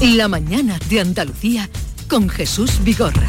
La 0.00 0.28
mañana 0.28 0.78
de 0.88 1.00
Andalucía 1.00 1.68
con 2.08 2.30
Jesús 2.30 2.82
Vigorra. 2.82 3.28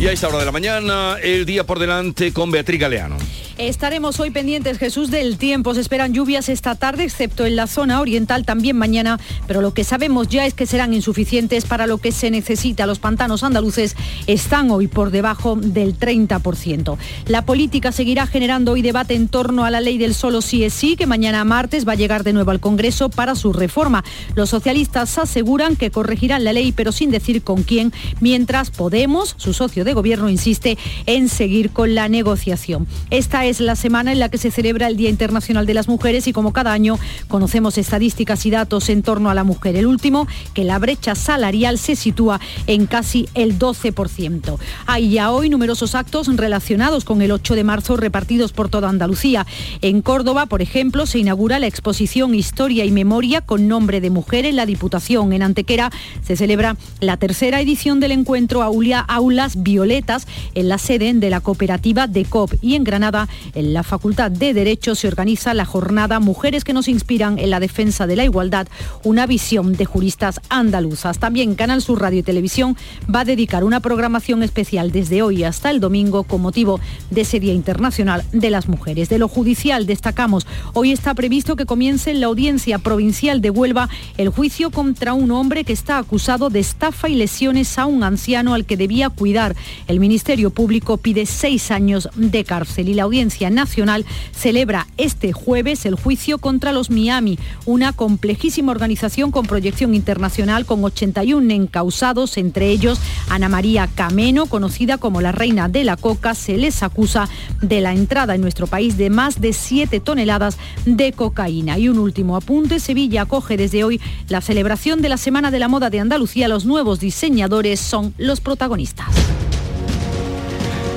Y 0.00 0.06
a 0.06 0.12
esta 0.12 0.28
hora 0.28 0.38
de 0.38 0.46
la 0.46 0.52
mañana, 0.52 1.18
el 1.22 1.44
día 1.44 1.66
por 1.66 1.78
delante 1.78 2.32
con 2.32 2.50
Beatriz 2.50 2.80
Galeano. 2.80 3.18
Estaremos 3.58 4.18
hoy 4.18 4.30
pendientes, 4.30 4.78
Jesús, 4.78 5.12
del 5.12 5.38
tiempo. 5.38 5.74
Se 5.74 5.80
esperan 5.80 6.12
lluvias 6.12 6.48
esta 6.48 6.74
tarde, 6.74 7.04
excepto 7.04 7.46
en 7.46 7.54
la 7.54 7.68
zona 7.68 8.00
oriental, 8.00 8.44
también 8.44 8.76
mañana, 8.76 9.20
pero 9.46 9.60
lo 9.60 9.72
que 9.72 9.84
sabemos 9.84 10.28
ya 10.28 10.44
es 10.44 10.54
que 10.54 10.66
serán 10.66 10.92
insuficientes 10.92 11.64
para 11.64 11.86
lo 11.86 11.98
que 11.98 12.10
se 12.10 12.32
necesita. 12.32 12.86
Los 12.86 12.98
pantanos 12.98 13.44
andaluces 13.44 13.94
están 14.26 14.72
hoy 14.72 14.88
por 14.88 15.12
debajo 15.12 15.54
del 15.56 15.96
30%. 15.96 16.96
La 17.28 17.44
política 17.44 17.92
seguirá 17.92 18.26
generando 18.26 18.72
hoy 18.72 18.82
debate 18.82 19.14
en 19.14 19.28
torno 19.28 19.64
a 19.64 19.70
la 19.70 19.80
ley 19.80 19.98
del 19.98 20.14
solo 20.14 20.42
sí 20.42 20.64
es 20.64 20.74
sí, 20.74 20.96
que 20.96 21.06
mañana 21.06 21.44
martes 21.44 21.86
va 21.86 21.92
a 21.92 21.96
llegar 21.96 22.24
de 22.24 22.32
nuevo 22.32 22.50
al 22.50 22.60
Congreso 22.60 23.08
para 23.08 23.36
su 23.36 23.52
reforma. 23.52 24.04
Los 24.34 24.50
socialistas 24.50 25.16
aseguran 25.16 25.76
que 25.76 25.92
corregirán 25.92 26.42
la 26.42 26.52
ley, 26.52 26.72
pero 26.72 26.90
sin 26.90 27.12
decir 27.12 27.42
con 27.42 27.62
quién, 27.62 27.92
mientras 28.20 28.70
Podemos, 28.70 29.34
su 29.38 29.52
socio 29.52 29.84
de 29.84 29.94
gobierno, 29.94 30.28
insiste 30.28 30.76
en 31.06 31.28
seguir 31.28 31.70
con 31.70 31.94
la 31.94 32.08
negociación. 32.08 32.86
Esta 33.10 33.43
es 33.46 33.60
la 33.60 33.76
semana 33.76 34.12
en 34.12 34.18
la 34.18 34.28
que 34.28 34.38
se 34.38 34.50
celebra 34.50 34.88
el 34.88 34.96
Día 34.96 35.10
Internacional 35.10 35.66
de 35.66 35.74
las 35.74 35.86
Mujeres 35.86 36.26
y 36.26 36.32
como 36.32 36.52
cada 36.52 36.72
año 36.72 36.98
conocemos 37.28 37.78
estadísticas 37.78 38.46
y 38.46 38.50
datos 38.50 38.88
en 38.88 39.02
torno 39.02 39.30
a 39.30 39.34
la 39.34 39.44
mujer. 39.44 39.76
El 39.76 39.86
último, 39.86 40.26
que 40.54 40.64
la 40.64 40.78
brecha 40.78 41.14
salarial 41.14 41.78
se 41.78 41.94
sitúa 41.94 42.40
en 42.66 42.86
casi 42.86 43.28
el 43.34 43.58
12%. 43.58 44.58
Hay 44.86 45.10
ya 45.10 45.30
hoy 45.30 45.50
numerosos 45.50 45.94
actos 45.94 46.34
relacionados 46.36 47.04
con 47.04 47.22
el 47.22 47.32
8 47.32 47.54
de 47.54 47.64
marzo 47.64 47.96
repartidos 47.96 48.52
por 48.52 48.68
toda 48.68 48.88
Andalucía. 48.88 49.46
En 49.82 50.02
Córdoba, 50.02 50.46
por 50.46 50.62
ejemplo, 50.62 51.06
se 51.06 51.18
inaugura 51.18 51.58
la 51.58 51.66
exposición 51.66 52.34
Historia 52.34 52.84
y 52.84 52.90
Memoria 52.90 53.40
con 53.40 53.68
nombre 53.68 54.00
de 54.00 54.10
mujer 54.10 54.46
en 54.46 54.56
la 54.56 54.66
Diputación. 54.66 55.32
En 55.32 55.42
Antequera 55.42 55.92
se 56.22 56.36
celebra 56.36 56.76
la 57.00 57.18
tercera 57.18 57.60
edición 57.60 58.00
del 58.00 58.12
encuentro 58.12 58.62
Aulia 58.62 59.00
Aulas 59.00 59.62
Violetas 59.62 60.26
en 60.54 60.68
la 60.68 60.78
sede 60.78 61.04
de 61.12 61.28
la 61.28 61.40
cooperativa 61.40 62.06
de 62.06 62.24
COP 62.24 62.54
y 62.62 62.76
en 62.76 62.84
Granada 62.84 63.28
en 63.54 63.72
la 63.72 63.82
Facultad 63.82 64.30
de 64.30 64.54
Derecho 64.54 64.94
se 64.94 65.08
organiza 65.08 65.54
la 65.54 65.64
jornada 65.64 66.20
Mujeres 66.20 66.64
que 66.64 66.72
nos 66.72 66.88
inspiran 66.88 67.38
en 67.38 67.50
la 67.50 67.60
defensa 67.60 68.06
de 68.06 68.16
la 68.16 68.24
igualdad, 68.24 68.66
una 69.02 69.26
visión 69.26 69.74
de 69.74 69.84
juristas 69.84 70.40
andaluzas. 70.48 71.18
También 71.18 71.54
Canal 71.54 71.82
Sur 71.82 72.00
Radio 72.00 72.20
y 72.20 72.22
Televisión 72.22 72.76
va 73.12 73.20
a 73.20 73.24
dedicar 73.24 73.64
una 73.64 73.80
programación 73.80 74.42
especial 74.42 74.92
desde 74.92 75.22
hoy 75.22 75.44
hasta 75.44 75.70
el 75.70 75.80
domingo 75.80 76.24
con 76.24 76.42
motivo 76.42 76.80
de 77.10 77.22
ese 77.22 77.40
Día 77.40 77.52
Internacional 77.52 78.24
de 78.32 78.50
las 78.50 78.68
Mujeres. 78.68 79.08
De 79.08 79.18
lo 79.18 79.28
judicial 79.28 79.86
destacamos, 79.86 80.46
hoy 80.72 80.92
está 80.92 81.14
previsto 81.14 81.56
que 81.56 81.66
comience 81.66 82.10
en 82.10 82.20
la 82.20 82.26
Audiencia 82.26 82.78
Provincial 82.78 83.40
de 83.40 83.50
Huelva 83.50 83.88
el 84.16 84.28
juicio 84.28 84.70
contra 84.70 85.14
un 85.14 85.30
hombre 85.30 85.64
que 85.64 85.72
está 85.72 85.98
acusado 85.98 86.50
de 86.50 86.60
estafa 86.60 87.08
y 87.08 87.14
lesiones 87.14 87.78
a 87.78 87.86
un 87.86 88.04
anciano 88.04 88.54
al 88.54 88.64
que 88.64 88.76
debía 88.76 89.10
cuidar. 89.10 89.56
El 89.86 90.00
Ministerio 90.00 90.50
Público 90.50 90.96
pide 90.96 91.26
seis 91.26 91.70
años 91.70 92.08
de 92.16 92.44
cárcel 92.44 92.88
y 92.88 92.94
la 92.94 93.04
Audiencia 93.04 93.23
Nacional 93.24 94.04
celebra 94.32 94.86
este 94.96 95.32
jueves 95.32 95.86
el 95.86 95.94
juicio 95.94 96.38
contra 96.38 96.72
los 96.72 96.90
Miami, 96.90 97.38
una 97.64 97.92
complejísima 97.92 98.72
organización 98.72 99.30
con 99.30 99.46
proyección 99.46 99.94
internacional 99.94 100.66
con 100.66 100.84
81 100.84 101.52
encausados, 101.52 102.36
entre 102.36 102.68
ellos 102.68 103.00
Ana 103.28 103.48
María 103.48 103.88
Cameno, 103.94 104.46
conocida 104.46 104.98
como 104.98 105.20
la 105.20 105.32
reina 105.32 105.68
de 105.68 105.84
la 105.84 105.96
coca, 105.96 106.34
se 106.34 106.56
les 106.56 106.82
acusa 106.82 107.28
de 107.60 107.80
la 107.80 107.92
entrada 107.92 108.34
en 108.34 108.40
nuestro 108.40 108.66
país 108.66 108.96
de 108.96 109.10
más 109.10 109.40
de 109.40 109.52
7 109.52 110.00
toneladas 110.00 110.58
de 110.84 111.12
cocaína. 111.12 111.78
Y 111.78 111.88
un 111.88 111.98
último 111.98 112.36
apunte, 112.36 112.80
Sevilla 112.80 113.22
acoge 113.22 113.56
desde 113.56 113.84
hoy 113.84 114.00
la 114.28 114.40
celebración 114.40 115.02
de 115.02 115.08
la 115.08 115.16
Semana 115.16 115.50
de 115.50 115.58
la 115.58 115.68
Moda 115.68 115.90
de 115.90 116.00
Andalucía. 116.00 116.48
Los 116.48 116.64
nuevos 116.64 117.00
diseñadores 117.00 117.80
son 117.80 118.14
los 118.18 118.40
protagonistas. 118.40 119.06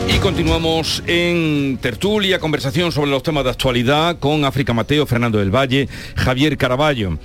Y 0.09 0.19
continuamos 0.19 1.03
en 1.05 1.77
tertulia, 1.81 2.39
conversación 2.39 2.91
sobre 2.91 3.11
los 3.11 3.23
temas 3.23 3.43
de 3.43 3.49
actualidad 3.49 4.17
con 4.19 4.45
África 4.45 4.73
Mateo, 4.73 5.05
Fernando 5.05 5.39
del 5.39 5.53
Valle, 5.53 5.89
Javier 6.15 6.57
Caraballo. 6.57 7.17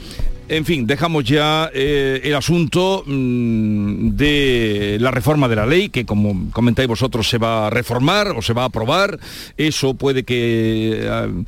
En 0.48 0.64
fin, 0.64 0.86
dejamos 0.86 1.24
ya 1.24 1.70
eh, 1.72 2.20
el 2.24 2.34
asunto 2.34 3.04
mm, 3.06 4.10
de 4.10 4.98
la 5.00 5.10
reforma 5.10 5.48
de 5.48 5.56
la 5.56 5.66
ley, 5.66 5.88
que 5.88 6.04
como 6.04 6.50
comentáis 6.52 6.88
vosotros 6.88 7.28
se 7.28 7.38
va 7.38 7.68
a 7.68 7.70
reformar 7.70 8.28
o 8.36 8.42
se 8.42 8.52
va 8.52 8.62
a 8.62 8.66
aprobar. 8.66 9.18
Eso 9.56 9.94
puede 9.94 10.24
que 10.24 11.00
eh, 11.00 11.44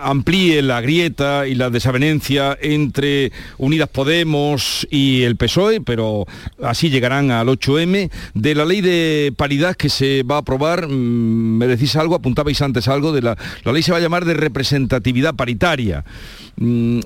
amplíe 0.00 0.62
la 0.62 0.80
grieta 0.80 1.46
y 1.46 1.56
la 1.56 1.68
desavenencia 1.68 2.56
entre 2.62 3.32
Unidas 3.58 3.88
Podemos 3.88 4.86
y 4.90 5.22
el 5.22 5.36
PSOE, 5.36 5.80
pero 5.80 6.26
así 6.62 6.90
llegarán 6.90 7.32
al 7.32 7.48
8M. 7.48 8.10
De 8.34 8.54
la 8.54 8.64
ley 8.64 8.80
de 8.80 9.34
paridad 9.36 9.76
que 9.76 9.88
se 9.88 10.22
va 10.22 10.36
a 10.36 10.38
aprobar, 10.38 10.86
mm, 10.86 11.58
me 11.58 11.66
decís 11.66 11.96
algo, 11.96 12.14
apuntabais 12.14 12.62
antes 12.62 12.88
algo, 12.88 13.12
de 13.12 13.22
la, 13.22 13.36
la 13.64 13.72
ley 13.72 13.82
se 13.82 13.92
va 13.92 13.98
a 13.98 14.00
llamar 14.00 14.24
de 14.24 14.34
representatividad 14.34 15.34
paritaria. 15.34 16.04
Mm, 16.56 17.00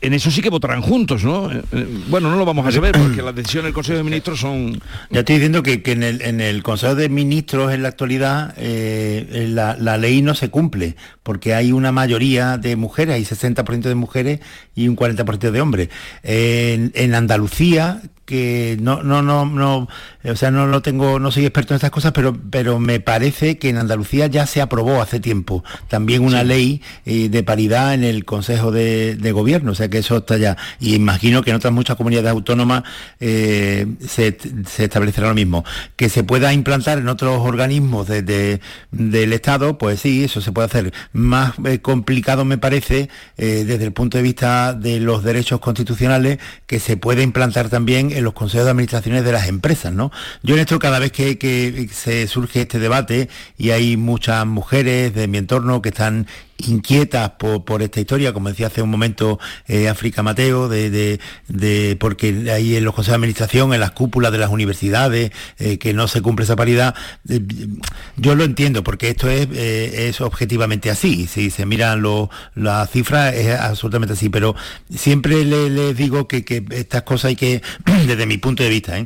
en 0.00 0.14
eso 0.14 0.30
sí 0.30 0.42
que 0.42 0.50
votarán 0.50 0.80
juntos, 0.80 1.24
¿no? 1.24 1.50
Eh, 1.50 1.62
eh, 1.72 1.86
bueno, 2.08 2.30
no 2.30 2.36
lo 2.36 2.44
vamos 2.44 2.66
a 2.66 2.72
saber 2.72 2.92
porque 2.92 3.22
las 3.22 3.34
decisiones 3.34 3.64
del 3.64 3.74
Consejo 3.74 3.98
de 3.98 4.04
Ministros 4.04 4.40
son... 4.40 4.80
Ya 5.10 5.20
estoy 5.20 5.36
diciendo 5.36 5.62
que, 5.62 5.82
en, 5.84 6.02
el, 6.40 6.62
Consejo 6.62 6.94
de 6.94 7.08
Ministros 7.08 7.72
en 7.72 7.82
la 7.82 7.88
actualidad 7.88 8.54
eh, 8.56 9.46
la, 9.48 9.96
ley 9.96 10.22
no 10.22 10.34
se 10.34 10.50
cumple 10.50 10.96
porque 11.22 11.54
hay 11.54 11.72
una 11.72 11.92
mayoría 11.92 12.58
de 12.58 12.76
mujeres, 12.76 13.16
hay 13.16 13.24
60% 13.24 13.82
de 13.82 13.94
mujeres 13.94 14.40
y 14.74 14.88
un 14.88 14.96
40% 14.96 15.50
de 15.50 15.60
hombres. 15.60 15.88
en 16.22 17.14
Andalucía, 17.14 18.00
que 18.28 18.76
no, 18.78 19.02
no, 19.02 19.22
no, 19.22 19.46
no, 19.46 19.88
o 20.22 20.36
sea, 20.36 20.50
no 20.50 20.66
lo 20.66 20.82
tengo, 20.82 21.18
no 21.18 21.30
soy 21.30 21.46
experto 21.46 21.72
en 21.72 21.76
estas 21.76 21.90
cosas, 21.90 22.12
pero, 22.12 22.36
pero 22.50 22.78
me 22.78 23.00
parece 23.00 23.56
que 23.56 23.70
en 23.70 23.78
Andalucía 23.78 24.26
ya 24.26 24.44
se 24.44 24.60
aprobó 24.60 25.00
hace 25.00 25.18
tiempo 25.18 25.64
también 25.88 26.22
una 26.22 26.44
ley 26.44 26.82
eh, 27.06 27.30
de 27.30 27.42
paridad 27.42 27.94
en 27.94 28.04
el 28.04 28.26
Consejo 28.26 28.70
de, 28.70 29.32
Gobierno, 29.32 29.72
o 29.72 29.74
sea 29.74 29.87
que 29.88 29.98
eso 29.98 30.18
está 30.18 30.36
ya. 30.36 30.56
Y 30.80 30.94
imagino 30.94 31.42
que 31.42 31.50
en 31.50 31.56
otras 31.56 31.72
muchas 31.72 31.96
comunidades 31.96 32.30
autónomas 32.30 32.82
eh, 33.20 33.86
se, 34.06 34.36
establecerá 34.78 35.28
lo 35.28 35.34
mismo. 35.34 35.64
Que 35.96 36.08
se 36.08 36.24
pueda 36.24 36.52
implantar 36.52 36.98
en 36.98 37.08
otros 37.08 37.40
organismos 37.40 38.08
del 38.08 39.32
Estado, 39.32 39.78
pues 39.78 40.00
sí, 40.00 40.24
eso 40.24 40.40
se 40.40 40.52
puede 40.52 40.66
hacer. 40.66 40.92
Más 41.12 41.54
eh, 41.64 41.80
complicado 41.80 42.44
me 42.44 42.58
parece 42.58 43.08
desde 43.36 43.84
el 43.84 43.92
punto 43.92 44.18
de 44.18 44.22
vista 44.22 44.74
de 44.74 45.00
los 45.00 45.22
derechos 45.22 45.60
constitucionales 45.60 46.38
que 46.66 46.80
se 46.80 46.96
puede 46.96 47.22
implantar 47.22 47.68
también 47.68 48.12
en 48.12 48.24
los 48.24 48.34
consejos 48.34 48.64
de 48.64 48.70
administraciones 48.70 49.24
de 49.24 49.32
las 49.32 49.48
empresas, 49.48 49.92
¿no? 49.92 50.10
Yo 50.42 50.54
en 50.54 50.60
esto 50.60 50.78
cada 50.78 50.98
vez 50.98 51.12
que, 51.12 51.88
se 51.92 52.26
surge 52.26 52.62
este 52.62 52.78
debate 52.78 53.28
y 53.56 53.70
hay 53.70 53.96
muchas 53.96 54.46
mujeres 54.46 55.14
de 55.14 55.28
mi 55.28 55.38
entorno 55.38 55.82
que 55.82 55.90
están 55.90 56.26
inquietas 56.66 57.32
por, 57.38 57.82
esta 57.82 58.00
historia, 58.00 58.32
como 58.32 58.48
decía 58.48 58.66
hace 58.66 58.82
un 58.82 58.90
momento 58.90 59.38
eh, 59.66 59.88
África 59.88 60.22
Mateo, 60.22 60.68
de, 60.68 61.20
porque 62.00 62.50
ahí 62.52 62.76
en 62.76 62.84
los 62.84 62.94
consejos 62.94 63.12
de 63.12 63.16
administración, 63.16 63.72
en 63.72 63.80
las 63.80 63.92
cúpulas 63.92 64.32
de 64.32 64.38
las 64.38 64.50
universidades, 64.50 65.30
eh, 65.58 65.78
que 65.78 65.94
no 65.94 66.08
se 66.08 66.20
cumple 66.20 66.44
esa 66.44 66.56
paridad, 66.56 66.94
eh, 67.28 67.40
yo 68.16 68.34
lo 68.34 68.44
entiendo, 68.44 68.82
porque 68.82 69.08
esto 69.08 69.28
es, 69.28 69.48
es 69.52 70.20
objetivamente 70.20 70.90
así, 70.90 71.26
si 71.26 71.50
se 71.50 71.64
miran 71.66 72.02
las 72.54 72.90
cifras 72.90 73.34
es 73.34 73.58
absolutamente 73.58 74.12
así, 74.14 74.28
pero 74.28 74.54
siempre 74.94 75.44
les 75.44 75.96
digo 75.96 76.28
que, 76.28 76.44
que 76.44 76.64
estas 76.70 77.02
cosas 77.02 77.30
hay 77.30 77.36
que, 77.36 77.62
desde 78.06 78.26
mi 78.26 78.38
punto 78.38 78.62
de 78.62 78.68
vista, 78.68 78.96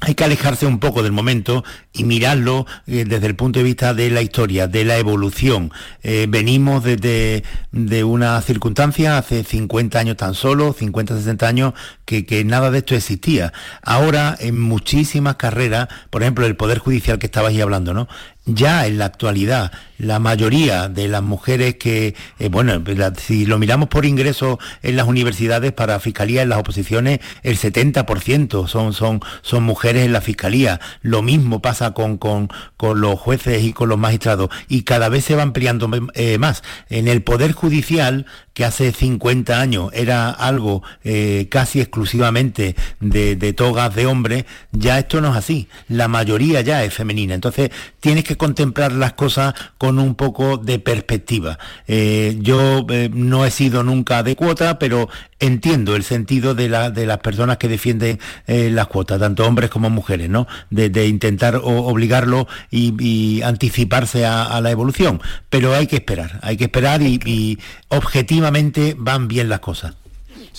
hay 0.00 0.14
que 0.14 0.24
alejarse 0.24 0.66
un 0.66 0.80
poco 0.80 1.02
del 1.02 1.12
momento 1.12 1.64
y 1.92 2.04
mirarlo 2.04 2.66
eh, 2.86 3.04
desde 3.06 3.26
el 3.26 3.36
punto 3.36 3.60
de 3.60 3.64
vista 3.64 3.94
de 3.94 4.10
la 4.10 4.22
historia, 4.22 4.66
de 4.66 4.84
la 4.84 4.98
evolución. 4.98 5.72
Eh, 6.02 6.26
venimos 6.28 6.84
desde 6.84 7.44
de 7.72 8.04
una 8.04 8.40
circunstancia 8.42 9.18
hace 9.18 9.44
50 9.44 9.98
años 9.98 10.16
tan 10.16 10.34
solo, 10.34 10.72
50, 10.72 11.16
60 11.16 11.46
años, 11.46 11.74
que, 12.04 12.26
que, 12.26 12.44
nada 12.44 12.70
de 12.70 12.78
esto 12.78 12.94
existía. 12.94 13.52
Ahora, 13.82 14.36
en 14.38 14.60
muchísimas 14.60 15.36
carreras, 15.36 15.88
por 16.10 16.22
ejemplo, 16.22 16.44
el 16.46 16.56
Poder 16.56 16.78
Judicial 16.78 17.18
que 17.18 17.26
estabais 17.26 17.60
hablando, 17.60 17.94
¿no? 17.94 18.08
Ya 18.46 18.86
en 18.86 18.98
la 18.98 19.06
actualidad 19.06 19.72
la 19.98 20.18
mayoría 20.18 20.88
de 20.88 21.08
las 21.08 21.22
mujeres 21.22 21.76
que, 21.76 22.14
eh, 22.38 22.48
bueno, 22.48 22.82
si 23.18 23.46
lo 23.46 23.58
miramos 23.58 23.88
por 23.88 24.04
ingreso 24.04 24.58
en 24.82 24.96
las 24.96 25.06
universidades 25.06 25.72
para 25.72 26.00
fiscalía, 26.00 26.42
en 26.42 26.48
las 26.48 26.58
oposiciones, 26.58 27.20
el 27.42 27.58
70% 27.58 28.66
son, 28.66 28.92
son, 28.92 29.20
son 29.42 29.62
mujeres 29.62 30.04
en 30.04 30.12
la 30.12 30.20
fiscalía. 30.20 30.80
Lo 31.02 31.22
mismo 31.22 31.62
pasa 31.62 31.92
con, 31.92 32.18
con, 32.18 32.48
con 32.76 33.00
los 33.00 33.18
jueces 33.18 33.62
y 33.62 33.72
con 33.72 33.88
los 33.88 33.98
magistrados. 33.98 34.50
Y 34.68 34.82
cada 34.82 35.08
vez 35.08 35.24
se 35.24 35.36
va 35.36 35.42
ampliando 35.42 35.88
eh, 36.14 36.38
más. 36.38 36.62
En 36.88 37.08
el 37.08 37.22
Poder 37.22 37.52
Judicial, 37.52 38.26
que 38.52 38.64
hace 38.64 38.92
50 38.92 39.60
años 39.60 39.90
era 39.94 40.30
algo 40.30 40.82
eh, 41.02 41.48
casi 41.50 41.80
exclusivamente 41.80 42.76
de, 43.00 43.36
de 43.36 43.52
togas 43.52 43.94
de 43.94 44.06
hombres, 44.06 44.44
ya 44.72 44.98
esto 44.98 45.20
no 45.20 45.30
es 45.30 45.36
así. 45.36 45.68
La 45.88 46.08
mayoría 46.08 46.60
ya 46.60 46.84
es 46.84 46.92
femenina. 46.94 47.34
Entonces, 47.34 47.70
tienes 48.00 48.24
que 48.24 48.33
contemplar 48.36 48.92
las 48.92 49.14
cosas 49.14 49.54
con 49.78 49.98
un 49.98 50.14
poco 50.14 50.56
de 50.56 50.78
perspectiva. 50.78 51.58
Eh, 51.86 52.38
yo 52.40 52.86
eh, 52.90 53.10
no 53.12 53.44
he 53.44 53.50
sido 53.50 53.82
nunca 53.82 54.22
de 54.22 54.36
cuota, 54.36 54.78
pero 54.78 55.08
entiendo 55.40 55.96
el 55.96 56.04
sentido 56.04 56.54
de, 56.54 56.68
las 56.68 57.18
personas 57.18 57.58
que 57.58 57.68
defienden 57.68 58.18
eh, 58.46 58.70
las 58.70 58.86
cuotas, 58.86 59.20
tanto 59.20 59.46
hombres 59.46 59.70
como 59.70 59.90
mujeres, 59.90 60.28
¿no? 60.30 60.46
De, 60.70 61.06
intentar 61.06 61.60
obligarlo 61.62 62.46
y, 62.70 63.42
anticiparse 63.42 64.24
a, 64.26 64.60
la 64.60 64.70
evolución. 64.70 65.20
Pero 65.50 65.74
hay 65.74 65.86
que 65.86 65.96
esperar, 65.96 66.38
hay 66.42 66.56
que 66.56 66.64
esperar 66.64 67.02
y 67.02 67.58
objetivamente 67.88 68.94
van 68.96 69.28
bien 69.28 69.48
las 69.48 69.60
cosas 69.60 69.94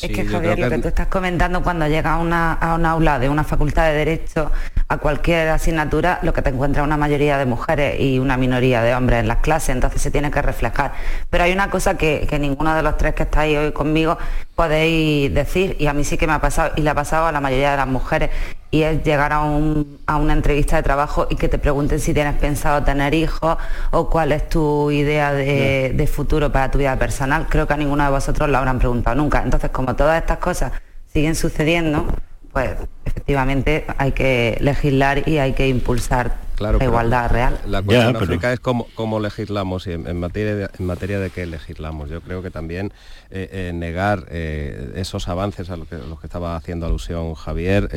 es 0.01 0.11
que 0.11 0.25
Javier, 0.25 0.59
lo 0.59 0.69
que 0.69 0.77
tú 0.79 0.87
estás 0.89 1.07
comentando 1.07 1.63
cuando 1.63 1.87
llegas 1.87 2.13
a 2.13 2.17
una, 2.17 2.53
a 2.53 2.75
una 2.75 2.91
aula 2.91 3.19
de 3.19 3.29
una 3.29 3.43
facultad 3.43 3.85
de 3.85 3.93
Derecho, 3.93 4.51
a 4.87 4.97
cualquier 4.97 5.49
asignatura, 5.49 6.19
lo 6.21 6.33
que 6.33 6.41
te 6.41 6.49
encuentra 6.49 6.83
una 6.83 6.97
mayoría 6.97 7.37
de 7.37 7.45
mujeres 7.45 7.99
y 7.99 8.19
una 8.19 8.37
minoría 8.37 8.81
de 8.81 8.93
hombres 8.93 9.21
en 9.21 9.27
las 9.27 9.37
clases, 9.37 9.69
entonces 9.69 10.01
se 10.01 10.11
tiene 10.11 10.31
que 10.31 10.41
reflejar. 10.41 10.93
Pero 11.29 11.45
hay 11.45 11.53
una 11.53 11.69
cosa 11.69 11.97
que, 11.97 12.27
que 12.29 12.37
ninguno 12.39 12.75
de 12.75 12.83
los 12.83 12.97
tres 12.97 13.15
que 13.15 13.23
estáis 13.23 13.57
hoy 13.57 13.71
conmigo 13.71 14.17
podéis 14.55 15.33
decir, 15.33 15.75
y 15.79 15.87
a 15.87 15.93
mí 15.93 16.03
sí 16.03 16.17
que 16.17 16.27
me 16.27 16.33
ha 16.33 16.41
pasado, 16.41 16.71
y 16.75 16.81
le 16.81 16.89
ha 16.89 16.95
pasado 16.95 17.27
a 17.27 17.31
la 17.31 17.41
mayoría 17.41 17.71
de 17.71 17.77
las 17.77 17.87
mujeres, 17.87 18.29
y 18.71 18.83
es 18.83 19.03
llegar 19.03 19.31
a, 19.31 19.41
una 19.41 20.33
entrevista 20.33 20.75
de 20.77 20.83
trabajo 20.83 21.27
y 21.29 21.35
que 21.35 21.47
te 21.47 21.57
pregunten 21.57 21.99
si 21.99 22.13
tienes 22.13 22.35
pensado 22.35 22.83
tener 22.83 23.13
hijos 23.13 23.57
o 23.91 24.09
cuál 24.09 24.31
es 24.33 24.49
tu 24.49 24.91
idea 24.91 25.31
de, 25.31 26.09
futuro 26.11 26.51
para 26.51 26.71
tu 26.71 26.77
vida 26.77 26.97
personal. 26.97 27.47
Creo 27.49 27.67
que 27.67 27.73
a 27.73 27.77
ninguno 27.77 28.03
de 28.03 28.09
vosotros 28.09 28.49
lo 28.49 28.57
habrán 28.57 28.79
preguntado 28.79 29.15
nunca. 29.15 29.41
Entonces, 29.43 29.69
como 29.71 29.95
todas 29.95 30.19
estas 30.21 30.39
cosas 30.39 30.73
siguen 31.13 31.35
sucediendo, 31.35 32.05
pues 32.51 32.71
efectivamente 33.05 33.85
hay 33.97 34.11
que 34.11 34.57
legislar 34.59 35.27
y 35.27 35.37
hay 35.37 35.53
que 35.53 35.67
impulsar 35.69 36.44
la 36.59 36.83
igualdad 36.83 37.29
real. 37.29 37.59
La 37.67 37.81
cuestión 37.81 38.15
África 38.15 38.53
es 38.53 38.59
cómo, 38.59 39.19
legislamos 39.19 39.87
y 39.87 39.91
en, 39.93 40.19
materia 40.19 40.55
de, 40.55 40.69
en 40.77 40.85
materia 40.85 41.19
de 41.19 41.29
qué 41.29 41.45
legislamos. 41.45 42.09
Yo 42.09 42.21
creo 42.21 42.41
que 42.41 42.51
también 42.51 42.91
eh, 43.31 43.49
eh, 43.51 43.71
negar 43.73 44.27
eh, 44.29 44.93
esos 44.95 45.27
avances 45.27 45.69
a 45.69 45.77
los 45.77 45.87
que, 45.87 45.97
los 45.97 46.19
que 46.19 46.27
estaba 46.27 46.55
haciendo 46.55 46.85
alusión 46.85 47.33
Javier. 47.33 47.89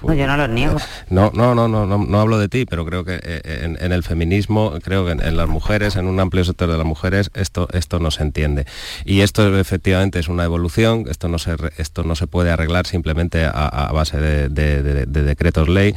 Pues, 0.00 0.18
yo 0.18 0.26
no 0.26 0.36
los 0.36 0.48
niego. 0.48 0.76
No, 1.08 1.30
no, 1.34 1.54
no, 1.54 1.68
no, 1.68 1.86
no, 1.86 2.20
hablo 2.20 2.38
de 2.38 2.48
ti, 2.48 2.66
pero 2.66 2.84
creo 2.84 3.04
que 3.04 3.18
en, 3.44 3.92
el 3.92 4.02
feminismo, 4.02 4.74
creo 4.82 5.06
que 5.06 5.12
en, 5.12 5.36
las 5.36 5.48
mujeres, 5.48 5.96
en 5.96 6.06
un 6.06 6.20
amplio 6.20 6.44
sector 6.44 6.70
de 6.70 6.76
las 6.76 6.86
mujeres, 6.86 7.30
esto, 7.34 7.68
esto 7.72 7.98
no 7.98 8.10
se 8.10 8.22
entiende. 8.22 8.66
Y 9.04 9.22
esto 9.22 9.58
efectivamente 9.58 10.18
es 10.18 10.28
una 10.28 10.44
evolución, 10.44 11.06
esto 11.08 11.28
no 11.28 11.38
se, 11.38 11.56
esto 11.78 12.04
no 12.04 12.14
se 12.14 12.26
puede 12.26 12.50
arreglar 12.50 12.86
simplemente 12.86 13.44
a, 13.44 13.90
base 13.92 14.20
de 14.20 15.06
decretos 15.06 15.68
ley. 15.68 15.94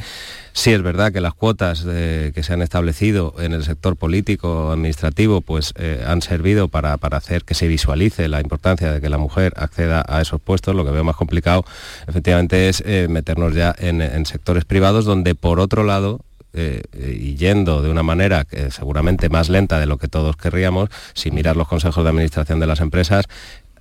Sí 0.52 0.72
es 0.72 0.82
verdad 0.82 1.12
que 1.12 1.20
las 1.20 1.34
cuotas 1.34 1.84
que 1.84 2.42
se 2.42 2.52
han 2.52 2.62
establecido 2.62 3.34
en 3.38 3.52
el 3.52 3.64
sector 3.64 3.96
político 3.96 4.70
administrativo 4.72 5.40
pues 5.40 5.72
eh, 5.76 6.04
han 6.06 6.22
servido 6.22 6.68
para, 6.68 6.94
hacer 6.94 7.44
que 7.44 7.54
se 7.54 7.68
visualice 7.68 8.28
la 8.28 8.40
importancia 8.40 8.92
de 8.92 9.00
que 9.00 9.08
la 9.08 9.18
mujer 9.18 9.52
acceda 9.56 10.04
a 10.06 10.20
esos 10.20 10.40
puestos. 10.40 10.74
Lo 10.74 10.84
que 10.84 10.90
veo 10.90 11.04
más 11.04 11.16
complicado 11.16 11.64
efectivamente 12.06 12.68
es 12.68 12.82
eh, 12.86 13.06
meternos 13.08 13.54
ya 13.54 13.74
en, 13.78 14.00
sectores 14.26 14.64
privados 14.64 15.04
donde 15.04 15.34
por 15.34 15.60
otro 15.60 15.82
lado 15.82 16.20
eh, 16.52 16.82
y 16.92 17.36
yendo 17.36 17.82
de 17.82 17.90
una 17.90 18.02
manera 18.02 18.46
seguramente 18.70 19.28
más 19.28 19.48
lenta 19.48 19.78
de 19.78 19.86
lo 19.86 19.98
que 19.98 20.08
todos 20.08 20.36
querríamos, 20.36 20.90
si 21.14 21.30
mirar 21.30 21.56
los 21.56 21.68
consejos 21.68 22.04
de 22.04 22.10
administración 22.10 22.60
de 22.60 22.66
las 22.66 22.80
empresas, 22.80 23.26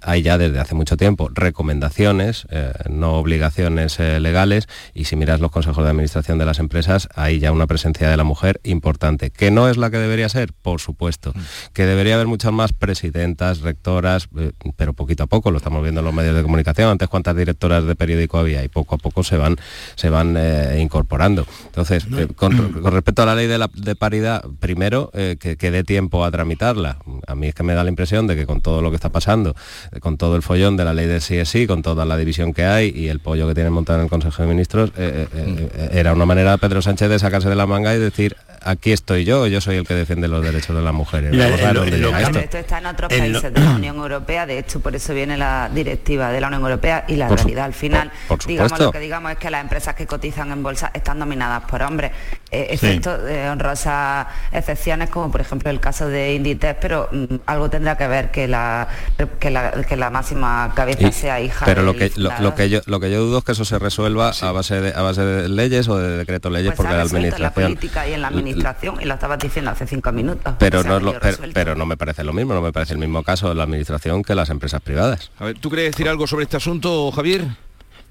hay 0.01 0.21
ya 0.21 0.37
desde 0.37 0.59
hace 0.59 0.75
mucho 0.75 0.97
tiempo 0.97 1.29
recomendaciones, 1.33 2.47
eh, 2.49 2.71
no 2.89 3.13
obligaciones 3.15 3.99
eh, 3.99 4.19
legales, 4.19 4.67
y 4.93 5.05
si 5.05 5.15
miras 5.15 5.39
los 5.39 5.51
consejos 5.51 5.83
de 5.83 5.89
administración 5.89 6.37
de 6.37 6.45
las 6.45 6.59
empresas, 6.59 7.09
hay 7.15 7.39
ya 7.39 7.51
una 7.51 7.67
presencia 7.67 8.09
de 8.09 8.17
la 8.17 8.23
mujer 8.23 8.59
importante, 8.63 9.29
que 9.29 9.51
no 9.51 9.69
es 9.69 9.77
la 9.77 9.89
que 9.89 9.97
debería 9.97 10.29
ser, 10.29 10.53
por 10.53 10.79
supuesto, 10.79 11.31
mm. 11.35 11.39
que 11.73 11.85
debería 11.85 12.15
haber 12.15 12.27
muchas 12.27 12.51
más 12.51 12.73
presidentas, 12.73 13.61
rectoras, 13.61 14.29
eh, 14.37 14.51
pero 14.75 14.93
poquito 14.93 15.23
a 15.23 15.27
poco, 15.27 15.51
lo 15.51 15.57
estamos 15.57 15.81
viendo 15.81 16.01
en 16.01 16.05
los 16.05 16.13
medios 16.13 16.35
de 16.35 16.41
comunicación, 16.41 16.89
antes 16.89 17.07
cuántas 17.07 17.35
directoras 17.35 17.85
de 17.85 17.95
periódico 17.95 18.37
había, 18.37 18.63
y 18.63 18.67
poco 18.67 18.95
a 18.95 18.97
poco 18.97 19.23
se 19.23 19.37
van, 19.37 19.57
se 19.95 20.09
van 20.09 20.37
incorporando. 20.77 21.45
Entonces, 21.65 22.05
con, 22.35 22.83
respecto 22.91 23.23
a 23.23 23.25
la 23.25 23.35
ley 23.35 23.47
de, 23.47 23.57
la, 23.57 23.69
de 23.73 23.95
paridad, 23.95 24.43
primero, 24.59 25.11
que, 25.11 25.57
que 25.57 25.71
dé 25.71 25.83
tiempo 25.83 26.23
a 26.23 26.31
tramitarla. 26.31 26.99
A 27.27 27.35
mí 27.35 27.47
es 27.47 27.55
que 27.55 27.63
me 27.63 27.73
da 27.73 27.83
la 27.83 27.89
impresión 27.89 28.27
de 28.27 28.35
que 28.35 28.45
con 28.45 28.61
todo 28.61 28.81
lo 28.81 28.89
que 28.89 28.95
está 28.95 29.09
pasando, 29.09 29.55
con 30.01 30.17
todo 30.17 30.35
el 30.35 30.41
follón 30.41 30.77
de 30.77 30.85
la 30.85 30.93
ley 30.93 31.07
de 31.07 31.19
sí 31.19 31.43
sí, 31.45 31.67
con 31.67 31.81
toda 31.81 32.05
la 32.05 32.17
división 32.17 32.53
que 32.53 32.65
hay 32.65 32.91
y 32.95 33.07
el 33.07 33.19
pollo 33.19 33.47
que 33.47 33.53
tienen 33.53 33.73
montado 33.73 33.99
en 33.99 34.05
el 34.05 34.09
Consejo 34.09 34.43
de 34.43 34.49
Ministros, 34.49 34.91
eh, 34.97 35.27
eh, 35.33 35.69
eh, 35.73 35.89
era 35.93 36.13
una 36.13 36.25
manera 36.25 36.57
Pedro 36.57 36.81
Sánchez 36.81 37.09
de 37.09 37.19
sacarse 37.19 37.49
de 37.49 37.55
la 37.55 37.65
manga 37.65 37.93
y 37.95 37.99
decir, 37.99 38.35
aquí 38.63 38.91
estoy 38.91 39.25
yo, 39.25 39.47
yo 39.47 39.61
soy 39.61 39.77
el 39.77 39.87
que 39.87 39.93
defiende 39.93 40.27
los 40.27 40.43
derechos 40.43 40.75
de 40.75 40.81
las 40.81 40.93
mujeres. 40.93 41.33
esto. 41.33 42.57
está 42.57 42.79
en 42.79 42.85
otros 42.85 43.09
países 43.09 43.53
de 43.53 43.59
la 43.59 43.71
Unión 43.71 43.97
Europea, 43.97 44.45
de 44.45 44.59
hecho 44.59 44.79
por 44.79 44.95
eso 44.95 45.13
viene 45.13 45.37
la 45.37 45.69
directiva 45.73 46.31
de 46.31 46.41
la 46.41 46.47
Unión 46.47 46.63
Europea 46.63 47.05
y 47.07 47.15
la 47.15 47.27
realidad 47.27 47.65
al 47.65 47.73
final, 47.73 48.11
digamos 48.47 48.79
lo 48.79 48.91
que 48.91 48.99
digamos 48.99 49.31
es 49.31 49.37
que 49.37 49.49
las 49.49 49.61
empresas 49.61 49.95
que 49.95 50.07
cotizan 50.07 50.51
en 50.51 50.63
bolsa 50.63 50.91
están 50.93 51.19
dominadas 51.19 51.63
por 51.65 51.81
hombres, 51.81 52.11
excepto 52.51 53.17
de 53.17 53.49
honrosas 53.49 54.27
excepciones 54.51 55.09
como 55.09 55.31
por 55.31 55.41
ejemplo 55.41 55.69
el 55.69 55.79
caso 55.79 56.07
de 56.07 56.33
Inditex, 56.35 56.79
pero 56.81 57.09
mm, 57.11 57.35
algo 57.45 57.69
tendrá 57.69 57.97
que 57.97 58.07
ver 58.07 58.31
que 58.31 58.47
la, 58.47 58.87
que 59.39 59.49
la 59.49 59.71
que 59.71 59.95
la 59.95 60.09
máxima 60.09 60.71
cabeza 60.75 61.11
sea 61.11 61.39
hija 61.39 61.65
pero 61.65 61.83
lo 61.83 61.93
que 61.95 62.11
lo, 62.15 62.55
que 62.55 62.69
yo 62.69 62.81
lo 62.85 62.99
que 62.99 63.11
yo 63.11 63.21
dudo 63.21 63.39
es 63.39 63.43
que 63.43 63.51
eso 63.51 63.65
se 63.65 63.79
resuelva 63.79 64.31
a 64.41 64.51
base 64.51 64.81
de 64.81 64.93
a 64.93 65.01
base 65.01 65.23
de 65.23 65.49
leyes 65.49 65.87
o 65.87 65.97
de 65.97 66.17
decretos 66.17 66.51
leyes 66.51 66.73
pues 66.75 66.77
porque 66.77 66.93
la 66.93 67.03
administración 67.03 67.43
la 67.43 67.51
política 67.51 68.07
y 68.07 68.13
en 68.13 68.21
la 68.21 68.27
administración 68.49 69.01
y 69.01 69.05
lo 69.05 69.13
estabas 69.13 69.39
diciendo 69.39 69.71
hace 69.71 69.87
cinco 69.87 70.11
minutos 70.11 70.53
pero 70.59 70.83
no 70.83 71.13
pero, 71.53 71.75
no 71.75 71.85
me 71.85 71.97
parece 71.97 72.23
lo 72.23 72.33
mismo 72.33 72.53
no 72.53 72.61
me 72.61 72.71
parece 72.71 72.93
el 72.93 72.99
mismo 72.99 73.23
caso 73.23 73.49
de 73.49 73.55
la 73.55 73.63
administración 73.63 74.23
que 74.23 74.35
las 74.35 74.49
empresas 74.49 74.81
privadas. 74.81 75.31
A 75.39 75.45
ver 75.45 75.59
tú 75.59 75.69
quieres 75.69 75.91
decir 75.91 76.09
algo 76.09 76.27
sobre 76.27 76.43
este 76.43 76.57
asunto 76.57 77.11
Javier 77.11 77.47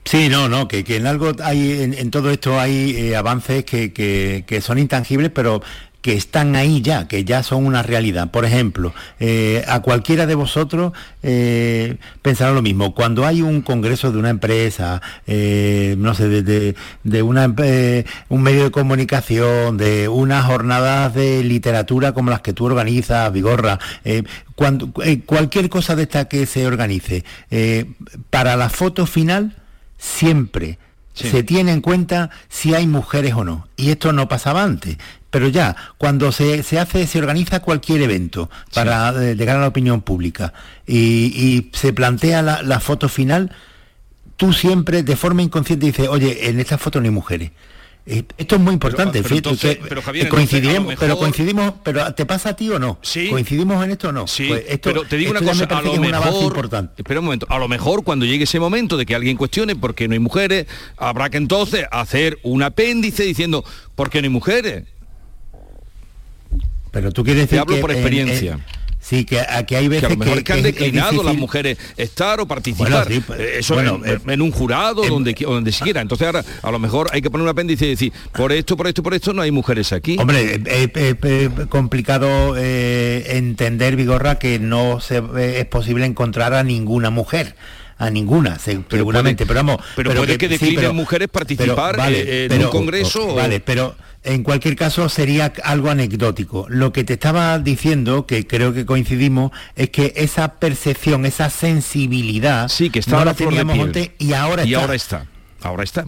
Sí, 0.04 0.30
no, 0.30 0.48
no, 0.48 0.68
que, 0.68 0.84
en 0.88 1.06
algo 1.06 1.32
hay, 1.44 1.82
en, 1.82 2.10
todo 2.10 2.30
esto 2.30 2.58
hay 2.58 2.96
eh, 2.96 3.16
avances 3.16 3.66
que, 3.66 3.92
que, 3.92 4.60
son 4.62 4.78
intangibles, 4.78 5.30
pero 5.30 5.60
que 6.02 6.14
están 6.14 6.54
ahí 6.54 6.80
ya, 6.80 7.08
que 7.08 7.24
ya 7.24 7.42
son 7.42 7.66
una 7.66 7.82
realidad. 7.82 8.30
Por 8.30 8.44
ejemplo, 8.44 8.94
eh, 9.18 9.64
a 9.66 9.80
cualquiera 9.80 10.26
de 10.26 10.34
vosotros 10.34 10.92
eh, 11.22 11.96
pensará 12.22 12.52
lo 12.52 12.62
mismo. 12.62 12.94
Cuando 12.94 13.26
hay 13.26 13.42
un 13.42 13.62
congreso 13.62 14.12
de 14.12 14.18
una 14.18 14.30
empresa, 14.30 15.02
eh, 15.26 15.96
no 15.98 16.14
sé, 16.14 16.28
de, 16.28 16.76
de, 17.02 17.22
una, 17.22 17.46
un 18.28 18.42
medio 18.42 18.64
de 18.64 18.70
comunicación, 18.70 19.76
de 19.76 20.08
unas 20.08 20.44
jornadas 20.44 21.14
de 21.14 21.42
literatura 21.42 22.12
como 22.12 22.30
las 22.30 22.42
que 22.42 22.52
tú 22.52 22.66
organizas, 22.66 23.32
Vigorra, 23.32 23.78
cuando, 24.54 24.92
cualquier 25.26 25.68
cosa 25.68 25.96
de 25.96 26.04
esta 26.04 26.26
que 26.26 26.46
se 26.46 26.66
organice, 26.66 27.24
para 28.30 28.56
la 28.56 28.68
foto 28.68 29.06
final, 29.06 29.56
siempre 29.98 30.78
se 31.26 31.42
tiene 31.42 31.72
en 31.72 31.80
cuenta 31.80 32.30
si 32.48 32.74
hay 32.74 32.86
mujeres 32.86 33.34
o 33.34 33.44
no. 33.44 33.66
Y 33.76 33.90
esto 33.90 34.12
no 34.12 34.28
pasaba 34.28 34.62
antes. 34.62 34.98
Pero 35.30 35.48
ya, 35.48 35.76
cuando 35.98 36.32
se, 36.32 36.60
hace, 36.78 37.06
se 37.06 37.18
organiza 37.18 37.60
cualquier 37.60 38.00
evento 38.00 38.48
para 38.72 39.10
eh, 39.10 39.34
llegar 39.34 39.56
a 39.56 39.60
la 39.60 39.68
opinión 39.68 40.00
pública 40.00 40.54
y, 40.86 41.70
se 41.72 41.92
plantea 41.92 42.40
la, 42.42 42.80
foto 42.80 43.08
final, 43.08 43.52
tú 44.36 44.54
siempre 44.54 45.02
de 45.02 45.16
forma 45.16 45.42
inconsciente 45.42 45.86
dices, 45.86 46.08
oye, 46.08 46.48
en 46.48 46.60
esta 46.60 46.78
foto 46.78 47.00
no 47.00 47.04
hay 47.04 47.10
mujeres. 47.10 47.50
Eh, 48.10 48.24
esto 48.38 48.54
es 48.54 48.60
muy 48.62 48.72
importante. 48.72 49.22
Pero, 49.22 50.30
coincidimos, 50.30 50.94
pero 50.98 51.18
coincidimos, 51.18 51.74
pero 51.82 52.14
¿te 52.14 52.24
pasa 52.24 52.50
a 52.50 52.56
ti 52.56 52.70
o 52.70 52.78
no? 52.78 52.98
Sí. 53.02 53.28
¿Coincidimos 53.28 53.84
en 53.84 53.90
esto 53.90 54.08
o 54.08 54.12
no? 54.12 54.26
Sí, 54.26 54.46
pues 54.48 54.78
pero 54.82 55.02
te 55.02 55.18
digo 55.18 55.32
una 55.32 55.42
cosa, 55.42 55.64
a 55.64 55.82
lo 55.82 55.94
mejor, 55.96 56.70
espera 56.96 57.20
un 57.20 57.26
momento, 57.26 57.46
a 57.50 57.58
lo 57.58 57.68
mejor 57.68 58.04
cuando 58.04 58.24
llegue 58.24 58.44
ese 58.44 58.60
momento 58.60 58.96
de 58.96 59.04
que 59.04 59.14
alguien 59.14 59.36
cuestione 59.36 59.76
por 59.76 59.94
qué 59.94 60.08
no 60.08 60.14
hay 60.14 60.20
mujeres, 60.20 60.66
habrá 60.96 61.28
que 61.28 61.36
entonces 61.36 61.84
hacer 61.90 62.38
un 62.44 62.62
apéndice 62.62 63.24
diciendo 63.24 63.62
por 63.94 64.08
qué 64.08 64.22
no 64.22 64.26
hay 64.26 64.32
mujeres. 64.32 64.84
Pero 66.90 67.12
tú 67.12 67.24
quieres 67.24 67.44
decir 67.44 67.56
Te 67.56 67.60
hablo 67.60 67.80
por 67.80 67.90
experiencia. 67.92 68.58
Sí, 69.00 69.24
que 69.24 69.40
aquí 69.40 69.74
hay 69.74 69.88
veces 69.88 70.06
que, 70.06 70.06
a 70.06 70.16
lo 70.16 70.16
mejor 70.16 70.44
que, 70.44 70.52
han 70.52 70.62
declinado 70.62 71.22
las 71.22 71.36
mujeres 71.36 71.78
estar 71.96 72.40
o 72.40 72.46
participar. 72.46 73.06
Pues, 73.06 73.40
eh, 73.40 73.54
Eso 73.60 73.74
bueno, 73.74 74.00
en, 74.04 74.42
un 74.42 74.50
jurado, 74.50 75.02
donde, 75.02 75.32
donde 75.32 75.72
siquiera. 75.72 76.00
Entonces 76.00 76.26
ahora 76.26 76.44
a 76.62 76.70
lo 76.70 76.78
mejor 76.78 77.08
hay 77.12 77.22
que 77.22 77.30
poner 77.30 77.44
un 77.44 77.48
apéndice 77.48 77.86
y 77.86 77.90
decir, 77.90 78.12
por 78.34 78.52
esto, 78.52 78.76
por 78.76 78.86
esto, 78.86 79.02
por 79.02 79.14
esto 79.14 79.32
no 79.32 79.40
hay 79.40 79.50
mujeres 79.50 79.92
aquí. 79.92 80.16
Hombre, 80.18 80.60
es 80.66 81.66
complicado 81.68 82.54
eh, 82.58 83.36
entender, 83.36 83.96
Vigorra, 83.96 84.38
que 84.38 84.58
no 84.58 85.00
se, 85.00 85.22
es 85.58 85.64
posible 85.66 86.04
encontrar 86.04 86.52
a 86.52 86.62
ninguna 86.62 87.08
mujer 87.08 87.54
a 87.98 88.10
ninguna, 88.10 88.58
seguramente, 88.58 89.44
pero 89.44 89.58
vamos... 89.58 89.78
Pero, 89.96 90.14
puede 90.14 90.38
que, 90.38 90.48
declinen 90.48 90.94
mujeres 90.94 91.28
participar 91.28 91.98
eh, 92.10 92.48
en 92.50 92.64
un 92.64 92.70
congreso... 92.70 93.34
Vale, 93.34 93.60
pero 93.60 93.96
en 94.22 94.42
cualquier 94.42 94.76
caso 94.76 95.08
sería 95.08 95.52
algo 95.64 95.90
anecdótico. 95.90 96.66
Lo 96.68 96.92
que 96.92 97.04
te 97.04 97.14
estaba 97.14 97.58
diciendo, 97.58 98.26
que 98.26 98.46
creo 98.46 98.72
que 98.72 98.86
coincidimos, 98.86 99.52
es 99.74 99.90
que 99.90 100.12
esa 100.16 100.54
percepción, 100.54 101.26
esa 101.26 101.50
sensibilidad, 101.50 102.68
sí, 102.68 102.90
que 102.90 103.00
estaba 103.00 103.20
no 103.20 103.24
la 103.26 103.34
teníamos 103.34 103.78
antes 103.78 104.10
y 104.18 104.32
ahora 104.32 104.64
y 104.64 104.74
está. 104.74 104.80
ahora 104.80 104.94
está. 104.94 105.26
Ahora 105.60 105.82
está. 105.84 106.06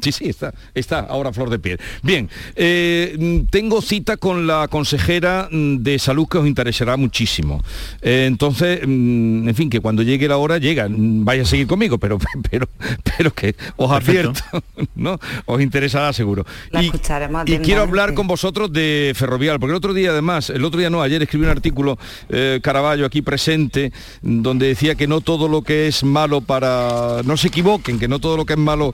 Sí, 0.00 0.12
sí, 0.12 0.28
está, 0.28 0.52
está 0.74 1.00
ahora 1.00 1.32
flor 1.32 1.50
de 1.50 1.58
piel. 1.58 1.78
Bien, 2.02 2.28
eh, 2.54 3.44
tengo 3.50 3.82
cita 3.82 4.16
con 4.16 4.46
la 4.46 4.68
consejera 4.68 5.48
mm, 5.50 5.76
de 5.78 5.98
salud 5.98 6.26
que 6.28 6.38
os 6.38 6.46
interesará 6.46 6.96
muchísimo. 6.96 7.62
Eh, 8.02 8.24
entonces, 8.26 8.80
mm, 8.86 9.48
en 9.48 9.54
fin, 9.54 9.70
que 9.70 9.80
cuando 9.80 10.02
llegue 10.02 10.28
la 10.28 10.36
hora 10.36 10.58
llega. 10.58 10.88
Mm, 10.88 11.24
vaya 11.24 11.42
a 11.42 11.46
seguir 11.46 11.66
conmigo, 11.66 11.98
pero, 11.98 12.18
pero, 12.50 12.68
pero 13.16 13.32
que 13.32 13.54
os 13.76 13.90
advierto, 13.90 14.40
¿no? 14.94 15.18
Os 15.46 15.60
interesará 15.60 16.12
seguro. 16.12 16.44
y, 16.72 16.86
y 17.46 17.58
quiero 17.58 17.82
hablar 17.82 18.14
con 18.14 18.26
vosotros 18.26 18.72
de 18.72 19.12
Ferrovial, 19.14 19.58
porque 19.58 19.72
el 19.72 19.76
otro 19.76 19.94
día 19.94 20.10
además, 20.10 20.50
el 20.50 20.64
otro 20.64 20.78
día 20.78 20.90
no, 20.90 21.02
ayer 21.02 21.22
escribí 21.22 21.44
un 21.44 21.50
artículo, 21.50 21.98
eh, 22.28 22.60
Caraballo 22.62 23.06
aquí 23.06 23.22
presente, 23.22 23.92
donde 24.22 24.68
decía 24.68 24.94
que 24.94 25.06
no 25.06 25.20
todo 25.20 25.48
lo 25.48 25.62
que 25.62 25.88
es 25.88 26.04
malo 26.04 26.40
para, 26.40 27.22
no 27.24 27.36
se 27.36 27.48
equivoquen, 27.48 27.98
que 27.98 28.08
no 28.08 28.18
todo 28.18 28.36
lo 28.36 28.44
que 28.44 28.54
es 28.54 28.58
malo 28.58 28.92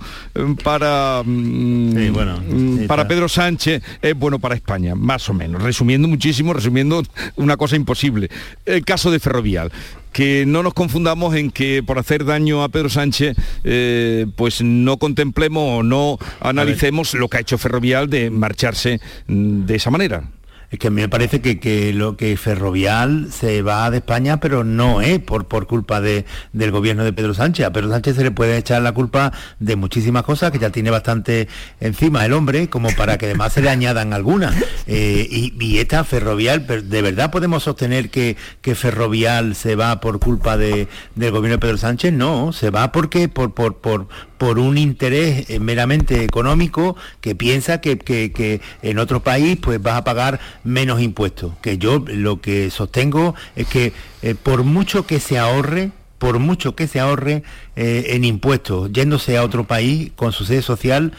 para 0.62 0.91
Mm, 1.24 2.12
bueno, 2.12 2.42
mm, 2.46 2.86
para 2.86 3.06
Pedro 3.06 3.28
Sánchez 3.28 3.82
es 4.00 4.14
bueno 4.18 4.38
para 4.38 4.54
España, 4.54 4.94
más 4.94 5.28
o 5.28 5.34
menos. 5.34 5.62
Resumiendo 5.62 6.08
muchísimo, 6.08 6.52
resumiendo 6.52 7.02
una 7.36 7.56
cosa 7.56 7.76
imposible. 7.76 8.28
El 8.64 8.84
caso 8.84 9.10
de 9.10 9.20
Ferrovial 9.20 9.72
que 10.12 10.44
no 10.46 10.62
nos 10.62 10.74
confundamos 10.74 11.34
en 11.34 11.50
que 11.50 11.82
por 11.82 11.98
hacer 11.98 12.24
daño 12.24 12.62
a 12.62 12.68
Pedro 12.68 12.90
Sánchez, 12.90 13.34
eh, 13.64 14.26
pues 14.36 14.62
no 14.62 14.98
contemplemos 14.98 15.80
o 15.80 15.82
no 15.82 16.18
analicemos 16.40 17.14
lo 17.14 17.28
que 17.28 17.38
ha 17.38 17.40
hecho 17.40 17.58
Ferrovial 17.58 18.10
de 18.10 18.30
marcharse 18.30 19.00
mm, 19.26 19.64
de 19.64 19.74
esa 19.74 19.90
manera. 19.90 20.24
Es 20.72 20.78
que 20.78 20.88
a 20.88 20.90
mí 20.90 21.02
me 21.02 21.08
parece 21.10 21.42
que, 21.42 21.92
lo 21.92 22.16
que 22.16 22.34
Ferrovial 22.38 23.28
se 23.30 23.60
va 23.60 23.90
de 23.90 23.98
España, 23.98 24.40
pero 24.40 24.64
no 24.64 25.02
es 25.02 25.18
por, 25.18 25.46
por 25.46 25.66
culpa 25.66 26.00
de, 26.00 26.24
del 26.54 26.70
gobierno 26.70 27.04
de 27.04 27.12
Pedro 27.12 27.34
Sánchez. 27.34 27.66
A 27.66 27.72
Pedro 27.72 27.90
Sánchez 27.90 28.16
se 28.16 28.24
le 28.24 28.30
puede 28.30 28.56
echar 28.56 28.80
la 28.80 28.92
culpa 28.92 29.32
de 29.60 29.76
muchísimas 29.76 30.22
cosas, 30.22 30.50
que 30.50 30.58
ya 30.58 30.70
tiene 30.70 30.90
bastante 30.90 31.46
encima 31.78 32.24
el 32.24 32.32
hombre, 32.32 32.70
como 32.70 32.88
para 32.96 33.18
que 33.18 33.26
además 33.26 33.52
se 33.52 33.60
le 33.60 33.68
añadan 33.68 34.14
algunas. 34.14 34.54
Eh, 34.86 35.28
y, 35.30 35.78
esta 35.78 36.04
Ferrovial, 36.04 36.66
¿de 36.66 37.02
verdad 37.02 37.30
podemos 37.30 37.62
sostener 37.62 38.10
que, 38.10 38.36
que 38.62 38.74
Ferrovial 38.74 39.54
se 39.54 39.76
va 39.76 40.00
por 40.00 40.18
culpa 40.20 40.56
de, 40.56 40.88
del 41.14 41.30
gobierno 41.30 41.56
de 41.56 41.60
Pedro 41.60 41.76
Sánchez? 41.76 42.12
No, 42.12 42.52
se 42.52 42.70
va 42.70 42.92
porque 42.92 43.28
por, 43.28 43.52
por, 43.52 43.76
por, 43.76 44.08
por 44.42 44.58
un 44.58 44.76
interés 44.76 45.48
eh, 45.50 45.60
meramente 45.60 46.24
económico 46.24 46.96
que 47.20 47.36
piensa 47.36 47.80
que, 47.80 47.96
que, 47.96 48.60
en 48.82 48.98
otro 48.98 49.22
país 49.22 49.56
pues 49.62 49.80
vas 49.80 49.96
a 49.96 50.02
pagar 50.02 50.40
menos 50.64 51.00
impuestos. 51.00 51.52
Que 51.62 51.78
yo 51.78 52.02
lo 52.08 52.40
que 52.40 52.68
sostengo 52.72 53.36
es 53.54 53.68
que 53.68 53.92
eh, 54.22 54.34
por 54.34 54.64
mucho 54.64 55.06
que 55.06 55.20
se 55.20 55.38
ahorre, 55.38 55.92
por 56.18 56.40
mucho 56.40 56.74
que 56.74 56.88
se 56.88 56.98
ahorre 56.98 57.44
eh, 57.76 58.06
en 58.08 58.24
impuestos, 58.24 58.92
yéndose 58.92 59.36
a 59.36 59.44
otro 59.44 59.68
país 59.68 60.10
con 60.16 60.32
su 60.32 60.44
sede 60.44 60.62
social, 60.62 61.12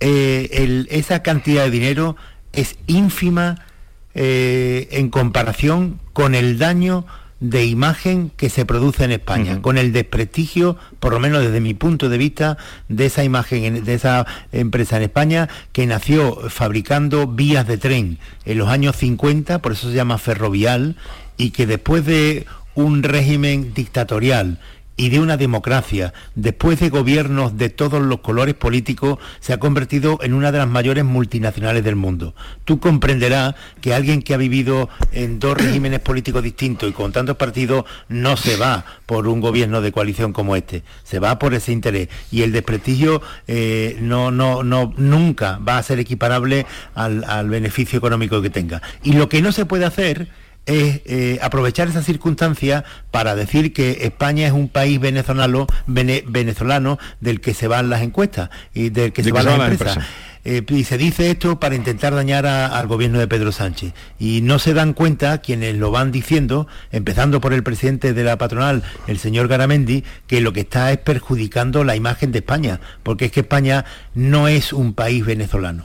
esa 0.00 1.22
cantidad 1.22 1.62
de 1.62 1.70
dinero 1.70 2.16
es 2.52 2.74
ínfima 2.88 3.64
en 4.12 5.08
comparación 5.10 6.00
con 6.12 6.34
el 6.34 6.58
daño 6.58 7.06
de 7.40 7.66
imagen 7.66 8.30
que 8.36 8.48
se 8.48 8.64
produce 8.64 9.04
en 9.04 9.12
España, 9.12 9.60
con 9.60 9.76
el 9.76 9.92
desprestigio, 9.92 10.76
por 11.00 11.12
lo 11.12 11.20
menos 11.20 11.42
desde 11.42 11.60
mi 11.60 11.74
punto 11.74 12.08
de 12.08 12.18
vista, 12.18 12.56
de 12.88 13.06
esa 13.06 13.24
imagen, 13.24 13.84
de 13.84 13.94
esa 13.94 14.26
empresa 14.52 14.96
en 14.96 15.02
España 15.02 15.48
que 15.72 15.86
nació 15.86 16.48
fabricando 16.48 17.26
vías 17.26 17.66
de 17.66 17.76
tren 17.76 18.18
en 18.44 18.58
los 18.58 18.68
años 18.68 18.96
50, 18.96 19.60
por 19.60 19.72
eso 19.72 19.88
se 19.88 19.94
llama 19.94 20.18
ferrovial, 20.18 20.96
y 21.36 21.50
que 21.50 21.66
después 21.66 22.06
de 22.06 22.46
un 22.74 23.02
régimen 23.02 23.72
dictatorial 23.74 24.58
y 24.96 25.10
de 25.10 25.20
una 25.20 25.36
democracia, 25.36 26.14
después 26.34 26.80
de 26.80 26.88
gobiernos 26.88 27.58
de 27.58 27.68
todos 27.68 28.02
los 28.02 28.20
colores 28.20 28.54
políticos, 28.54 29.18
se 29.40 29.52
ha 29.52 29.58
convertido 29.58 30.18
en 30.22 30.32
una 30.32 30.52
de 30.52 30.58
las 30.58 30.68
mayores 30.68 31.04
multinacionales 31.04 31.84
del 31.84 31.96
mundo. 31.96 32.34
Tú 32.64 32.80
comprenderás 32.80 33.54
que 33.80 33.94
alguien 33.94 34.22
que 34.22 34.34
ha 34.34 34.38
vivido 34.38 34.88
en 35.12 35.38
dos 35.38 35.56
regímenes 35.58 36.00
políticos 36.00 36.42
distintos 36.42 36.88
y 36.88 36.92
con 36.92 37.12
tantos 37.12 37.36
partidos 37.36 37.84
no 38.08 38.36
se 38.36 38.56
va 38.56 38.84
por 39.04 39.28
un 39.28 39.40
gobierno 39.40 39.80
de 39.80 39.92
coalición 39.92 40.32
como 40.32 40.56
este, 40.56 40.82
se 41.04 41.18
va 41.18 41.38
por 41.38 41.54
ese 41.54 41.72
interés. 41.72 42.08
Y 42.30 42.42
el 42.42 42.52
desprestigio 42.52 43.20
eh, 43.46 43.98
no, 44.00 44.30
no, 44.30 44.62
no, 44.62 44.94
nunca 44.96 45.58
va 45.58 45.78
a 45.78 45.82
ser 45.82 45.98
equiparable 45.98 46.66
al, 46.94 47.24
al 47.24 47.48
beneficio 47.48 47.98
económico 47.98 48.40
que 48.40 48.50
tenga. 48.50 48.80
Y 49.02 49.12
lo 49.12 49.28
que 49.28 49.42
no 49.42 49.52
se 49.52 49.66
puede 49.66 49.84
hacer 49.84 50.28
es 50.66 51.00
eh, 51.06 51.38
aprovechar 51.42 51.88
esa 51.88 52.02
circunstancia 52.02 52.84
para 53.10 53.34
decir 53.34 53.72
que 53.72 53.98
España 54.02 54.46
es 54.46 54.52
un 54.52 54.68
país 54.68 55.00
venezolano, 55.00 55.66
venezolano 55.86 56.98
del 57.20 57.40
que 57.40 57.54
se 57.54 57.68
van 57.68 57.88
las 57.88 58.02
encuestas 58.02 58.50
y 58.74 58.90
del 58.90 59.12
que 59.12 59.22
se 59.22 59.32
van 59.32 59.46
las 59.46 59.70
empresas. 59.70 60.04
Eh, 60.48 60.64
y 60.68 60.84
se 60.84 60.96
dice 60.96 61.28
esto 61.28 61.58
para 61.58 61.74
intentar 61.74 62.14
dañar 62.14 62.46
al 62.46 62.86
gobierno 62.86 63.18
de 63.18 63.26
Pedro 63.26 63.50
Sánchez. 63.50 63.94
Y 64.20 64.42
no 64.42 64.60
se 64.60 64.74
dan 64.74 64.92
cuenta 64.92 65.38
quienes 65.38 65.74
lo 65.74 65.90
van 65.90 66.12
diciendo, 66.12 66.68
empezando 66.92 67.40
por 67.40 67.52
el 67.52 67.64
presidente 67.64 68.14
de 68.14 68.22
la 68.22 68.38
patronal, 68.38 68.84
el 69.08 69.18
señor 69.18 69.48
Garamendi, 69.48 70.04
que 70.28 70.40
lo 70.40 70.52
que 70.52 70.60
está 70.60 70.92
es 70.92 70.98
perjudicando 70.98 71.82
la 71.82 71.96
imagen 71.96 72.30
de 72.30 72.38
España, 72.38 72.80
porque 73.02 73.24
es 73.24 73.32
que 73.32 73.40
España 73.40 73.86
no 74.14 74.46
es 74.46 74.72
un 74.72 74.94
país 74.94 75.26
venezolano. 75.26 75.84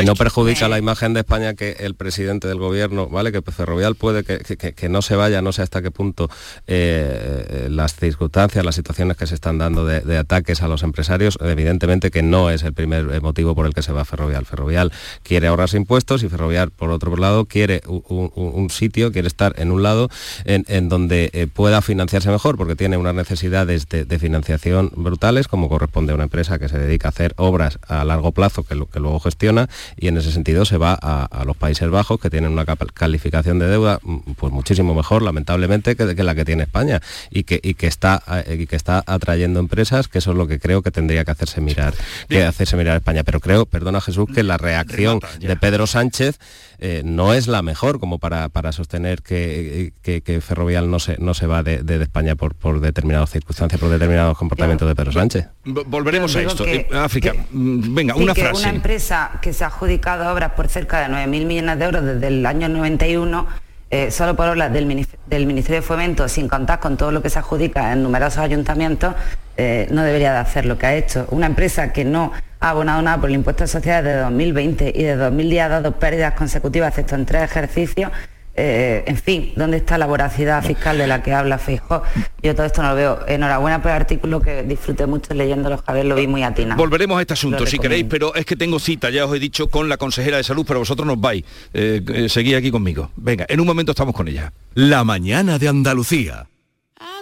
Y 0.00 0.04
no 0.04 0.14
perjudica 0.14 0.68
la 0.68 0.78
imagen 0.78 1.12
de 1.12 1.20
España 1.20 1.54
que 1.54 1.72
el 1.80 1.96
presidente 1.96 2.46
del 2.46 2.58
gobierno, 2.58 3.08
¿vale? 3.08 3.32
Que 3.32 3.42
Ferrovial 3.42 3.96
puede 3.96 4.22
que, 4.22 4.88
no 4.88 5.02
se 5.02 5.16
vaya, 5.16 5.42
no 5.42 5.50
sé 5.50 5.62
hasta 5.62 5.82
qué 5.82 5.90
punto 5.90 6.30
eh, 6.68 7.66
las 7.68 7.96
circunstancias, 7.96 8.64
las 8.64 8.76
situaciones 8.76 9.16
que 9.16 9.26
se 9.26 9.34
están 9.34 9.58
dando 9.58 9.84
de, 9.84 10.02
de 10.02 10.18
ataques 10.18 10.62
a 10.62 10.68
los 10.68 10.84
empresarios, 10.84 11.36
evidentemente 11.40 12.12
que 12.12 12.22
no 12.22 12.48
es 12.48 12.62
el 12.62 12.74
primer 12.74 13.20
motivo 13.20 13.56
por 13.56 13.66
el 13.66 13.71
que 13.74 13.82
se 13.82 13.92
va 13.92 14.04
Ferrovial. 14.04 14.46
Ferrovial 14.46 14.92
quiere 15.22 15.46
ahorrarse 15.46 15.76
impuestos 15.76 16.22
y 16.22 16.28
Ferrovial, 16.28 16.70
por 16.70 16.90
otro 16.90 17.16
lado, 17.16 17.44
quiere 17.46 17.82
un, 17.86 18.70
sitio, 18.70 19.12
quiere 19.12 19.28
estar 19.28 19.54
en 19.58 19.70
un 19.70 19.82
lado 19.82 20.08
en, 20.44 20.88
donde 20.88 21.30
eh, 21.32 21.46
pueda 21.46 21.82
financiarse 21.82 22.30
mejor, 22.30 22.56
porque 22.56 22.76
tiene 22.76 22.96
unas 22.96 23.14
necesidades 23.14 23.88
de, 23.88 24.18
financiación 24.18 24.90
brutales, 24.94 25.48
como 25.48 25.68
corresponde 25.68 26.12
a 26.12 26.14
una 26.14 26.24
empresa 26.24 26.58
que 26.58 26.68
se 26.68 26.78
dedica 26.78 27.08
a 27.08 27.10
hacer 27.10 27.34
obras 27.36 27.78
a 27.88 28.04
largo 28.04 28.32
plazo, 28.32 28.62
que, 28.62 28.74
lo, 28.74 28.86
que 28.86 29.00
luego 29.00 29.18
gestiona, 29.20 29.68
y 29.96 30.08
en 30.08 30.16
ese 30.16 30.32
sentido 30.32 30.64
se 30.64 30.76
va 30.76 30.98
a, 31.00 31.44
los 31.44 31.56
Países 31.56 31.90
Bajos, 31.90 32.20
que 32.20 32.30
tienen 32.30 32.52
una 32.52 32.64
calificación 32.64 33.58
de 33.58 33.66
deuda 33.66 33.98
mm, 34.02 34.32
pues 34.36 34.52
muchísimo 34.52 34.94
mejor, 34.94 35.22
lamentablemente, 35.22 35.96
que, 35.96 36.22
la 36.22 36.34
que 36.34 36.44
tiene 36.44 36.62
España, 36.64 37.00
y 37.30 37.44
que, 37.44 37.60
y 37.62 37.74
que, 37.74 37.86
está, 37.86 38.22
eh, 38.46 38.58
y 38.60 38.66
que 38.66 38.76
está 38.76 39.02
atrayendo 39.06 39.60
empresas, 39.60 40.08
que 40.08 40.18
eso 40.18 40.32
es 40.32 40.36
lo 40.36 40.46
que 40.46 40.58
creo 40.58 40.82
que 40.82 40.90
tendría 40.90 41.24
que 41.24 41.30
hacerse 41.30 41.60
mirar, 41.60 41.94
que 42.28 42.44
hacerse 42.44 42.76
mirar 42.76 42.96
España. 42.96 43.24
Pero 43.24 43.40
creo 43.40 43.61
perdona 43.66 44.00
Jesús, 44.00 44.26
que 44.32 44.42
la 44.42 44.56
reacción 44.56 45.20
de 45.40 45.56
Pedro 45.56 45.86
Sánchez 45.86 46.38
eh, 46.78 47.02
no 47.04 47.32
es 47.34 47.46
la 47.46 47.62
mejor 47.62 48.00
como 48.00 48.18
para, 48.18 48.48
para 48.48 48.72
sostener 48.72 49.22
que, 49.22 49.92
Ferrovial 50.40 50.90
no 50.90 50.98
se, 50.98 51.16
no 51.18 51.34
se 51.34 51.46
va 51.46 51.62
de, 51.62 52.02
España 52.02 52.34
por, 52.34 52.54
por 52.54 52.80
determinadas 52.80 53.30
circunstancias, 53.30 53.80
por 53.80 53.90
determinados 53.90 54.36
comportamientos 54.36 54.88
de 54.88 54.94
Pedro 54.94 55.12
Sánchez. 55.12 55.48
Volveremos 55.64 56.34
a 56.34 56.42
esto. 56.42 56.66
Eh, 56.66 56.88
África, 56.92 57.34
mm, 57.50 57.94
venga, 57.94 58.16
una 58.16 58.34
frase. 58.34 58.62
Una 58.62 58.74
empresa 58.74 59.38
que 59.40 59.52
se 59.52 59.64
ha 59.64 59.68
adjudicado 59.68 60.32
obras 60.32 60.52
por 60.52 60.68
cerca 60.68 61.00
de 61.00 61.14
9.000 61.14 61.46
millones 61.46 61.78
de 61.78 61.84
euros 61.84 62.04
desde 62.04 62.26
el 62.26 62.44
año 62.46 62.68
91 62.68 63.46
eh, 63.92 64.10
solo 64.10 64.34
por 64.34 64.48
obras 64.48 64.72
del, 64.72 64.86
Ministerio 64.86 65.76
de 65.76 65.82
Fomento, 65.82 66.26
sin 66.26 66.48
contar 66.48 66.80
con 66.80 66.96
todo 66.96 67.12
lo 67.12 67.20
que 67.20 67.28
se 67.28 67.38
adjudica 67.38 67.92
en 67.92 68.02
numerosos 68.02 68.38
ayuntamientos, 68.38 69.14
eh, 69.58 69.86
no 69.90 70.02
debería 70.02 70.32
de 70.32 70.38
hacer 70.38 70.64
lo 70.64 70.78
que 70.78 70.86
ha 70.86 70.94
hecho. 70.94 71.26
Una 71.30 71.44
empresa 71.44 71.92
que 71.92 72.02
no 72.02 72.32
ha 72.58 72.70
abonado 72.70 73.02
nada 73.02 73.20
por 73.20 73.28
el 73.28 73.34
impuesto 73.34 73.64
de 73.64 73.68
sociedades 73.68 74.14
de 74.14 74.20
2020 74.20 74.92
y 74.96 75.02
de 75.02 75.14
2010 75.16 75.62
ha 75.62 75.68
dado 75.68 75.92
pérdidas 75.92 76.32
consecutivas, 76.32 76.88
excepto 76.88 77.16
en 77.16 77.26
tres 77.26 77.42
ejercicios, 77.42 78.10
eh, 78.54 79.04
en 79.06 79.16
fin, 79.16 79.52
¿dónde 79.56 79.78
está 79.78 79.96
la 79.96 80.06
voracidad 80.06 80.62
fiscal 80.62 80.98
de 80.98 81.06
la 81.06 81.22
que 81.22 81.32
habla 81.32 81.58
Feijóo? 81.58 82.02
Yo 82.42 82.54
todo 82.54 82.66
esto 82.66 82.82
no 82.82 82.90
lo 82.90 82.94
veo. 82.94 83.20
Enhorabuena 83.26 83.80
por 83.80 83.90
el 83.90 83.96
artículo 83.96 84.40
que 84.40 84.62
disfruté 84.62 85.06
mucho 85.06 85.32
leyéndolo, 85.32 85.78
Javier, 85.78 86.06
lo 86.06 86.14
vi 86.14 86.26
muy 86.26 86.42
atina. 86.42 86.76
Volveremos 86.76 87.18
a 87.18 87.22
este 87.22 87.32
asunto, 87.32 87.66
si 87.66 87.78
queréis, 87.78 88.04
pero 88.08 88.34
es 88.34 88.44
que 88.44 88.56
tengo 88.56 88.78
cita, 88.78 89.10
ya 89.10 89.24
os 89.24 89.34
he 89.34 89.38
dicho, 89.38 89.68
con 89.68 89.88
la 89.88 89.96
consejera 89.96 90.36
de 90.36 90.44
salud, 90.44 90.64
pero 90.66 90.80
vosotros 90.80 91.06
nos 91.06 91.20
vais. 91.20 91.44
Eh, 91.72 92.02
eh, 92.06 92.28
seguid 92.28 92.56
aquí 92.56 92.70
conmigo. 92.70 93.10
Venga, 93.16 93.46
en 93.48 93.60
un 93.60 93.66
momento 93.66 93.92
estamos 93.92 94.14
con 94.14 94.28
ella. 94.28 94.52
La 94.74 95.04
mañana 95.04 95.58
de 95.58 95.68
Andalucía. 95.68 96.46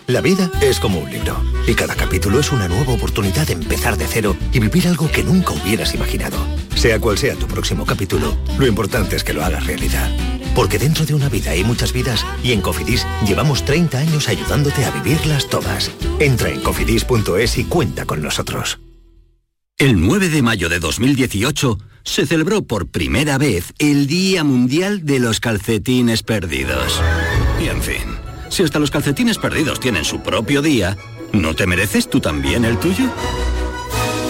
La 0.07 0.21
vida 0.21 0.51
es 0.61 0.81
como 0.81 0.99
un 0.99 1.11
libro 1.11 1.41
y 1.67 1.75
cada 1.75 1.95
capítulo 1.95 2.41
es 2.41 2.51
una 2.53 2.69
nueva 2.69 2.93
oportunidad 2.93 3.47
de 3.47 3.53
empezar 3.53 3.97
de 3.97 4.07
cero 4.07 4.37
y 4.53 4.59
vivir 4.59 4.89
algo 4.89 5.11
que 5.11 5.23
nunca 5.23 5.53
hubieras 5.53 5.95
imaginado. 5.95 6.37
Sea 6.75 6.99
cual 6.99 7.17
sea 7.17 7.37
tu 7.37 7.47
próximo 7.47 7.87
capítulo, 7.87 8.37
lo 8.59 8.67
importante 8.67 9.17
es 9.17 9.25
que 9.25 9.33
lo 9.33 9.45
hagas 9.45 9.67
realidad. 9.67 10.11
Porque 10.55 10.79
dentro 10.79 11.07
de 11.07 11.15
una 11.15 11.29
vida 11.29 11.53
hay 11.53 11.65
muchas 11.65 11.93
vidas 11.93 12.25
y 12.43 12.53
en 12.53 12.61
Cofidis 12.61 13.07
llevamos 13.27 13.65
30 13.65 13.99
años 13.99 14.29
ayudándote 14.29 14.85
a 14.85 14.91
vivirlas 14.91 15.49
todas. 15.49 15.91
Entra 16.19 16.51
en 16.51 16.61
cofidis.es 16.61 17.59
y 17.59 17.65
cuenta 17.65 18.05
con 18.05 18.23
nosotros. 18.23 18.79
El 19.79 20.01
9 20.01 20.29
de 20.29 20.43
mayo 20.43 20.69
de 20.69 20.79
2018 20.79 21.79
se 22.03 22.27
celebró 22.27 22.63
por 22.63 22.89
primera 22.89 23.39
vez 23.39 23.73
el 23.79 24.07
Día 24.07 24.45
Mundial 24.45 25.07
de 25.07 25.21
los 25.21 25.41
Calcetines 25.41 26.23
Perdidos. 26.23 27.01
Y 27.63 27.69
en 27.69 27.83
fin, 27.83 28.21
si 28.51 28.63
hasta 28.63 28.79
los 28.79 28.91
calcetines 28.91 29.39
perdidos 29.39 29.81
tienen 29.81 30.05
su 30.05 30.21
propio 30.21 30.61
día, 30.61 30.97
¿no 31.33 31.55
te 31.55 31.67
mereces 31.67 32.11
tú 32.11 32.21
también 32.21 32.65
el 32.65 32.79
tuyo? 32.79 33.11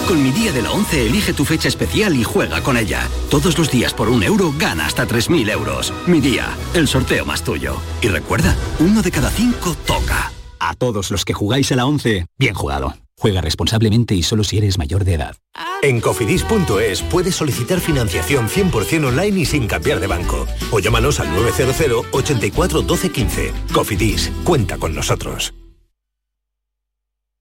Con 0.07 0.23
mi 0.23 0.31
día 0.31 0.51
de 0.51 0.61
la 0.61 0.71
11 0.71 1.05
elige 1.07 1.33
tu 1.33 1.45
fecha 1.45 1.67
especial 1.67 2.15
y 2.15 2.23
juega 2.23 2.61
con 2.61 2.77
ella. 2.77 3.07
Todos 3.29 3.57
los 3.57 3.71
días 3.71 3.93
por 3.93 4.09
un 4.09 4.23
euro 4.23 4.53
gana 4.57 4.85
hasta 4.85 5.07
3.000 5.07 5.49
euros. 5.51 5.93
Mi 6.07 6.19
día, 6.19 6.49
el 6.73 6.87
sorteo 6.87 7.25
más 7.25 7.43
tuyo. 7.43 7.77
Y 8.01 8.07
recuerda, 8.07 8.55
uno 8.79 9.01
de 9.01 9.11
cada 9.11 9.29
cinco 9.29 9.75
toca. 9.85 10.31
A 10.59 10.73
todos 10.75 11.11
los 11.11 11.25
que 11.25 11.33
jugáis 11.33 11.71
a 11.71 11.75
la 11.75 11.85
11, 11.85 12.25
bien 12.37 12.53
jugado. 12.53 12.95
Juega 13.17 13.39
responsablemente 13.39 14.15
y 14.15 14.23
solo 14.23 14.43
si 14.43 14.57
eres 14.57 14.79
mayor 14.79 15.05
de 15.05 15.13
edad. 15.13 15.35
En 15.83 16.01
cofidis.es 16.01 17.03
puedes 17.03 17.35
solicitar 17.35 17.79
financiación 17.79 18.49
100% 18.49 19.07
online 19.07 19.41
y 19.41 19.45
sin 19.45 19.67
cambiar 19.67 19.99
de 19.99 20.07
banco. 20.07 20.47
O 20.71 20.79
llámanos 20.79 21.19
al 21.19 21.31
900 21.33 22.05
84 22.11 22.81
12 22.81 23.11
15. 23.11 23.53
Cofidis, 23.71 24.31
cuenta 24.43 24.77
con 24.77 24.95
nosotros. 24.95 25.53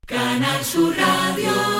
Canal 0.07 0.65
Sur 0.65 0.95
Radio. 0.97 1.80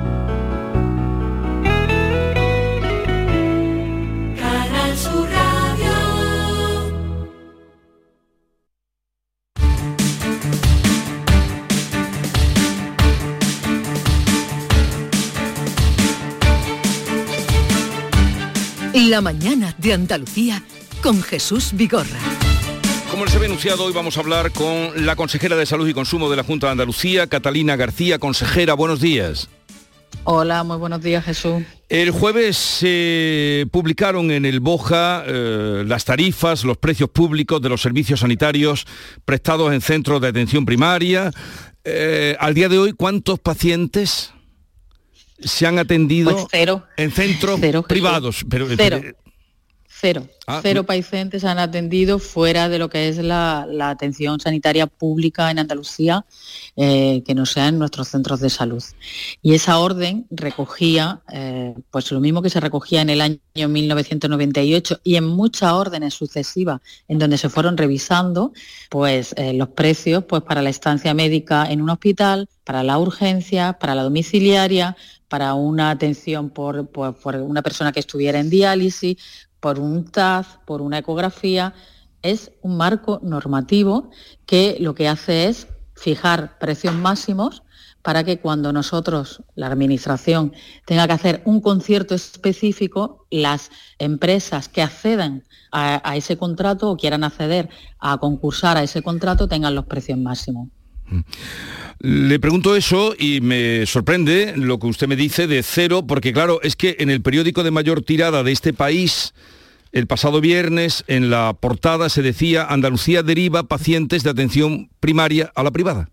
La 18.93 19.21
mañana 19.21 19.73
de 19.77 19.93
Andalucía 19.93 20.61
con 21.01 21.21
Jesús 21.21 21.71
Vigorra. 21.73 22.19
Como 23.09 23.23
les 23.23 23.33
había 23.33 23.47
anunciado, 23.47 23.85
hoy 23.85 23.93
vamos 23.93 24.17
a 24.17 24.19
hablar 24.19 24.51
con 24.51 25.05
la 25.05 25.15
consejera 25.15 25.55
de 25.55 25.65
Salud 25.65 25.87
y 25.87 25.93
Consumo 25.93 26.29
de 26.29 26.35
la 26.35 26.43
Junta 26.43 26.67
de 26.67 26.73
Andalucía, 26.73 27.27
Catalina 27.27 27.77
García. 27.77 28.19
Consejera, 28.19 28.73
buenos 28.73 28.99
días. 28.99 29.47
Hola, 30.25 30.65
muy 30.65 30.75
buenos 30.75 31.01
días 31.01 31.23
Jesús. 31.23 31.63
El 31.87 32.11
jueves 32.11 32.57
se 32.57 33.65
publicaron 33.71 34.29
en 34.29 34.43
el 34.45 34.59
Boja 34.59 35.23
eh, 35.25 35.85
las 35.87 36.03
tarifas, 36.03 36.65
los 36.65 36.77
precios 36.77 37.09
públicos 37.09 37.61
de 37.61 37.69
los 37.69 37.81
servicios 37.81 38.19
sanitarios 38.19 38.85
prestados 39.23 39.71
en 39.71 39.79
centros 39.79 40.19
de 40.19 40.27
atención 40.27 40.65
primaria. 40.65 41.31
Eh, 41.85 42.35
al 42.41 42.53
día 42.53 42.67
de 42.67 42.77
hoy, 42.77 42.91
¿cuántos 42.91 43.39
pacientes 43.39 44.33
se 45.43 45.65
han 45.67 45.79
atendido 45.79 46.31
Pues 46.31 46.45
cero. 46.51 46.85
en 46.97 47.11
centros 47.11 47.59
Cero, 47.61 47.83
privados? 47.87 48.45
Pero, 48.49 48.67
Cero. 48.75 49.01
Cero. 50.01 50.27
Ah, 50.47 50.59
Cero 50.63 50.83
pacientes 50.83 51.43
han 51.45 51.59
atendido 51.59 52.17
fuera 52.17 52.67
de 52.69 52.79
lo 52.79 52.89
que 52.89 53.07
es 53.07 53.17
la, 53.17 53.67
la 53.69 53.91
atención 53.91 54.39
sanitaria 54.39 54.87
pública 54.87 55.51
en 55.51 55.59
Andalucía, 55.59 56.25
eh, 56.75 57.21
que 57.23 57.35
no 57.35 57.45
sea 57.45 57.67
en 57.67 57.77
nuestros 57.77 58.07
centros 58.07 58.39
de 58.39 58.49
salud. 58.49 58.83
Y 59.43 59.53
esa 59.53 59.77
orden 59.77 60.25
recogía, 60.31 61.21
eh, 61.31 61.75
pues 61.91 62.11
lo 62.11 62.19
mismo 62.19 62.41
que 62.41 62.49
se 62.49 62.59
recogía 62.59 63.01
en 63.01 63.11
el 63.11 63.21
año 63.21 63.37
1998 63.69 65.01
y 65.03 65.15
en 65.17 65.25
muchas 65.27 65.71
órdenes 65.71 66.15
sucesivas 66.15 66.81
en 67.07 67.19
donde 67.19 67.37
se 67.37 67.49
fueron 67.49 67.77
revisando, 67.77 68.53
pues 68.89 69.33
eh, 69.37 69.53
los 69.53 69.69
precios, 69.69 70.23
pues 70.25 70.41
para 70.41 70.63
la 70.63 70.71
estancia 70.71 71.13
médica 71.13 71.65
en 71.71 71.79
un 71.81 71.91
hospital, 71.91 72.49
para 72.63 72.81
la 72.83 72.97
urgencia, 72.97 73.73
para 73.73 73.93
la 73.95 74.03
domiciliaria, 74.03 74.97
para 75.27 75.53
una 75.53 75.91
atención 75.91 76.49
por, 76.49 76.87
por- 76.89 77.15
por 77.15 77.35
una 77.35 77.61
persona 77.61 77.91
que 77.91 77.99
estuviera 78.01 78.39
en 78.39 78.49
diálisis, 78.49 79.17
por 79.61 79.79
un 79.79 80.03
TAZ, 80.03 80.57
por 80.65 80.81
una 80.81 80.97
ecografía. 80.97 81.73
Es 82.21 82.51
un 82.61 82.75
marco 82.75 83.21
normativo 83.23 84.09
que 84.45 84.75
lo 84.81 84.93
que 84.93 85.07
hace 85.07 85.47
es 85.47 85.67
fijar 85.95 86.59
precios 86.59 86.93
máximos 86.93 87.63
para 88.01 88.23
que 88.23 88.39
cuando 88.39 88.73
nosotros, 88.73 89.43
la 89.55 89.67
Administración, 89.67 90.53
tenga 90.85 91.05
que 91.07 91.13
hacer 91.13 91.41
un 91.45 91.61
concierto 91.61 92.15
específico, 92.15 93.27
las 93.29 93.69
empresas 93.99 94.67
que 94.67 94.81
accedan 94.81 95.43
a, 95.71 96.01
a 96.03 96.15
ese 96.17 96.35
contrato 96.37 96.89
o 96.89 96.97
quieran 96.97 97.23
acceder 97.23 97.69
a 97.99 98.17
concursar 98.17 98.77
a 98.77 98.83
ese 98.83 99.03
contrato 99.03 99.47
tengan 99.47 99.75
los 99.75 99.85
precios 99.85 100.17
máximos. 100.17 100.69
Le 102.03 102.39
pregunto 102.39 102.75
eso 102.75 103.13
y 103.15 103.41
me 103.41 103.85
sorprende 103.85 104.55
lo 104.57 104.79
que 104.79 104.87
usted 104.87 105.07
me 105.07 105.15
dice 105.15 105.45
de 105.45 105.61
cero, 105.61 106.07
porque 106.07 106.33
claro, 106.33 106.59
es 106.63 106.75
que 106.75 106.95
en 106.97 107.11
el 107.11 107.21
periódico 107.21 107.61
de 107.61 107.69
mayor 107.69 108.01
tirada 108.01 108.41
de 108.41 108.51
este 108.51 108.73
país, 108.73 109.35
el 109.91 110.07
pasado 110.07 110.41
viernes, 110.41 111.03
en 111.05 111.29
la 111.29 111.53
portada 111.53 112.09
se 112.09 112.23
decía 112.23 112.65
Andalucía 112.65 113.21
deriva 113.21 113.67
pacientes 113.67 114.23
de 114.23 114.31
atención 114.31 114.89
primaria 114.99 115.51
a 115.53 115.61
la 115.61 115.69
privada. 115.69 116.09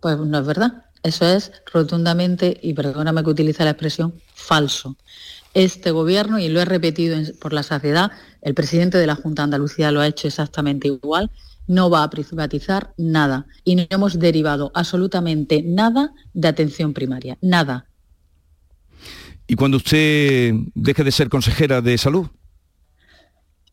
Pues 0.00 0.18
no 0.18 0.38
es 0.38 0.46
verdad. 0.46 0.84
Eso 1.02 1.26
es 1.26 1.50
rotundamente, 1.72 2.60
y 2.62 2.72
perdóname 2.74 3.24
que 3.24 3.30
utilice 3.30 3.64
la 3.64 3.70
expresión, 3.70 4.14
falso. 4.34 4.96
Este 5.52 5.90
gobierno, 5.90 6.38
y 6.38 6.48
lo 6.48 6.60
he 6.60 6.64
repetido 6.64 7.18
por 7.40 7.52
la 7.52 7.64
saciedad, 7.64 8.12
el 8.40 8.54
presidente 8.54 8.98
de 8.98 9.08
la 9.08 9.16
Junta 9.16 9.42
de 9.42 9.44
Andalucía 9.44 9.90
lo 9.90 10.00
ha 10.00 10.06
hecho 10.06 10.28
exactamente 10.28 10.86
igual, 10.86 11.32
no 11.66 11.90
va 11.90 12.02
a 12.02 12.10
privatizar 12.10 12.92
nada. 12.96 13.46
Y 13.64 13.76
no 13.76 13.84
hemos 13.90 14.18
derivado 14.18 14.70
absolutamente 14.74 15.62
nada 15.62 16.12
de 16.32 16.48
atención 16.48 16.92
primaria. 16.92 17.38
Nada. 17.40 17.86
Y 19.46 19.54
cuando 19.54 19.76
usted 19.76 20.54
deje 20.74 21.04
de 21.04 21.12
ser 21.12 21.28
consejera 21.28 21.80
de 21.80 21.98
salud, 21.98 22.28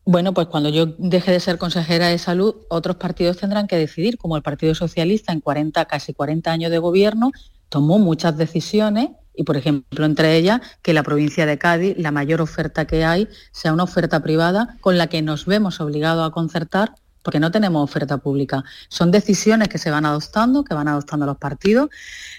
Bueno, 0.04 0.34
pues 0.34 0.48
cuando 0.48 0.70
yo 0.70 0.86
deje 0.98 1.30
de 1.30 1.40
ser 1.40 1.58
consejera 1.58 2.08
de 2.08 2.18
salud, 2.18 2.56
otros 2.68 2.96
partidos 2.96 3.36
tendrán 3.36 3.68
que 3.68 3.76
decidir, 3.76 4.16
como 4.18 4.36
el 4.36 4.42
Partido 4.42 4.74
Socialista 4.74 5.32
en 5.32 5.40
40, 5.40 5.84
casi 5.84 6.14
40 6.14 6.50
años 6.50 6.70
de 6.70 6.78
gobierno, 6.78 7.30
tomó 7.68 7.98
muchas 7.98 8.36
decisiones 8.36 9.10
y, 9.34 9.44
por 9.44 9.56
ejemplo, 9.56 10.04
entre 10.04 10.36
ellas, 10.36 10.60
que 10.82 10.94
la 10.94 11.02
provincia 11.02 11.46
de 11.46 11.58
Cádiz, 11.58 11.94
la 11.96 12.10
mayor 12.10 12.40
oferta 12.40 12.86
que 12.86 13.04
hay, 13.04 13.28
sea 13.52 13.72
una 13.72 13.84
oferta 13.84 14.20
privada 14.20 14.76
con 14.80 14.98
la 14.98 15.06
que 15.06 15.22
nos 15.22 15.46
vemos 15.46 15.80
obligados 15.80 16.26
a 16.26 16.32
concertar 16.32 16.94
porque 17.22 17.40
no 17.40 17.50
tenemos 17.50 17.82
oferta 17.82 18.18
pública. 18.18 18.64
Son 18.88 19.10
decisiones 19.10 19.68
que 19.68 19.78
se 19.78 19.90
van 19.90 20.06
adoptando, 20.06 20.64
que 20.64 20.74
van 20.74 20.88
adoptando 20.88 21.26
los 21.26 21.36
partidos 21.36 21.90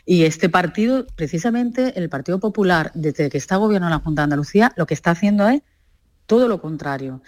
y 0.05 0.23
este 0.23 0.49
partido, 0.49 1.05
precisamente 1.15 1.97
el 1.99 2.09
Partido 2.09 2.39
Popular, 2.39 2.91
desde 2.93 3.29
que 3.29 3.37
está 3.37 3.57
gobierno 3.57 3.87
en 3.87 3.91
la 3.91 3.99
Junta 3.99 4.21
de 4.21 4.25
Andalucía, 4.25 4.73
lo 4.75 4.85
que 4.85 4.93
está 4.93 5.11
haciendo 5.11 5.47
es 5.47 5.61
todo 6.25 6.47
lo 6.47 6.61
contrario. 6.61 7.21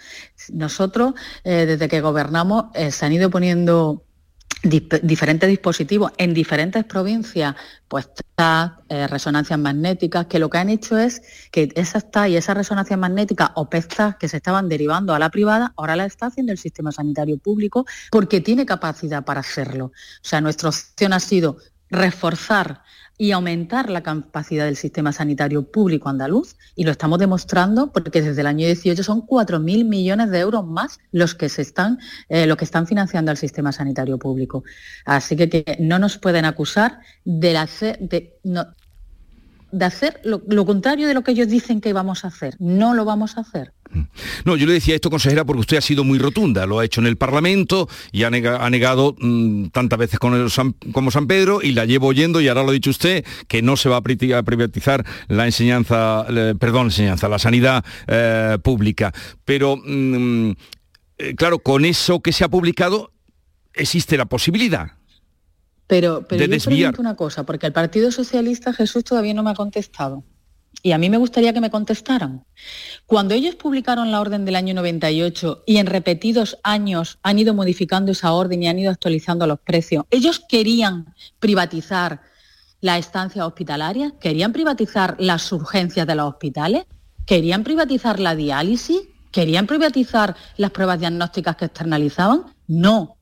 Nosotros, 0.52 1.14
eh, 1.44 1.66
desde 1.66 1.88
que 1.88 2.00
gobernamos, 2.00 2.66
eh, 2.74 2.90
se 2.90 3.04
han 3.04 3.12
ido 3.12 3.30
poniendo 3.30 4.02
diferentes 4.64 5.48
dispositivos 5.48 6.12
en 6.16 6.32
diferentes 6.32 6.84
provincias, 6.84 7.54
pues 7.86 8.08
TAC, 8.34 8.80
eh, 8.88 9.06
resonancias 9.06 9.58
magnéticas, 9.58 10.26
que 10.26 10.38
lo 10.38 10.48
que 10.48 10.58
han 10.58 10.70
hecho 10.70 10.98
es 10.98 11.22
que 11.50 11.70
esas 11.74 12.10
TAC 12.10 12.30
y 12.30 12.36
esas 12.36 12.56
resonancias 12.56 12.98
magnéticas 12.98 13.50
o 13.54 13.68
PECTAC 13.68 14.18
que 14.18 14.28
se 14.28 14.38
estaban 14.38 14.68
derivando 14.68 15.14
a 15.14 15.18
la 15.18 15.30
privada, 15.30 15.72
ahora 15.76 15.96
la 15.96 16.06
está 16.06 16.26
haciendo 16.26 16.52
el 16.52 16.58
sistema 16.58 16.92
sanitario 16.92 17.38
público 17.38 17.86
porque 18.10 18.40
tiene 18.40 18.66
capacidad 18.66 19.24
para 19.24 19.40
hacerlo. 19.40 19.86
O 19.86 19.92
sea, 20.22 20.40
nuestra 20.40 20.70
opción 20.70 21.12
ha 21.12 21.20
sido 21.20 21.58
reforzar 21.90 22.82
y 23.16 23.32
aumentar 23.32 23.90
la 23.90 24.02
capacidad 24.02 24.64
del 24.64 24.76
sistema 24.76 25.12
sanitario 25.12 25.70
público 25.70 26.08
andaluz 26.08 26.56
y 26.74 26.84
lo 26.84 26.90
estamos 26.90 27.18
demostrando 27.18 27.92
porque 27.92 28.22
desde 28.22 28.40
el 28.40 28.46
año 28.46 28.66
18 28.66 29.04
son 29.04 29.22
4.000 29.22 29.84
millones 29.84 30.30
de 30.30 30.40
euros 30.40 30.66
más 30.66 30.98
los 31.12 31.34
que 31.34 31.48
se 31.48 31.62
están 31.62 31.98
eh, 32.28 32.46
lo 32.46 32.56
que 32.56 32.64
están 32.64 32.86
financiando 32.86 33.30
al 33.30 33.36
sistema 33.36 33.70
sanitario 33.70 34.18
público. 34.18 34.64
Así 35.04 35.36
que, 35.36 35.48
que 35.48 35.76
no 35.78 35.98
nos 35.98 36.18
pueden 36.18 36.44
acusar 36.44 37.00
de 37.24 37.56
hacer 37.56 37.98
de, 38.00 38.38
no, 38.42 38.66
de 39.70 39.84
hacer 39.84 40.20
lo, 40.24 40.42
lo, 40.48 40.64
contrario 40.64 41.06
de 41.06 41.14
lo 41.14 41.22
que 41.22 41.32
ellos 41.32 41.48
dicen 41.48 41.80
que 41.80 41.92
vamos 41.92 42.24
a 42.24 42.28
hacer. 42.28 42.56
No 42.58 42.94
lo 42.94 43.04
vamos 43.04 43.36
a 43.36 43.42
hacer. 43.42 43.73
No, 44.44 44.56
yo 44.56 44.66
le 44.66 44.74
decía 44.74 44.94
esto, 44.94 45.10
consejera, 45.10 45.44
porque 45.44 45.60
usted 45.60 45.76
ha 45.76 45.80
sido 45.80 46.04
muy 46.04 46.18
rotunda, 46.18 46.66
lo 46.66 46.78
ha 46.78 46.84
hecho 46.84 47.00
en 47.00 47.06
el 47.06 47.16
Parlamento 47.16 47.88
y 48.12 48.24
ha, 48.24 48.30
nega, 48.30 48.64
ha 48.64 48.70
negado 48.70 49.14
mmm, 49.18 49.66
tantas 49.66 49.98
veces 49.98 50.18
con 50.18 50.34
el 50.34 50.50
San, 50.50 50.72
como 50.92 51.10
San 51.10 51.26
Pedro 51.26 51.60
y 51.62 51.72
la 51.72 51.84
llevo 51.84 52.08
oyendo 52.08 52.40
y 52.40 52.48
ahora 52.48 52.62
lo 52.62 52.70
ha 52.70 52.72
dicho 52.72 52.90
usted, 52.90 53.24
que 53.48 53.62
no 53.62 53.76
se 53.76 53.88
va 53.88 53.96
a 53.96 54.02
privatizar 54.02 55.04
la 55.28 55.46
enseñanza, 55.46 56.26
eh, 56.28 56.54
perdón, 56.58 56.86
enseñanza, 56.86 57.28
la 57.28 57.38
sanidad 57.38 57.84
eh, 58.06 58.58
pública. 58.62 59.12
Pero, 59.44 59.76
mmm, 59.76 60.52
eh, 61.18 61.34
claro, 61.34 61.58
con 61.58 61.84
eso 61.84 62.20
que 62.20 62.32
se 62.32 62.44
ha 62.44 62.48
publicado 62.48 63.12
existe 63.72 64.16
la 64.16 64.26
posibilidad. 64.26 64.92
Pero, 65.86 66.24
pero 66.26 66.40
de 66.40 66.46
yo 66.46 66.52
desviar. 66.52 66.98
una 66.98 67.14
cosa, 67.14 67.44
porque 67.44 67.66
el 67.66 67.72
Partido 67.72 68.10
Socialista 68.10 68.72
Jesús 68.72 69.04
todavía 69.04 69.34
no 69.34 69.42
me 69.42 69.50
ha 69.50 69.54
contestado. 69.54 70.24
Y 70.86 70.92
a 70.92 70.98
mí 70.98 71.08
me 71.08 71.16
gustaría 71.16 71.54
que 71.54 71.62
me 71.62 71.70
contestaran. 71.70 72.44
Cuando 73.06 73.32
ellos 73.32 73.54
publicaron 73.54 74.12
la 74.12 74.20
orden 74.20 74.44
del 74.44 74.54
año 74.54 74.74
98 74.74 75.62
y 75.64 75.78
en 75.78 75.86
repetidos 75.86 76.58
años 76.62 77.18
han 77.22 77.38
ido 77.38 77.54
modificando 77.54 78.12
esa 78.12 78.34
orden 78.34 78.62
y 78.62 78.68
han 78.68 78.78
ido 78.78 78.90
actualizando 78.90 79.46
los 79.46 79.58
precios, 79.60 80.04
ellos 80.10 80.42
querían 80.46 81.14
privatizar 81.38 82.20
la 82.82 82.98
estancia 82.98 83.46
hospitalaria, 83.46 84.12
querían 84.20 84.52
privatizar 84.52 85.16
las 85.18 85.50
urgencias 85.52 86.06
de 86.06 86.16
los 86.16 86.28
hospitales, 86.28 86.84
querían 87.24 87.64
privatizar 87.64 88.20
la 88.20 88.36
diálisis, 88.36 89.00
querían 89.32 89.66
privatizar 89.66 90.36
las 90.58 90.70
pruebas 90.70 91.00
diagnósticas 91.00 91.56
que 91.56 91.64
externalizaban. 91.64 92.54
No, 92.66 93.16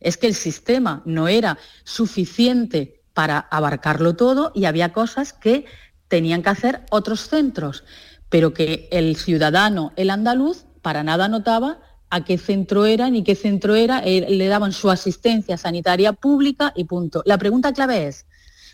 es 0.00 0.18
que 0.18 0.26
el 0.26 0.34
sistema 0.34 1.00
no 1.06 1.28
era 1.28 1.56
suficiente 1.82 3.00
para 3.14 3.38
abarcarlo 3.38 4.16
todo 4.16 4.52
y 4.54 4.66
había 4.66 4.92
cosas 4.92 5.32
que 5.32 5.64
tenían 6.08 6.42
que 6.42 6.50
hacer 6.50 6.82
otros 6.90 7.28
centros, 7.28 7.84
pero 8.28 8.52
que 8.52 8.88
el 8.90 9.16
ciudadano, 9.16 9.92
el 9.96 10.10
andaluz, 10.10 10.66
para 10.82 11.02
nada 11.02 11.28
notaba 11.28 11.78
a 12.10 12.24
qué 12.24 12.38
centro 12.38 12.86
era 12.86 13.10
ni 13.10 13.24
qué 13.24 13.34
centro 13.34 13.74
era, 13.74 14.00
le 14.02 14.46
daban 14.46 14.72
su 14.72 14.90
asistencia 14.90 15.56
sanitaria 15.56 16.12
pública 16.12 16.72
y 16.76 16.84
punto. 16.84 17.22
La 17.26 17.38
pregunta 17.38 17.72
clave 17.72 18.06
es, 18.06 18.26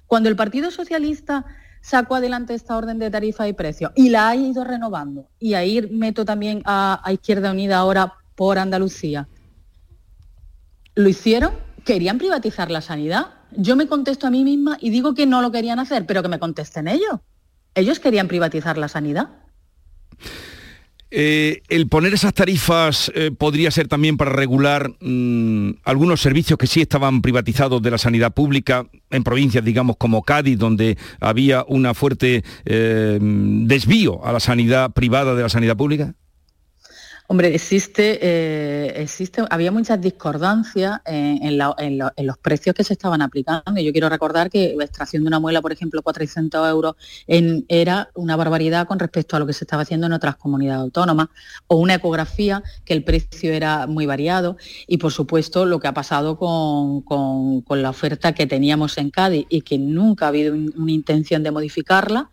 cuando 0.07 0.29
el 0.29 0.37
Partido 0.37 0.71
Socialista 0.71 1.47
sacó 1.81 2.17
adelante 2.17 2.55
esta 2.55 2.77
orden 2.77 2.99
de 2.99 3.11
tarifa 3.11 3.49
y 3.49 3.55
precio 3.55 3.93
y 3.97 4.11
la 4.11 4.29
ha 4.29 4.37
ido 4.37 4.63
renovando, 4.65 5.29
y 5.39 5.55
ahí 5.55 5.81
meto 5.91 6.25
también 6.25 6.63
a, 6.65 7.01
a 7.03 7.13
Izquierda 7.13 7.51
Unida 7.51 7.79
ahora 7.79 8.15
por 8.35 8.59
Andalucía, 8.59 9.29
¿lo 10.95 11.09
hicieron? 11.09 11.55
¿Querían 11.85 12.19
privatizar 12.19 12.71
la 12.71 12.83
sanidad? 12.83 13.42
Yo 13.57 13.77
me 13.77 13.87
contesto 13.87 14.27
a 14.27 14.31
mí 14.31 14.45
misma 14.45 14.79
y 14.81 14.91
digo 14.91 15.15
que 15.15 15.27
no 15.27 15.43
lo 15.43 15.51
querían 15.51 15.79
hacer, 15.79 16.07
pero 16.07 16.23
que 16.23 16.29
me 16.29 16.39
contesten 16.39 16.89
ellos. 16.89 17.21
Ellos 17.75 18.01
querían 18.01 18.29
privatizar 18.29 18.79
la 18.79 18.89
sanidad. 18.89 19.31
Eh, 21.15 21.61
el 21.69 21.89
poner 21.89 22.15
esas 22.15 22.33
tarifas 22.33 23.13
eh, 23.15 23.31
podría 23.37 23.71
ser 23.71 23.87
también 23.87 24.17
para 24.17 24.33
regular 24.33 24.91
mmm, 25.01 25.73
algunos 25.85 26.23
servicios 26.23 26.59
que 26.59 26.67
sí 26.67 26.81
estaban 26.81 27.21
privatizados 27.21 27.83
de 27.83 27.91
la 27.91 27.99
sanidad 27.99 28.33
pública 28.33 28.87
en 29.11 29.23
provincias, 29.23 29.63
digamos, 29.63 29.97
como 29.99 30.23
Cádiz, 30.23 30.59
donde 30.59 30.97
había 31.21 31.67
una 31.69 31.93
fuerte 31.93 32.45
eh, 32.65 33.19
desvío 33.21 34.25
a 34.25 34.33
la 34.33 34.41
sanidad 34.41 34.93
privada 34.93 35.35
de 35.35 35.43
la 35.43 35.51
sanidad 35.51 35.77
pública. 35.77 36.15
Hombre, 37.33 37.55
existe, 37.55 38.19
eh, 38.21 38.93
existe, 39.01 39.43
había 39.49 39.73
muchas 39.73 39.99
discordancias 39.99 41.01
en, 41.07 41.57
los 41.57 42.39
precios 42.43 42.77
que 42.77 42.85
se 42.85 42.93
estaban 42.93 43.23
aplicando. 43.23 43.81
Yo 43.81 43.91
quiero 43.91 44.11
recordar 44.11 44.51
que 44.51 44.75
la 44.77 44.85
extracción 44.85 45.23
de 45.23 45.29
una 45.29 45.41
muela, 45.41 45.63
por 45.63 45.73
ejemplo, 45.73 46.03
400 46.03 46.69
euros 46.69 46.95
era 47.27 48.11
una 48.17 48.37
barbaridad 48.37 48.87
con 48.87 48.99
respecto 48.99 49.35
a 49.35 49.39
lo 49.39 49.47
que 49.47 49.55
se 49.55 49.65
estaba 49.65 49.81
haciendo 49.81 50.09
en 50.09 50.13
otras 50.13 50.37
comunidades 50.37 50.83
autónomas, 50.83 51.29
o 51.69 51.77
una 51.77 51.95
ecografía, 51.95 52.63
que 52.85 52.93
el 52.93 53.03
precio 53.03 53.51
era 53.51 53.87
muy 53.87 54.05
variado, 54.05 54.59
y 54.87 54.99
por 54.99 55.11
supuesto 55.11 55.65
lo 55.65 55.81
que 55.81 55.89
ha 55.89 55.95
pasado 55.95 56.37
con, 56.37 57.03
la 57.81 57.89
oferta 57.89 58.35
que 58.35 58.47
teníamos 58.47 58.99
en 58.99 59.09
Cádiz 59.09 59.47
y 59.49 59.63
que 59.63 59.79
nunca 59.79 60.27
ha 60.27 60.29
habido 60.29 60.53
un, 60.53 60.71
una 60.77 60.93
intención 60.93 61.43
de 61.43 61.51
modificarla 61.51 62.29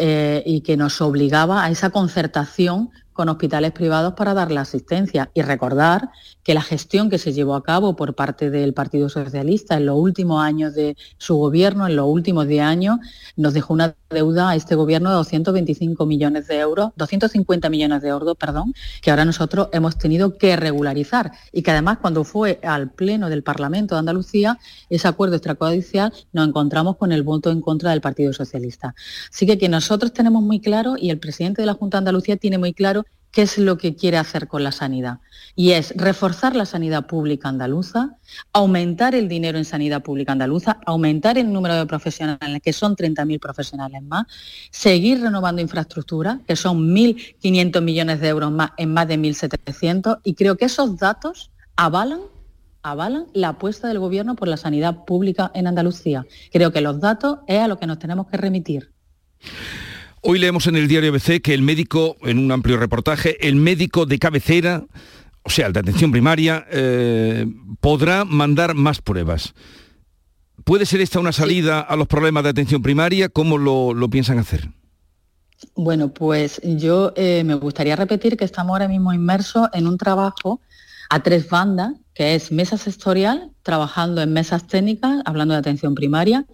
eh, 0.00 0.42
y 0.46 0.60
que 0.60 0.76
nos 0.76 1.00
obligaba 1.00 1.64
a 1.64 1.70
esa 1.70 1.90
concertación 1.90 2.90
con 3.18 3.28
hospitales 3.28 3.72
privados 3.72 4.14
para 4.14 4.32
dar 4.32 4.52
la 4.52 4.60
asistencia 4.60 5.28
y 5.34 5.42
recordar 5.42 6.10
que 6.44 6.54
la 6.54 6.62
gestión 6.62 7.10
que 7.10 7.18
se 7.18 7.32
llevó 7.32 7.56
a 7.56 7.64
cabo 7.64 7.96
por 7.96 8.14
parte 8.14 8.48
del 8.48 8.74
Partido 8.74 9.08
Socialista 9.08 9.76
en 9.76 9.86
los 9.86 9.98
últimos 9.98 10.40
años 10.40 10.72
de 10.72 10.96
su 11.16 11.34
gobierno, 11.34 11.88
en 11.88 11.96
los 11.96 12.06
últimos 12.06 12.46
10 12.46 12.62
años, 12.62 12.98
nos 13.34 13.54
dejó 13.54 13.74
una 13.74 13.96
deuda 14.08 14.50
a 14.50 14.54
este 14.54 14.76
gobierno 14.76 15.10
de 15.10 15.16
225 15.16 16.06
millones 16.06 16.46
de 16.46 16.60
euros, 16.60 16.92
250 16.94 17.68
millones 17.68 18.02
de 18.02 18.08
euros, 18.08 18.36
perdón, 18.38 18.72
que 19.02 19.10
ahora 19.10 19.24
nosotros 19.24 19.68
hemos 19.72 19.98
tenido 19.98 20.38
que 20.38 20.54
regularizar 20.54 21.32
y 21.52 21.62
que 21.62 21.72
además 21.72 21.98
cuando 22.00 22.22
fue 22.22 22.60
al 22.62 22.92
Pleno 22.92 23.28
del 23.28 23.42
Parlamento 23.42 23.96
de 23.96 23.98
Andalucía, 23.98 24.58
ese 24.88 25.08
acuerdo 25.08 25.34
extrajudicial, 25.34 26.12
nos 26.32 26.46
encontramos 26.46 26.96
con 26.96 27.10
el 27.10 27.24
voto 27.24 27.50
en 27.50 27.60
contra 27.60 27.90
del 27.90 28.00
Partido 28.00 28.32
Socialista. 28.32 28.94
Así 29.28 29.44
que 29.44 29.58
que 29.58 29.68
nosotros 29.68 30.12
tenemos 30.12 30.40
muy 30.40 30.60
claro 30.60 30.94
y 30.96 31.10
el 31.10 31.18
presidente 31.18 31.62
de 31.62 31.66
la 31.66 31.74
Junta 31.74 31.96
de 31.96 32.02
Andalucía 32.02 32.36
tiene 32.36 32.58
muy 32.58 32.72
claro 32.72 33.04
qué 33.38 33.42
es 33.42 33.56
lo 33.56 33.78
que 33.78 33.94
quiere 33.94 34.16
hacer 34.16 34.48
con 34.48 34.64
la 34.64 34.72
sanidad. 34.72 35.20
Y 35.54 35.70
es 35.70 35.94
reforzar 35.96 36.56
la 36.56 36.66
sanidad 36.66 37.06
pública 37.06 37.48
andaluza, 37.48 38.16
aumentar 38.52 39.14
el 39.14 39.28
dinero 39.28 39.58
en 39.58 39.64
sanidad 39.64 40.02
pública 40.02 40.32
andaluza, 40.32 40.80
aumentar 40.84 41.38
el 41.38 41.52
número 41.52 41.76
de 41.76 41.86
profesionales, 41.86 42.60
que 42.60 42.72
son 42.72 42.96
30.000 42.96 43.38
profesionales 43.38 44.02
más, 44.02 44.26
seguir 44.72 45.20
renovando 45.20 45.62
infraestructura, 45.62 46.40
que 46.48 46.56
son 46.56 46.92
1.500 46.92 47.80
millones 47.80 48.20
de 48.20 48.26
euros 48.26 48.50
más 48.50 48.72
en 48.76 48.92
más 48.92 49.06
de 49.06 49.16
1.700, 49.16 50.18
y 50.24 50.34
creo 50.34 50.56
que 50.56 50.64
esos 50.64 50.96
datos 50.96 51.52
avalan 51.76 52.22
avalan 52.82 53.26
la 53.34 53.50
apuesta 53.50 53.86
del 53.86 54.00
gobierno 54.00 54.34
por 54.34 54.48
la 54.48 54.56
sanidad 54.56 55.04
pública 55.04 55.52
en 55.54 55.68
Andalucía. 55.68 56.26
Creo 56.50 56.72
que 56.72 56.80
los 56.80 56.98
datos 56.98 57.38
es 57.46 57.60
a 57.60 57.68
lo 57.68 57.78
que 57.78 57.86
nos 57.86 58.00
tenemos 58.00 58.26
que 58.26 58.36
remitir. 58.36 58.90
Hoy 60.22 60.38
leemos 60.38 60.66
en 60.66 60.76
el 60.76 60.88
diario 60.88 61.10
ABC 61.10 61.40
que 61.40 61.54
el 61.54 61.62
médico, 61.62 62.16
en 62.22 62.38
un 62.38 62.50
amplio 62.50 62.76
reportaje, 62.76 63.46
el 63.46 63.56
médico 63.56 64.04
de 64.04 64.18
cabecera, 64.18 64.84
o 65.42 65.50
sea, 65.50 65.68
el 65.68 65.72
de 65.72 65.80
atención 65.80 66.10
primaria, 66.10 66.66
eh, 66.70 67.46
podrá 67.80 68.24
mandar 68.24 68.74
más 68.74 69.00
pruebas. 69.00 69.54
¿Puede 70.64 70.86
ser 70.86 71.00
esta 71.00 71.20
una 71.20 71.32
salida 71.32 71.80
a 71.80 71.96
los 71.96 72.08
problemas 72.08 72.42
de 72.42 72.50
atención 72.50 72.82
primaria? 72.82 73.28
¿Cómo 73.28 73.58
lo, 73.58 73.94
lo 73.94 74.10
piensan 74.10 74.38
hacer? 74.38 74.68
Bueno, 75.74 76.12
pues 76.12 76.60
yo 76.62 77.12
eh, 77.16 77.42
me 77.44 77.54
gustaría 77.54 77.96
repetir 77.96 78.36
que 78.36 78.44
estamos 78.44 78.72
ahora 78.72 78.88
mismo 78.88 79.12
inmersos 79.12 79.68
en 79.72 79.86
un 79.86 79.98
trabajo 79.98 80.60
a 81.10 81.22
tres 81.22 81.48
bandas, 81.48 81.94
que 82.18 82.34
es 82.34 82.50
mesa 82.50 82.76
sectorial, 82.76 83.52
trabajando 83.62 84.20
en 84.20 84.32
mesas 84.32 84.66
técnicas, 84.66 85.22
hablando 85.24 85.54
de 85.54 85.60
atención 85.60 85.94
primaria, 85.94 86.46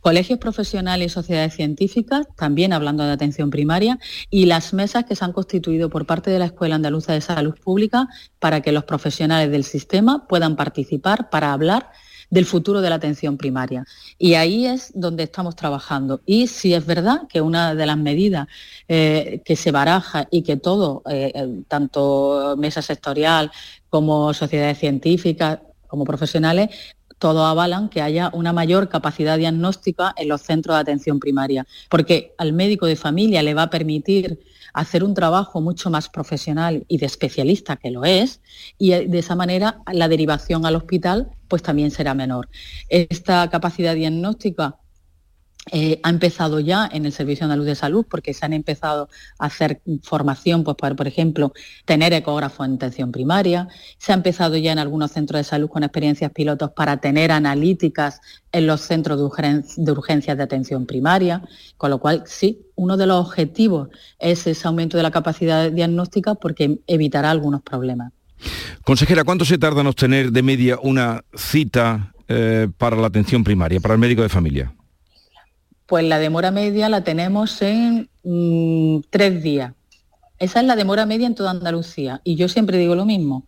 colegios 0.00 0.40
profesionales 0.40 1.06
y 1.06 1.14
sociedades 1.14 1.54
científicas, 1.54 2.26
también 2.34 2.72
hablando 2.72 3.04
de 3.04 3.12
atención 3.12 3.50
primaria, 3.50 4.00
y 4.28 4.46
las 4.46 4.74
mesas 4.74 5.04
que 5.04 5.14
se 5.14 5.24
han 5.24 5.32
constituido 5.32 5.88
por 5.88 6.04
parte 6.04 6.32
de 6.32 6.40
la 6.40 6.46
Escuela 6.46 6.74
Andaluza 6.74 7.12
de 7.12 7.20
Salud 7.20 7.54
Pública 7.62 8.08
para 8.40 8.60
que 8.60 8.72
los 8.72 8.82
profesionales 8.82 9.52
del 9.52 9.62
sistema 9.62 10.26
puedan 10.26 10.56
participar 10.56 11.30
para 11.30 11.52
hablar 11.52 11.92
del 12.28 12.46
futuro 12.46 12.80
de 12.80 12.90
la 12.90 12.96
atención 12.96 13.36
primaria. 13.36 13.84
Y 14.18 14.34
ahí 14.34 14.66
es 14.66 14.90
donde 14.94 15.22
estamos 15.22 15.54
trabajando. 15.54 16.22
Y 16.26 16.48
si 16.48 16.74
es 16.74 16.84
verdad 16.84 17.28
que 17.28 17.40
una 17.40 17.76
de 17.76 17.86
las 17.86 17.96
medidas 17.96 18.48
eh, 18.88 19.42
que 19.44 19.54
se 19.54 19.70
baraja 19.70 20.26
y 20.32 20.42
que 20.42 20.56
todo, 20.56 21.02
eh, 21.08 21.62
tanto 21.68 22.56
mesa 22.58 22.82
sectorial 22.82 23.52
como 23.94 24.34
sociedades 24.34 24.78
científicas, 24.78 25.60
como 25.86 26.04
profesionales, 26.04 26.68
todos 27.20 27.48
avalan 27.48 27.88
que 27.88 28.02
haya 28.02 28.28
una 28.34 28.52
mayor 28.52 28.88
capacidad 28.88 29.38
diagnóstica 29.38 30.12
en 30.16 30.26
los 30.26 30.42
centros 30.42 30.74
de 30.74 30.80
atención 30.80 31.20
primaria, 31.20 31.64
porque 31.88 32.34
al 32.38 32.52
médico 32.52 32.86
de 32.86 32.96
familia 32.96 33.40
le 33.44 33.54
va 33.54 33.62
a 33.62 33.70
permitir 33.70 34.40
hacer 34.72 35.04
un 35.04 35.14
trabajo 35.14 35.60
mucho 35.60 35.90
más 35.90 36.08
profesional 36.08 36.84
y 36.88 36.98
de 36.98 37.06
especialista 37.06 37.76
que 37.76 37.92
lo 37.92 38.04
es, 38.04 38.40
y 38.78 38.90
de 38.90 39.18
esa 39.20 39.36
manera 39.36 39.80
la 39.92 40.08
derivación 40.08 40.66
al 40.66 40.74
hospital 40.74 41.30
pues 41.46 41.62
también 41.62 41.92
será 41.92 42.14
menor. 42.14 42.48
Esta 42.88 43.48
capacidad 43.48 43.94
diagnóstica 43.94 44.74
eh, 45.72 45.98
ha 46.02 46.10
empezado 46.10 46.60
ya 46.60 46.88
en 46.92 47.06
el 47.06 47.12
Servicio 47.12 47.44
Andaluz 47.44 47.66
de 47.66 47.74
Salud 47.74 48.04
porque 48.08 48.34
se 48.34 48.44
han 48.44 48.52
empezado 48.52 49.08
a 49.38 49.46
hacer 49.46 49.80
formación, 50.02 50.62
pues 50.62 50.76
por, 50.76 51.06
ejemplo, 51.06 51.52
tener 51.84 52.12
ecógrafo 52.12 52.64
en 52.64 52.74
atención 52.74 53.12
primaria. 53.12 53.68
Se 53.98 54.12
ha 54.12 54.14
empezado 54.14 54.56
ya 54.56 54.72
en 54.72 54.78
algunos 54.78 55.12
centros 55.12 55.38
de 55.38 55.44
salud 55.44 55.68
con 55.68 55.82
experiencias 55.82 56.30
pilotos 56.32 56.70
para 56.72 56.98
tener 56.98 57.32
analíticas 57.32 58.20
en 58.52 58.66
los 58.66 58.82
centros 58.82 59.18
de, 59.18 59.64
de 59.76 59.92
urgencias 59.92 60.36
de 60.36 60.42
atención 60.42 60.86
primaria. 60.86 61.42
Con 61.76 61.90
lo 61.90 61.98
cual, 61.98 62.24
sí, 62.26 62.66
uno 62.76 62.96
de 62.96 63.06
los 63.06 63.26
objetivos 63.26 63.88
es 64.18 64.46
ese 64.46 64.68
aumento 64.68 64.96
de 64.96 65.02
la 65.02 65.10
capacidad 65.10 65.70
diagnóstica 65.70 66.34
porque 66.34 66.78
evitará 66.86 67.30
algunos 67.30 67.62
problemas. 67.62 68.12
Consejera, 68.84 69.24
¿cuánto 69.24 69.46
se 69.46 69.56
tarda 69.56 69.80
en 69.80 69.86
obtener 69.86 70.30
de 70.30 70.42
media 70.42 70.78
una 70.82 71.24
cita 71.34 72.12
eh, 72.28 72.68
para 72.76 72.96
la 72.96 73.06
atención 73.06 73.42
primaria, 73.42 73.80
para 73.80 73.94
el 73.94 74.00
médico 74.00 74.20
de 74.20 74.28
familia? 74.28 74.74
Pues 75.86 76.04
la 76.04 76.18
demora 76.18 76.50
media 76.50 76.88
la 76.88 77.04
tenemos 77.04 77.60
en 77.62 78.08
mm, 78.22 79.00
tres 79.10 79.42
días. 79.42 79.72
Esa 80.38 80.60
es 80.60 80.66
la 80.66 80.76
demora 80.76 81.06
media 81.06 81.26
en 81.26 81.34
toda 81.34 81.50
Andalucía. 81.50 82.20
Y 82.24 82.36
yo 82.36 82.48
siempre 82.48 82.78
digo 82.78 82.94
lo 82.94 83.04
mismo. 83.04 83.46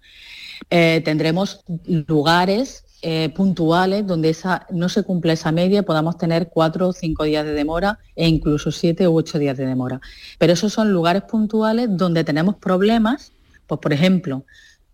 Eh, 0.71 1.03
tendremos 1.05 1.65
lugares 1.87 2.85
eh, 3.03 3.29
puntuales 3.29 4.07
donde 4.07 4.31
esa, 4.31 4.67
no 4.71 4.89
se 4.89 5.03
cumple 5.03 5.35
esa 5.35 5.53
media, 5.53 5.83
podamos 5.83 6.17
tener 6.17 6.49
cuatro 6.49 6.89
o 6.89 6.93
cinco 6.93 7.25
días 7.25 7.45
de 7.45 7.53
demora 7.53 7.99
e 8.15 8.27
incluso 8.27 8.73
siete 8.73 9.07
u 9.07 9.17
ocho 9.17 9.39
días 9.39 9.57
de 9.57 9.67
demora. 9.67 10.01
Pero 10.39 10.55
esos 10.55 10.73
son 10.73 10.93
lugares 10.93 11.23
puntuales 11.23 11.89
donde 11.91 12.25
tenemos 12.25 12.57
problemas, 12.57 13.33
pues 13.67 13.81
por 13.81 13.93
ejemplo, 13.93 14.45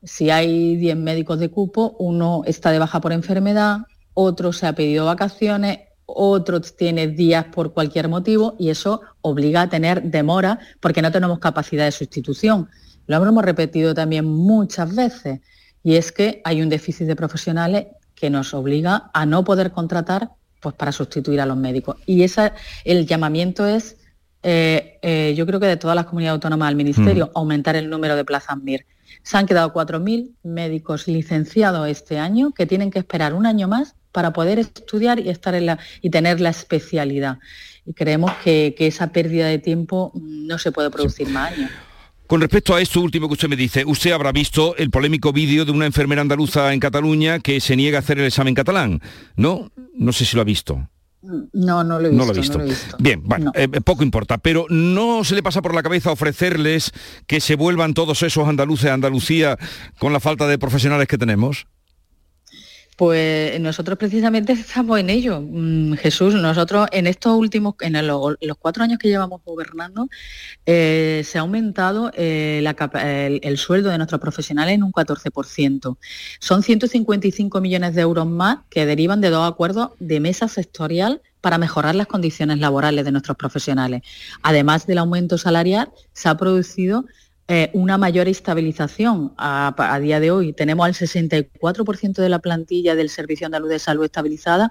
si 0.02 0.31
hay 0.31 0.76
10 0.76 0.96
médicos 0.96 1.38
de 1.38 1.48
cupo, 1.48 1.94
uno 1.98 2.42
está 2.44 2.72
de 2.72 2.81
baja 2.81 3.00
por 3.00 3.12
enfermedad, 3.12 3.83
otro 4.14 4.52
se 4.52 4.66
ha 4.66 4.74
pedido 4.74 5.07
vacaciones, 5.07 5.78
otro 6.14 6.61
tiene 6.61 7.09
días 7.09 7.46
por 7.46 7.72
cualquier 7.72 8.09
motivo 8.09 8.57
y 8.59 8.70
eso 8.70 9.01
obliga 9.20 9.62
a 9.62 9.68
tener 9.68 10.03
demora 10.03 10.59
porque 10.81 11.03
no 11.03 11.12
tenemos 11.12 11.38
capacidad 11.38 11.85
de 11.85 11.92
sustitución. 11.92 12.68
Lo 13.07 13.16
hemos 13.16 13.44
repetido 13.44 13.94
también 13.94 14.25
muchas 14.25 14.94
veces 14.94 15.40
y 15.83 15.96
es 15.96 16.12
que 16.12 16.40
hay 16.44 16.62
un 16.62 16.68
déficit 16.68 17.07
de 17.07 17.16
profesionales 17.16 17.87
que 18.14 18.31
nos 18.31 18.55
obliga 18.55 19.11
a 19.12 19.27
no 19.27 19.44
poder 19.44 19.72
contratar 19.72 20.31
pues, 20.61 20.75
para 20.75 20.92
sustituir 20.92 21.40
a 21.40 21.46
los 21.46 21.57
médicos. 21.57 21.96
Y 22.07 22.22
esa, 22.22 22.55
el 22.85 23.07
llamamiento 23.07 23.66
es, 23.66 23.96
eh, 24.44 24.98
eh, 25.03 25.35
yo 25.37 25.44
creo 25.44 25.59
que 25.59 25.66
de 25.66 25.77
todas 25.77 25.96
las 25.96 26.07
comunidades 26.07 26.37
autónomas 26.37 26.68
al 26.68 26.77
Ministerio, 26.77 27.27
mm. 27.27 27.38
aumentar 27.38 27.75
el 27.75 27.90
número 27.90 28.14
de 28.14 28.25
plazas 28.25 28.57
MIR. 28.62 28.87
Se 29.25 29.37
han 29.37 29.46
quedado 29.46 29.72
4.000 29.72 30.35
médicos 30.44 31.09
licenciados 31.09 31.88
este 31.88 32.18
año 32.18 32.53
que 32.53 32.66
tienen 32.66 32.90
que 32.90 33.01
esperar 33.01 33.35
un 33.35 33.44
año 33.44 33.66
más 33.68 33.96
para 34.12 34.33
poder 34.33 34.59
estudiar 34.59 35.18
y, 35.18 35.29
estar 35.31 35.55
en 35.55 35.66
la, 35.66 35.79
y 36.01 36.11
tener 36.11 36.40
la 36.40 36.51
especialidad. 36.51 37.38
Y 37.85 37.94
creemos 37.94 38.33
que, 38.44 38.75
esa 38.79 39.09
pérdida 39.11 39.46
de 39.46 39.59
tiempo 39.59 40.12
no 40.14 40.59
se 40.59 40.70
puede 40.70 40.90
producir 40.90 41.29
más 41.29 41.53
años. 41.53 41.70
Con 42.27 42.40
respecto 42.40 42.75
a 42.75 42.81
esto 42.81 43.01
último 43.01 43.27
que 43.29 43.35
usted 43.35 43.48
me 43.48 43.57
dice, 43.57 43.85
usted 43.85 44.12
habrá 44.12 44.33
visto 44.33 44.77
el 44.77 44.90
polémico 44.90 45.33
vídeo 45.33 45.64
de 45.64 45.72
una 45.72 45.87
enfermera 45.87 46.22
andaluza 46.22 46.72
en 46.72 46.81
Cataluña 46.81 47.40
que 47.40 47.61
se 47.61 47.77
niega 47.77 47.98
a 47.98 48.01
hacer 48.01 48.18
el 48.18 48.27
examen 48.27 48.55
catalán, 48.55 49.01
¿no? 49.37 49.70
No 49.94 50.12
sé 50.12 50.25
si 50.25 50.37
lo 50.37 50.42
ha 50.42 50.44
visto. 50.44 50.88
No, 51.22 51.85
no 51.85 52.01
lo 52.01 52.07
he 52.07 52.11
visto. 52.11 52.25
No 52.25 52.33
lo 52.33 52.64
he 52.64 52.68
visto. 52.68 52.96
Bien, 52.98 53.22
bueno, 53.22 53.53
eh, 53.55 53.68
poco 53.85 54.03
importa, 54.03 54.38
pero 54.38 54.66
¿no 54.68 55.25
se 55.25 55.35
le 55.35 55.42
pasa 55.42 55.62
por 55.62 55.75
la 55.75 55.83
cabeza 55.83 56.11
ofrecerles 56.11 56.92
que 57.27 57.40
se 57.40 57.55
vuelvan 57.55 57.94
todos 57.94 58.22
esos 58.22 58.48
andaluces 58.48 58.90
a 58.90 58.94
Andalucía 58.94 59.57
con 59.98 60.12
la 60.12 60.20
falta 60.20 60.48
de 60.48 60.59
profesionales 60.59 61.07
que 61.07 61.18
tenemos? 61.18 61.66
Pues 63.02 63.60
nosotros 63.60 63.98
precisamente 63.98 64.52
estamos 64.52 65.00
en 65.00 65.10
ello, 65.10 65.40
mm, 65.40 65.94
Jesús. 65.94 66.34
Nosotros 66.34 66.86
en 66.92 67.08
estos 67.08 67.36
últimos, 67.36 67.74
en 67.80 68.06
los 68.06 68.36
cuatro 68.60 68.84
años 68.84 69.00
que 69.00 69.08
llevamos 69.08 69.40
gobernando, 69.44 70.08
eh, 70.66 71.22
se 71.26 71.38
ha 71.38 71.40
aumentado 71.40 72.12
eh, 72.14 72.62
el, 73.42 73.58
sueldo 73.58 73.90
de 73.90 73.98
nuestros 73.98 74.20
profesionales 74.20 74.76
en 74.76 74.84
un 74.84 74.92
14%. 74.92 75.98
Son 76.38 76.62
155 76.62 77.60
millones 77.60 77.96
de 77.96 78.02
euros 78.02 78.24
más 78.24 78.58
que 78.70 78.86
derivan 78.86 79.20
de 79.20 79.30
dos 79.30 79.50
acuerdos 79.50 79.90
de 79.98 80.20
mesa 80.20 80.46
sectorial 80.46 81.22
para 81.40 81.58
mejorar 81.58 81.96
las 81.96 82.06
condiciones 82.06 82.60
laborales 82.60 83.04
de 83.04 83.10
nuestros 83.10 83.36
profesionales. 83.36 84.02
Además 84.44 84.86
del 84.86 84.98
aumento 84.98 85.38
salarial, 85.38 85.90
se 86.12 86.28
ha 86.28 86.36
producido 86.36 87.04
eh, 87.48 87.70
una 87.72 87.98
mayor 87.98 88.28
estabilización. 88.28 89.33
A, 89.37 89.98
día 90.00 90.20
de 90.20 90.31
hoy 90.31 90.52
tenemos 90.52 90.87
al 90.87 90.94
64% 90.94 92.14
de 92.14 92.28
la 92.28 92.38
plantilla 92.38 92.94
del 92.94 93.09
Servicio 93.11 93.46
Andaluz 93.46 93.68
de 93.68 93.78
Salud 93.78 94.05
estabilizada 94.05 94.70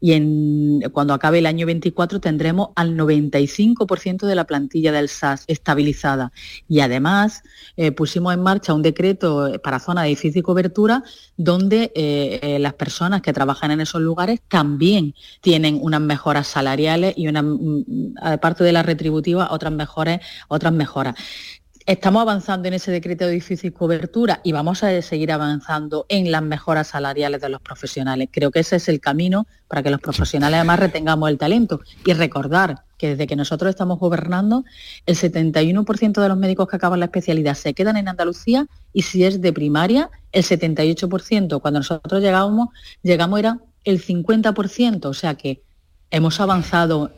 y 0.00 0.80
cuando 0.92 1.14
acabe 1.14 1.40
el 1.40 1.46
año 1.46 1.66
24 1.66 2.20
tendremos 2.20 2.68
al 2.76 2.96
95% 2.96 4.26
de 4.26 4.34
la 4.34 4.44
plantilla 4.44 4.92
del 4.92 5.08
SAS 5.08 5.44
estabilizada. 5.48 6.32
Y 6.68 6.80
además 6.80 7.42
eh, 7.76 7.90
pusimos 7.90 8.32
en 8.34 8.40
marcha 8.40 8.72
un 8.72 8.82
decreto 8.82 9.60
para 9.62 9.80
zona 9.80 10.04
de 10.04 10.10
difícil 10.10 10.42
cobertura 10.42 11.02
donde 11.36 11.92
eh, 11.94 12.58
las 12.60 12.74
personas 12.74 13.20
que 13.22 13.32
trabajan 13.32 13.72
en 13.72 13.80
esos 13.80 14.00
lugares 14.00 14.40
también 14.48 15.14
tienen 15.40 15.78
unas 15.82 16.00
mejoras 16.00 16.46
salariales 16.46 17.14
y 17.16 17.26
una, 17.26 17.42
mm, 17.42 18.14
aparte 18.22 18.62
de 18.64 18.72
la 18.72 18.82
retributiva, 18.82 19.48
otras 19.50 19.72
mejores, 19.72 20.20
otras 20.48 20.72
mejoras. 20.72 21.14
Estamos 21.84 22.22
avanzando 22.22 22.68
en 22.68 22.74
ese 22.74 22.92
decreto 22.92 23.26
de 23.26 23.32
difícil 23.32 23.72
cobertura 23.72 24.40
y 24.44 24.52
vamos 24.52 24.84
a 24.84 25.02
seguir 25.02 25.32
avanzando 25.32 26.06
en 26.08 26.30
las 26.30 26.42
mejoras 26.42 26.88
salariales 26.88 27.40
de 27.40 27.48
los 27.48 27.60
profesionales. 27.60 28.28
Creo 28.30 28.52
que 28.52 28.60
ese 28.60 28.76
es 28.76 28.88
el 28.88 29.00
camino 29.00 29.46
para 29.66 29.82
que 29.82 29.90
los 29.90 30.00
profesionales 30.00 30.58
además 30.58 30.78
retengamos 30.78 31.28
el 31.28 31.38
talento. 31.38 31.80
Y 32.04 32.12
recordar 32.12 32.84
que 32.98 33.08
desde 33.08 33.26
que 33.26 33.34
nosotros 33.34 33.70
estamos 33.70 33.98
gobernando, 33.98 34.64
el 35.06 35.16
71% 35.16 36.22
de 36.22 36.28
los 36.28 36.38
médicos 36.38 36.68
que 36.68 36.76
acaban 36.76 37.00
la 37.00 37.06
especialidad 37.06 37.54
se 37.54 37.74
quedan 37.74 37.96
en 37.96 38.06
Andalucía 38.06 38.68
y 38.92 39.02
si 39.02 39.24
es 39.24 39.40
de 39.40 39.52
primaria, 39.52 40.08
el 40.30 40.44
78%. 40.44 41.60
Cuando 41.60 41.80
nosotros 41.80 42.22
llegamos, 42.22 42.68
llegamos 43.02 43.40
era 43.40 43.58
el 43.82 44.00
50%. 44.00 45.06
O 45.06 45.14
sea 45.14 45.34
que 45.34 45.62
hemos 46.12 46.38
avanzado 46.38 47.10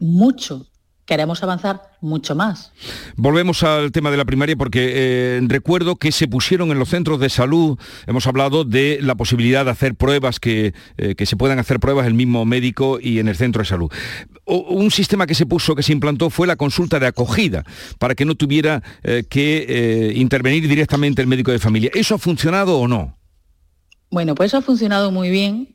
mucho 0.00 0.66
queremos 1.04 1.42
avanzar 1.42 1.82
mucho 2.00 2.34
más. 2.34 2.72
Volvemos 3.16 3.62
al 3.62 3.92
tema 3.92 4.10
de 4.10 4.16
la 4.16 4.24
primaria 4.24 4.56
porque 4.56 4.92
eh, 4.94 5.40
recuerdo 5.46 5.96
que 5.96 6.12
se 6.12 6.28
pusieron 6.28 6.70
en 6.70 6.78
los 6.78 6.88
centros 6.88 7.20
de 7.20 7.28
salud, 7.28 7.78
hemos 8.06 8.26
hablado 8.26 8.64
de 8.64 8.98
la 9.02 9.14
posibilidad 9.14 9.64
de 9.64 9.72
hacer 9.72 9.94
pruebas, 9.94 10.40
que, 10.40 10.74
eh, 10.96 11.14
que 11.14 11.26
se 11.26 11.36
puedan 11.36 11.58
hacer 11.58 11.80
pruebas 11.80 12.06
el 12.06 12.14
mismo 12.14 12.44
médico 12.44 12.98
y 13.00 13.18
en 13.18 13.28
el 13.28 13.36
centro 13.36 13.62
de 13.62 13.68
salud. 13.68 13.90
un 14.46 14.90
sistema 14.90 15.26
que 15.26 15.34
se 15.34 15.46
puso, 15.46 15.74
que 15.74 15.82
se 15.82 15.92
implantó, 15.92 16.30
fue 16.30 16.46
la 16.46 16.56
consulta 16.56 16.98
de 16.98 17.06
acogida, 17.06 17.64
para 17.98 18.14
que 18.14 18.24
no 18.24 18.34
tuviera 18.34 18.82
eh, 19.02 19.24
que 19.28 20.12
intervenir 20.16 20.68
directamente 20.68 21.22
el 21.22 21.28
médico 21.28 21.50
de 21.50 21.58
familia. 21.58 21.90
¿Eso 21.94 22.14
ha 22.14 22.18
funcionado 22.18 22.78
o 22.78 22.88
no? 22.88 23.16
Bueno, 24.10 24.34
pues 24.34 24.48
eso 24.48 24.58
ha 24.58 24.62
funcionado 24.62 25.10
muy 25.10 25.30
bien 25.30 25.74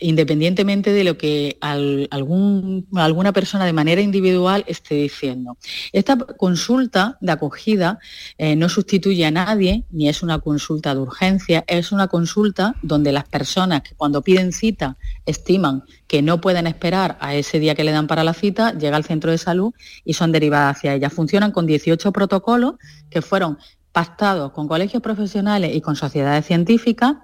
independientemente 0.00 0.92
de 0.92 1.04
lo 1.04 1.16
que 1.18 1.58
algún, 1.60 2.86
alguna 2.94 3.32
persona 3.32 3.64
de 3.64 3.72
manera 3.72 4.00
individual 4.00 4.64
esté 4.66 4.94
diciendo. 4.94 5.56
Esta 5.92 6.16
consulta 6.16 7.18
de 7.20 7.32
acogida 7.32 7.98
eh, 8.38 8.56
no 8.56 8.68
sustituye 8.68 9.24
a 9.24 9.30
nadie, 9.30 9.84
ni 9.90 10.08
es 10.08 10.22
una 10.22 10.38
consulta 10.38 10.94
de 10.94 11.00
urgencia, 11.00 11.64
es 11.66 11.92
una 11.92 12.08
consulta 12.08 12.74
donde 12.82 13.12
las 13.12 13.24
personas 13.24 13.82
que 13.82 13.94
cuando 13.94 14.22
piden 14.22 14.52
cita 14.52 14.96
estiman 15.24 15.84
que 16.06 16.22
no 16.22 16.40
pueden 16.40 16.66
esperar 16.66 17.18
a 17.20 17.34
ese 17.34 17.58
día 17.58 17.74
que 17.74 17.84
le 17.84 17.92
dan 17.92 18.06
para 18.06 18.24
la 18.24 18.34
cita, 18.34 18.72
llega 18.72 18.96
al 18.96 19.04
centro 19.04 19.30
de 19.30 19.38
salud 19.38 19.72
y 20.04 20.14
son 20.14 20.32
derivadas 20.32 20.76
hacia 20.76 20.94
ella. 20.94 21.10
Funcionan 21.10 21.52
con 21.52 21.66
18 21.66 22.12
protocolos 22.12 22.74
que 23.10 23.22
fueron 23.22 23.58
pactados 23.96 24.52
con 24.52 24.68
colegios 24.68 25.02
profesionales 25.02 25.74
y 25.74 25.80
con 25.80 25.96
sociedades 25.96 26.44
científicas 26.44 27.14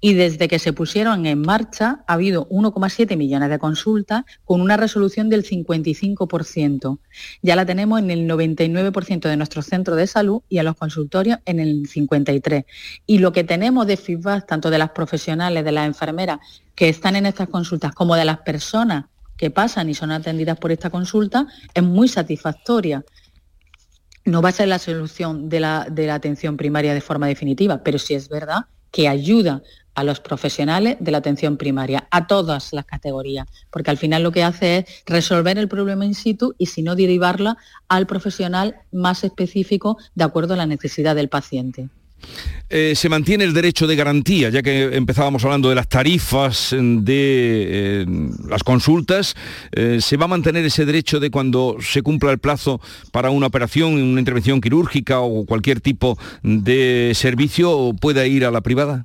y 0.00 0.14
desde 0.14 0.46
que 0.46 0.60
se 0.60 0.72
pusieron 0.72 1.26
en 1.26 1.40
marcha 1.40 2.04
ha 2.06 2.12
habido 2.12 2.48
1,7 2.50 3.16
millones 3.16 3.50
de 3.50 3.58
consultas 3.58 4.22
con 4.44 4.60
una 4.60 4.76
resolución 4.76 5.28
del 5.28 5.44
55%. 5.44 7.00
Ya 7.42 7.56
la 7.56 7.66
tenemos 7.66 7.98
en 7.98 8.12
el 8.12 8.28
99% 8.28 9.28
de 9.28 9.36
nuestros 9.36 9.66
centros 9.66 9.96
de 9.96 10.06
salud 10.06 10.42
y 10.48 10.58
en 10.58 10.66
los 10.66 10.76
consultorios 10.76 11.40
en 11.46 11.58
el 11.58 11.88
53%. 11.88 12.64
Y 13.08 13.18
lo 13.18 13.32
que 13.32 13.42
tenemos 13.42 13.88
de 13.88 13.96
feedback 13.96 14.46
tanto 14.46 14.70
de 14.70 14.78
las 14.78 14.90
profesionales, 14.90 15.64
de 15.64 15.72
las 15.72 15.84
enfermeras 15.84 16.38
que 16.76 16.88
están 16.88 17.16
en 17.16 17.26
estas 17.26 17.48
consultas 17.48 17.92
como 17.92 18.14
de 18.14 18.24
las 18.24 18.38
personas 18.42 19.06
que 19.36 19.50
pasan 19.50 19.88
y 19.88 19.94
son 19.94 20.12
atendidas 20.12 20.58
por 20.58 20.70
esta 20.70 20.90
consulta 20.90 21.48
es 21.74 21.82
muy 21.82 22.06
satisfactoria 22.06 23.02
no 24.24 24.42
va 24.42 24.50
a 24.50 24.52
ser 24.52 24.68
la 24.68 24.78
solución 24.78 25.48
de 25.48 25.60
la, 25.60 25.86
atención 26.12 26.56
primaria 26.56 26.94
de 26.94 27.00
forma 27.00 27.26
definitiva, 27.26 27.82
pero 27.82 27.98
sí 27.98 28.14
es 28.14 28.28
verdad 28.28 28.66
que 28.90 29.08
ayuda 29.08 29.62
a 29.94 30.04
los 30.04 30.20
profesionales 30.20 30.96
de 31.00 31.10
la 31.10 31.18
atención 31.18 31.56
primaria, 31.56 32.06
a 32.10 32.26
todas 32.26 32.72
las 32.72 32.84
categorías, 32.84 33.46
porque 33.70 33.90
al 33.90 33.98
final 33.98 34.22
lo 34.22 34.32
que 34.32 34.42
hace 34.42 34.78
es 34.78 34.84
resolver 35.06 35.58
el 35.58 35.68
problema 35.68 36.04
in 36.04 36.14
situ 36.14 36.54
y 36.58 36.66
si 36.66 36.82
no 36.82 36.94
derivarla 36.94 37.56
al 37.88 38.06
profesional 38.06 38.76
más 38.92 39.24
específico 39.24 39.98
de 40.14 40.24
acuerdo 40.24 40.54
a 40.54 40.56
la 40.56 40.66
necesidad 40.66 41.16
del 41.16 41.28
paciente. 41.28 41.88
Eh, 42.72 42.94
se 42.94 43.08
mantiene 43.08 43.42
el 43.42 43.52
derecho 43.52 43.88
de 43.88 43.96
garantía, 43.96 44.48
ya 44.48 44.62
que 44.62 44.94
empezábamos 44.96 45.44
hablando 45.44 45.68
de 45.68 45.74
las 45.74 45.88
tarifas 45.88 46.74
de 46.78 48.06
las 48.48 48.62
consultas, 48.62 49.34
eh, 49.72 49.98
¿se 50.00 50.16
va 50.16 50.26
a 50.26 50.28
mantener 50.28 50.64
ese 50.64 50.84
derecho 50.84 51.18
de 51.18 51.32
cuando 51.32 51.78
se 51.80 52.02
cumpla 52.02 52.30
el 52.30 52.38
plazo 52.38 52.80
para 53.10 53.30
una 53.30 53.48
operación, 53.48 53.94
una 53.94 54.20
intervención 54.20 54.60
quirúrgica 54.60 55.18
o 55.20 55.44
cualquier 55.46 55.80
tipo 55.80 56.16
de 56.44 57.10
servicio, 57.16 57.92
pueda 58.00 58.24
ir 58.26 58.44
a 58.44 58.52
la 58.52 58.60
privada? 58.60 59.04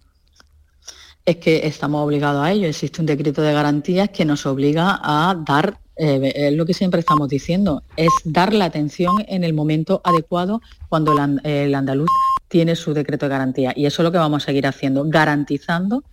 Es 1.26 1.38
que 1.38 1.66
estamos 1.66 2.06
obligados 2.06 2.46
a 2.46 2.52
ello. 2.52 2.68
Existe 2.68 3.02
un 3.02 3.08
decreto 3.08 3.42
de 3.42 3.52
garantías 3.52 4.10
que 4.10 4.26
nos 4.26 4.46
obliga 4.46 5.00
a 5.02 5.36
dar 5.44 5.80
es 5.96 6.54
lo 6.54 6.66
que 6.66 6.74
siempre 6.74 7.00
estamos 7.00 7.30
diciendo, 7.30 7.84
es 7.96 8.10
dar 8.24 8.54
la 8.54 8.66
atención 8.66 9.24
en 9.28 9.44
el 9.44 9.54
momento 9.54 10.02
adecuado 10.04 10.62
cuando 10.90 11.16
el, 11.44 11.76
andaluz 11.76 12.10
tiene 12.48 12.76
su 12.76 12.94
decreto 12.94 13.26
de 13.26 13.30
garantía. 13.30 13.74
Y 13.76 13.86
eso 13.86 14.02
es 14.02 14.04
lo 14.04 14.12
que 14.12 14.18
vamos 14.18 14.44
a 14.44 14.46
seguir 14.48 14.68
haciendo, 14.68 15.06
garantizando 15.08 16.04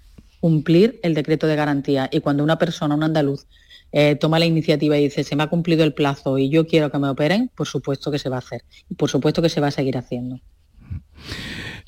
cumplir 0.41 0.99
el 1.03 1.15
decreto 1.15 1.47
de 1.47 1.57
garantía. 1.57 2.09
Y 2.11 2.21
cuando 2.21 2.43
una 2.43 2.59
persona, 2.59 2.95
un 2.95 3.03
andaluz, 3.03 3.47
eh, 3.93 4.17
toma 4.17 4.39
la 4.39 4.47
iniciativa 4.47 4.97
y 4.99 5.05
dice, 5.05 5.23
se 5.23 5.37
me 5.37 5.43
ha 5.43 5.49
cumplido 5.49 5.85
el 5.85 5.93
plazo 5.93 6.39
y 6.39 6.49
yo 6.49 6.67
quiero 6.67 6.91
que 6.91 6.99
me 6.99 7.09
operen, 7.09 7.51
por 7.55 7.69
supuesto 7.69 8.11
que 8.11 8.19
se 8.19 8.29
va 8.29 8.37
a 8.37 8.39
hacer. 8.41 8.65
Por 8.97 9.11
supuesto 9.11 9.43
que 9.43 9.49
se 9.49 9.61
va 9.61 9.69
a 9.69 9.71
seguir 9.71 9.97
haciendo. 9.99 10.41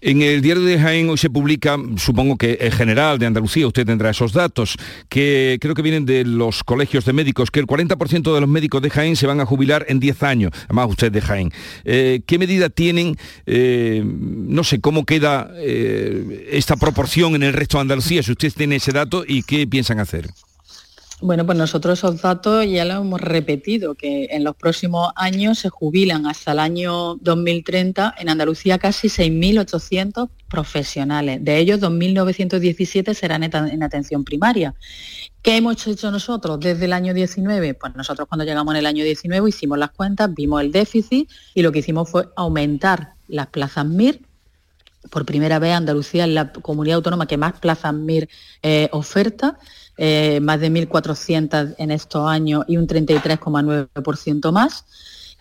En 0.07 0.21
el 0.21 0.43
diario 0.43 0.63
de 0.65 0.79
Jaén 0.79 1.09
hoy 1.09 1.17
se 1.17 1.31
publica, 1.31 1.79
supongo 1.97 2.37
que 2.37 2.59
en 2.61 2.73
general 2.73 3.19
de 3.19 3.25
Andalucía, 3.25 3.67
usted 3.67 3.87
tendrá 3.87 4.11
esos 4.11 4.35
datos, 4.35 4.77
que 5.09 5.57
creo 5.63 5.75
que 5.75 5.81
vienen 5.81 6.05
de 6.05 6.27
los 6.27 6.63
colegios 6.63 7.07
de 7.07 7.15
médicos, 7.15 7.51
que 7.51 7.59
el 7.59 7.67
40% 7.67 8.35
de 8.35 8.41
los 8.43 8.49
médicos 8.51 8.83
de 8.83 8.91
Jaén 8.91 9.17
se 9.17 9.27
van 9.27 9.41
a 9.41 9.47
jubilar 9.47 9.87
en 9.89 10.01
10 10.01 10.23
años, 10.23 10.53
además 10.65 10.91
usted 10.91 11.11
de 11.11 11.23
Jaén. 11.23 11.51
Eh, 11.87 12.21
¿Qué 12.27 12.39
medida 12.39 12.69
tienen, 12.69 13.17
eh, 13.47 14.03
no 14.05 14.63
sé, 14.63 14.79
cómo 14.79 15.07
queda 15.07 15.51
eh, 15.57 16.51
esta 16.51 16.77
proporción 16.77 17.35
en 17.35 17.43
el 17.43 17.55
resto 17.55 17.79
de 17.79 17.83
Andalucía, 17.83 18.23
si 18.23 18.33
usted 18.33 18.53
tiene 18.53 18.77
ese 18.77 18.93
dato 18.93 19.25
y 19.27 19.43
qué 19.43 19.67
piensan 19.67 20.01
hacer? 20.01 20.29
Bueno, 21.21 21.47
pues 21.47 21.57
nosotros 21.57 22.01
esos 22.01 22.21
datos 22.21 22.67
ya 22.69 22.85
lo 22.85 22.95
hemos 22.95 23.21
repetido, 23.21 23.95
que 23.95 24.27
en 24.31 24.43
los 24.43 24.57
próximos 24.57 25.11
años 25.15 25.61
se 25.61 25.69
jubilan 25.69 26.27
hasta 26.27 26.53
el 26.53 26.59
año 26.59 27.15
2030 27.15 28.17
en 28.19 28.29
Andalucía 28.29 28.79
casi 28.79 29.09
6.800 29.09 30.29
profesionales. 30.49 31.43
De 31.43 31.59
ellos, 31.59 31.81
2.917 31.81 33.15
serán 33.15 33.45
en 33.45 33.83
atención 33.83 34.25
primaria. 34.25 34.75
¿Qué 35.41 35.57
hemos 35.57 35.87
hecho 35.87 36.11
nosotros 36.11 36.59
desde 36.59 36.87
el 36.87 36.93
año 36.93 37.15
19? 37.15 37.75
Pues 37.75 37.95
nosotros 37.95 38.27
cuando 38.29 38.45
llegamos 38.45 38.75
en 38.75 38.79
el 38.81 38.87
año 38.87 39.05
19 39.05 39.49
hicimos 39.49 39.79
las 39.79 39.93
cuentas, 39.93 40.35
vimos 40.35 40.63
el 40.63 40.73
déficit 40.73 41.31
y 41.55 41.63
lo 41.63 41.71
que 41.71 41.79
hicimos 41.79 42.11
fue 42.11 42.29
aumentar 42.35 43.15
las 43.29 43.47
plazas 43.47 43.87
MIR 43.87 44.21
por 45.11 45.27
primera 45.27 45.59
vez 45.59 45.75
Andalucía 45.75 46.25
es 46.25 46.31
la 46.31 46.53
comunidad 46.53 46.97
autónoma 46.97 47.27
que 47.27 47.37
más 47.37 47.59
plazas 47.61 47.93
MIR 47.93 48.29
eh, 48.63 48.89
oferta 48.93 49.59
eh, 49.97 50.41
más 50.41 50.61
de 50.61 50.71
1.400 50.71 51.75
en 51.79 51.91
estos 51.91 52.29
años 52.29 52.65
y 52.67 52.77
un 52.77 52.87
33,9% 52.87 54.53
más. 54.53 54.85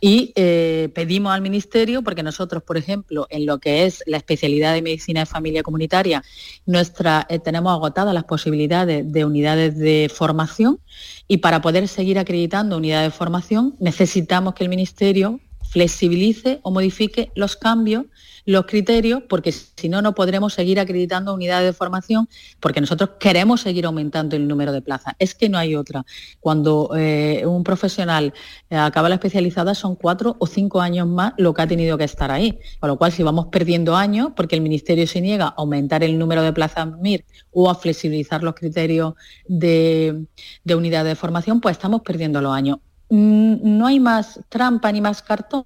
Y 0.06 0.34
eh, 0.36 0.90
pedimos 0.94 1.32
al 1.34 1.42
Ministerio, 1.42 2.02
porque 2.02 2.24
nosotros, 2.24 2.62
por 2.62 2.76
ejemplo, 2.76 3.26
en 3.30 3.46
lo 3.46 3.60
que 3.60 3.86
es 3.86 4.04
la 4.06 4.18
especialidad 4.18 4.74
de 4.74 4.82
medicina 4.82 5.22
de 5.22 5.26
familia 5.26 5.64
comunitaria, 5.64 6.22
nuestra, 6.66 7.26
eh, 7.30 7.40
tenemos 7.40 7.72
agotadas 7.72 8.14
las 8.14 8.26
posibilidades 8.26 9.10
de 9.10 9.24
unidades 9.24 9.78
de 9.78 10.12
formación 10.14 10.82
y 11.30 11.38
para 11.38 11.62
poder 11.62 11.88
seguir 11.88 12.20
acreditando 12.20 12.76
unidades 12.76 13.14
de 13.14 13.18
formación 13.18 13.76
necesitamos 13.80 14.56
que 14.56 14.66
el 14.66 14.70
Ministerio 14.70 15.40
flexibilice 15.70 16.60
o 16.64 16.72
modifique 16.72 17.32
los 17.36 17.56
cambios 17.56 18.04
los 18.46 18.66
criterios, 18.66 19.24
porque 19.28 19.52
si 19.52 19.90
no, 19.90 20.02
no 20.02 20.14
podremos 20.14 20.54
seguir 20.54 20.80
acreditando 20.80 21.34
unidades 21.34 21.68
de 21.68 21.74
formación, 21.74 22.28
porque 22.60 22.82
nosotros 22.82 23.12
queremos 23.20 23.62
seguir 23.62 23.86
aumentando 23.86 24.36
el 24.36 24.48
número 24.48 24.72
de 24.72 24.82
plazas. 24.82 25.16
Es 25.20 25.36
que 25.36 25.50
no 25.50 25.58
hay 25.58 25.76
otra. 25.76 26.06
Cuando 26.40 26.92
eh, 26.96 27.46
un 27.46 27.64
profesional 27.64 28.34
eh, 28.70 28.76
acaba 28.76 29.10
la 29.10 29.16
especializada 29.16 29.76
son 29.76 29.96
cuatro 29.96 30.36
o 30.40 30.48
cinco 30.48 30.82
años 30.82 31.08
más 31.08 31.34
lo 31.38 31.54
que 31.54 31.62
ha 31.62 31.68
tenido 31.68 31.98
que 31.98 32.04
estar 32.04 32.32
ahí. 32.32 32.60
Con 32.80 32.90
lo 32.90 32.98
cual, 32.98 33.12
si 33.12 33.24
vamos 33.24 33.48
perdiendo 33.48 33.96
años, 33.96 34.30
porque 34.36 34.56
el 34.56 34.62
Ministerio 34.62 35.08
se 35.08 35.22
niega 35.22 35.46
a 35.46 35.54
aumentar 35.58 36.04
el 36.04 36.18
número 36.18 36.42
de 36.42 36.54
plazas 36.54 36.88
MIR 37.00 37.26
o 37.52 37.70
a 37.70 37.76
flexibilizar 37.76 38.44
los 38.44 38.56
criterios 38.56 39.14
de, 39.48 40.26
de 40.64 40.76
unidades 40.76 41.12
de 41.12 41.16
formación, 41.16 41.62
pues 41.62 41.78
estamos 41.78 42.02
perdiendo 42.02 42.42
los 42.42 42.54
años. 42.54 42.80
Mm, 43.10 43.78
no 43.78 43.88
hay 43.88 44.00
más 44.00 44.40
trampa 44.50 44.92
ni 44.92 45.02
más 45.02 45.22
cartón 45.22 45.66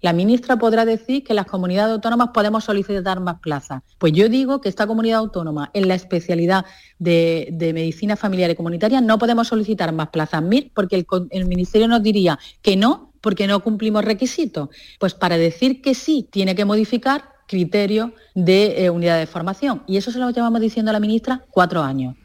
la 0.00 0.12
ministra 0.12 0.56
podrá 0.56 0.84
decir 0.84 1.22
que 1.24 1.34
las 1.34 1.46
comunidades 1.46 1.92
autónomas 1.92 2.30
podemos 2.32 2.64
solicitar 2.64 3.20
más 3.20 3.38
plazas. 3.40 3.82
Pues 3.98 4.12
yo 4.12 4.28
digo 4.28 4.60
que 4.60 4.68
esta 4.68 4.86
comunidad 4.86 5.18
autónoma 5.18 5.70
en 5.74 5.88
la 5.88 5.94
especialidad 5.94 6.64
de, 6.98 7.54
medicina 7.74 8.16
familiar 8.16 8.50
y 8.50 8.54
comunitaria 8.54 9.00
no 9.00 9.18
podemos 9.18 9.48
solicitar 9.48 9.92
más 9.92 10.08
plazas 10.08 10.42
MIR 10.42 10.70
porque 10.74 11.04
el, 11.30 11.44
Ministerio 11.46 11.88
nos 11.88 12.02
diría 12.02 12.38
que 12.62 12.76
no 12.76 13.12
porque 13.20 13.46
no 13.46 13.62
cumplimos 13.62 14.04
requisitos. 14.04 14.68
Pues 14.98 15.14
para 15.14 15.36
decir 15.36 15.80
que 15.80 15.94
sí 15.94 16.26
tiene 16.30 16.54
que 16.54 16.64
modificar 16.64 17.32
criterios 17.46 18.10
de 18.34 18.84
eh, 18.84 18.90
unidad 18.90 19.18
de 19.18 19.26
formación. 19.26 19.82
Y 19.86 19.96
eso 19.96 20.10
se 20.10 20.18
lo 20.18 20.30
llevamos 20.30 20.60
diciendo 20.60 20.90
a 20.90 20.92
la 20.92 21.00
ministra 21.00 21.44
cuatro 21.50 21.82
años. 21.82 22.16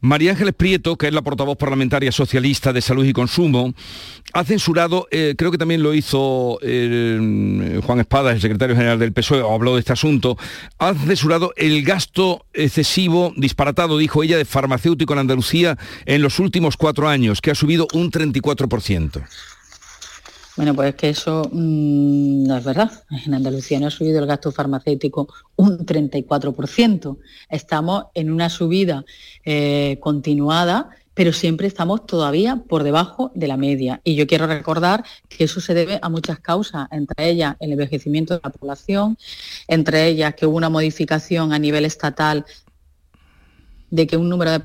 María 0.00 0.30
Ángeles 0.30 0.54
Prieto, 0.54 0.96
que 0.96 1.08
es 1.08 1.12
la 1.12 1.22
portavoz 1.22 1.56
parlamentaria 1.56 2.12
socialista 2.12 2.72
de 2.72 2.80
Salud 2.80 3.04
y 3.04 3.12
Consumo, 3.12 3.74
ha 4.32 4.44
censurado, 4.44 5.08
eh, 5.10 5.34
creo 5.36 5.50
que 5.50 5.58
también 5.58 5.82
lo 5.82 5.92
hizo 5.92 6.58
eh, 6.62 7.80
Juan 7.84 8.00
Espada, 8.00 8.32
el 8.32 8.40
secretario 8.40 8.76
general 8.76 8.98
del 8.98 9.12
PSOE, 9.12 9.42
habló 9.42 9.74
de 9.74 9.80
este 9.80 9.92
asunto, 9.92 10.38
ha 10.78 10.94
censurado 10.94 11.52
el 11.56 11.82
gasto 11.82 12.46
excesivo, 12.52 13.32
disparatado, 13.36 13.98
dijo 13.98 14.22
ella, 14.22 14.36
de 14.36 14.44
farmacéutico 14.44 15.14
en 15.14 15.20
Andalucía 15.20 15.76
en 16.06 16.22
los 16.22 16.38
últimos 16.38 16.76
cuatro 16.76 17.08
años, 17.08 17.40
que 17.40 17.50
ha 17.50 17.56
subido 17.56 17.88
un 17.92 18.12
34%. 18.12 19.24
Bueno, 20.58 20.74
pues 20.74 20.88
es 20.88 20.94
que 20.96 21.08
eso 21.10 21.48
mm, 21.52 22.42
no 22.42 22.56
es 22.56 22.64
verdad. 22.64 22.90
En 23.24 23.32
Andalucía 23.32 23.78
no 23.78 23.86
ha 23.86 23.90
subido 23.92 24.18
el 24.18 24.26
gasto 24.26 24.50
farmacéutico 24.50 25.32
un 25.54 25.86
34%. 25.86 27.16
Estamos 27.48 28.06
en 28.12 28.32
una 28.32 28.50
subida 28.50 29.04
eh, 29.44 29.98
continuada, 30.00 30.90
pero 31.14 31.32
siempre 31.32 31.68
estamos 31.68 32.06
todavía 32.06 32.56
por 32.68 32.82
debajo 32.82 33.30
de 33.36 33.46
la 33.46 33.56
media. 33.56 34.00
Y 34.02 34.16
yo 34.16 34.26
quiero 34.26 34.48
recordar 34.48 35.04
que 35.28 35.44
eso 35.44 35.60
se 35.60 35.74
debe 35.74 36.00
a 36.02 36.08
muchas 36.08 36.40
causas, 36.40 36.88
entre 36.90 37.30
ellas 37.30 37.54
el 37.60 37.70
envejecimiento 37.70 38.34
de 38.34 38.40
la 38.42 38.50
población, 38.50 39.16
entre 39.68 40.08
ellas 40.08 40.34
que 40.34 40.44
hubo 40.44 40.56
una 40.56 40.70
modificación 40.70 41.52
a 41.52 41.60
nivel 41.60 41.84
estatal 41.84 42.44
de 43.90 44.08
que 44.08 44.16
un 44.16 44.28
número 44.28 44.50
de 44.50 44.60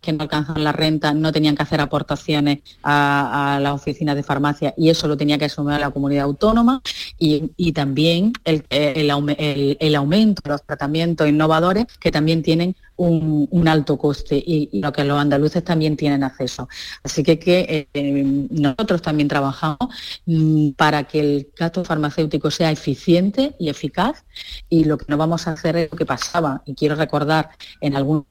que 0.00 0.12
no 0.12 0.22
alcanzan 0.22 0.62
la 0.62 0.72
renta 0.72 1.12
no 1.12 1.32
tenían 1.32 1.56
que 1.56 1.62
hacer 1.62 1.80
aportaciones 1.80 2.60
a, 2.82 3.58
las 3.60 3.74
oficinas 3.74 4.16
de 4.16 4.22
farmacia 4.22 4.74
y 4.76 4.90
eso 4.90 5.08
lo 5.08 5.16
tenía 5.16 5.38
que 5.38 5.46
asumir 5.46 5.78
la 5.80 5.90
comunidad 5.90 6.24
autónoma 6.24 6.82
y, 7.18 7.72
también 7.72 8.32
el, 8.44 9.10
aumento 9.10 10.42
de 10.44 10.50
los 10.50 10.62
tratamientos 10.62 11.28
innovadores 11.28 11.86
que 11.98 12.10
también 12.10 12.42
tienen 12.42 12.76
un, 12.96 13.68
alto 13.68 13.96
coste 13.96 14.36
y, 14.36 14.80
lo 14.80 14.92
que 14.92 15.04
los 15.04 15.18
andaluces 15.18 15.64
también 15.64 15.96
tienen 15.96 16.22
acceso. 16.22 16.68
Así 17.02 17.22
que, 17.22 17.38
que 17.38 17.88
eh, 17.92 18.22
nosotros 18.50 19.02
también 19.02 19.28
trabajamos 19.28 19.88
mm, 20.26 20.70
para 20.70 21.04
que 21.04 21.20
el 21.20 21.48
gasto 21.56 21.84
farmacéutico 21.84 22.50
sea 22.50 22.70
eficiente 22.70 23.54
y 23.58 23.68
eficaz 23.68 24.24
y 24.68 24.84
lo 24.84 24.98
que 24.98 25.06
no 25.08 25.16
vamos 25.16 25.46
a 25.46 25.52
hacer 25.52 25.76
es 25.76 25.90
lo 25.90 25.98
que 25.98 26.06
pasaba 26.06 26.62
y 26.66 26.74
quiero 26.74 26.94
recordar 26.94 27.50
en 27.80 27.96
algún 27.96 28.26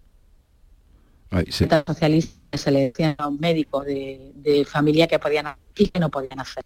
Ay, 1.33 1.45
socialista 1.51 2.57
se 2.57 2.71
le 2.71 2.81
decían 2.81 3.15
a 3.17 3.27
un 3.27 3.39
médico 3.39 3.83
de, 3.83 4.65
familia 4.69 5.07
que 5.07 5.17
podían 5.17 5.47
hacer 5.47 5.63
y 5.77 5.87
que 5.87 5.99
no 5.99 6.09
podían 6.09 6.39
hacer. 6.39 6.63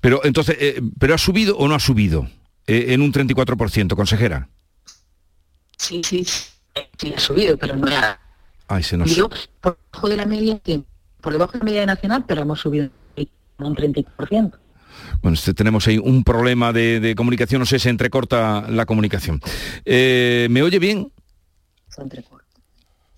Pero 0.00 0.20
entonces, 0.24 0.56
eh, 0.60 0.82
¿pero 0.98 1.14
ha 1.14 1.18
subido 1.18 1.56
o 1.56 1.66
no 1.66 1.74
ha 1.74 1.80
subido 1.80 2.28
eh, 2.66 2.86
en 2.88 3.00
un 3.00 3.12
34%, 3.12 3.94
consejera? 3.94 4.48
Sí, 5.78 6.02
sí, 6.04 6.24
sí, 6.24 7.14
ha 7.14 7.18
subido, 7.18 7.56
pero 7.56 7.76
no 7.76 7.86
ha 7.88 8.20
Ay, 8.68 8.82
se 8.82 8.96
nos... 8.96 9.10
por 9.60 9.78
debajo 9.92 10.08
de 10.08 10.16
la 10.16 10.26
media, 10.26 10.60
por 11.20 11.32
debajo 11.32 11.52
de 11.52 11.58
la 11.58 11.64
media 11.64 11.86
nacional, 11.86 12.24
pero 12.26 12.42
hemos 12.42 12.60
subido 12.60 12.90
un 13.58 13.76
30%. 13.76 14.52
Bueno, 15.22 15.34
este, 15.34 15.54
tenemos 15.54 15.86
ahí 15.86 15.98
un 15.98 16.22
problema 16.22 16.72
de, 16.72 17.14
comunicación, 17.16 17.60
no 17.60 17.66
sé, 17.66 17.78
se 17.78 17.88
entrecorta 17.88 18.66
la 18.68 18.86
comunicación. 18.86 19.40
Eh, 19.84 20.46
¿Me 20.50 20.62
oye 20.62 20.78
bien? 20.78 21.10
Se 21.88 22.02
entrecorta. 22.02 22.39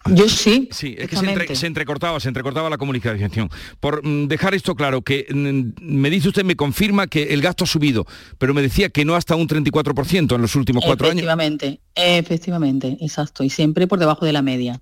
Yo 0.07 0.29
sí. 0.29 0.69
Sí, 0.73 0.97
es 0.99 1.09
que 1.09 1.17
se, 1.17 1.67
entrecortaba, 1.67 2.19
se 2.21 2.29
entrecortaba 2.29 2.69
la 2.69 2.79
comunicación. 2.79 3.51
Por 3.81 4.07
mm, 4.07 4.27
dejar 4.29 4.55
esto 4.55 4.75
claro, 4.75 5.03
que 5.03 5.27
mm, 5.31 5.81
me 5.81 6.11
dice 6.11 6.29
usted, 6.29 6.45
me 6.45 6.57
confirma 6.57 7.07
que 7.07 7.35
el 7.35 7.43
gasto 7.43 7.65
ha 7.65 7.67
subido, 7.67 8.07
pero 8.39 8.55
me 8.55 8.63
decía 8.63 8.89
que 8.91 9.05
no 9.05 9.15
hasta 9.15 9.37
un 9.37 9.49
34% 9.49 10.35
en 10.35 10.43
los 10.43 10.55
últimos 10.57 10.85
cuatro 10.85 11.07
años. 11.07 11.19
Efectivamente, 11.19 11.81
efectivamente, 11.95 12.97
exacto, 13.01 13.45
y 13.45 13.51
siempre 13.51 13.87
por 13.87 13.99
debajo 13.99 14.27
de 14.27 14.33
la 14.33 14.43
media. 14.43 14.81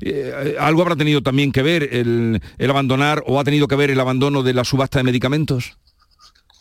Eh, 0.00 0.56
¿Algo 0.60 0.82
habrá 0.82 0.96
tenido 0.96 1.22
también 1.22 1.52
que 1.52 1.62
ver 1.62 1.88
el, 1.92 2.40
abandonar 2.68 3.22
o 3.26 3.40
ha 3.40 3.44
tenido 3.44 3.66
que 3.66 3.76
ver 3.76 3.90
el 3.90 4.00
abandono 4.00 4.42
de 4.42 4.54
la 4.54 4.64
subasta 4.64 4.98
de 4.98 5.04
medicamentos? 5.04 5.78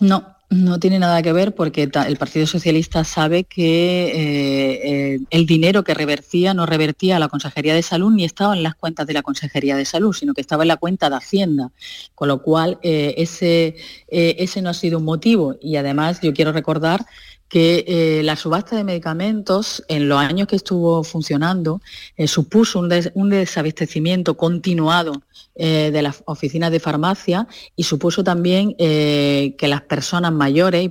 No, 0.02 0.36
no 0.50 0.80
tiene 0.80 0.98
nada 0.98 1.22
que 1.22 1.32
ver 1.32 1.54
porque 1.54 1.84
el 1.84 2.18
Partido 2.18 2.48
Socialista 2.48 3.04
sabe 3.04 3.44
que 3.44 4.08
eh, 4.08 5.14
eh, 5.14 5.20
el 5.30 5.46
dinero 5.46 5.84
que 5.84 5.94
revertía 5.94 6.56
no 6.56 6.66
revertía 6.66 7.18
a 7.18 7.20
la 7.20 7.30
Consejería 7.30 7.76
de 7.76 7.84
Salud 7.84 8.12
ni 8.12 8.26
estaba 8.26 8.56
en 8.56 8.64
las 8.64 8.74
cuentas 8.74 9.06
de 9.06 9.14
la 9.14 9.22
Consejería 9.22 9.76
de 9.76 9.86
Salud, 9.86 10.12
sino 10.12 10.34
que 10.34 10.42
estaba 10.42 10.64
en 10.64 10.70
la 10.70 10.78
cuenta 10.78 11.08
de 11.12 11.18
Hacienda. 11.18 11.70
Con 12.16 12.30
lo 12.30 12.42
cual, 12.42 12.80
eh, 12.82 13.14
ese, 13.18 13.76
ese 14.08 14.62
no 14.64 14.72
ha 14.72 14.74
sido 14.74 14.98
un 14.98 15.06
motivo. 15.06 15.56
Y 15.62 15.76
además, 15.76 16.20
yo 16.20 16.34
quiero 16.34 16.52
recordar 16.52 17.06
que 17.52 17.84
eh, 17.86 18.24
la 18.24 18.38
subasta 18.38 18.78
de 18.78 18.86
medicamentos 18.86 19.84
en 19.90 20.08
los 20.08 20.18
años 20.18 20.48
que 20.48 20.56
estuvo 20.56 21.04
funcionando 21.04 21.82
eh, 22.16 22.26
supuso 22.26 22.80
un, 22.80 23.30
desabastecimiento 23.30 24.38
continuado 24.38 25.22
eh, 25.56 25.92
de 25.92 26.02
las 26.02 26.24
oficinas 26.28 26.72
de 26.72 26.80
farmacia 26.80 27.50
y 27.76 27.84
supuso 27.84 28.24
también 28.24 28.74
que 28.78 29.68
las 29.68 29.82
personas 29.82 30.32
mayores 30.32 30.86
y 30.86 30.90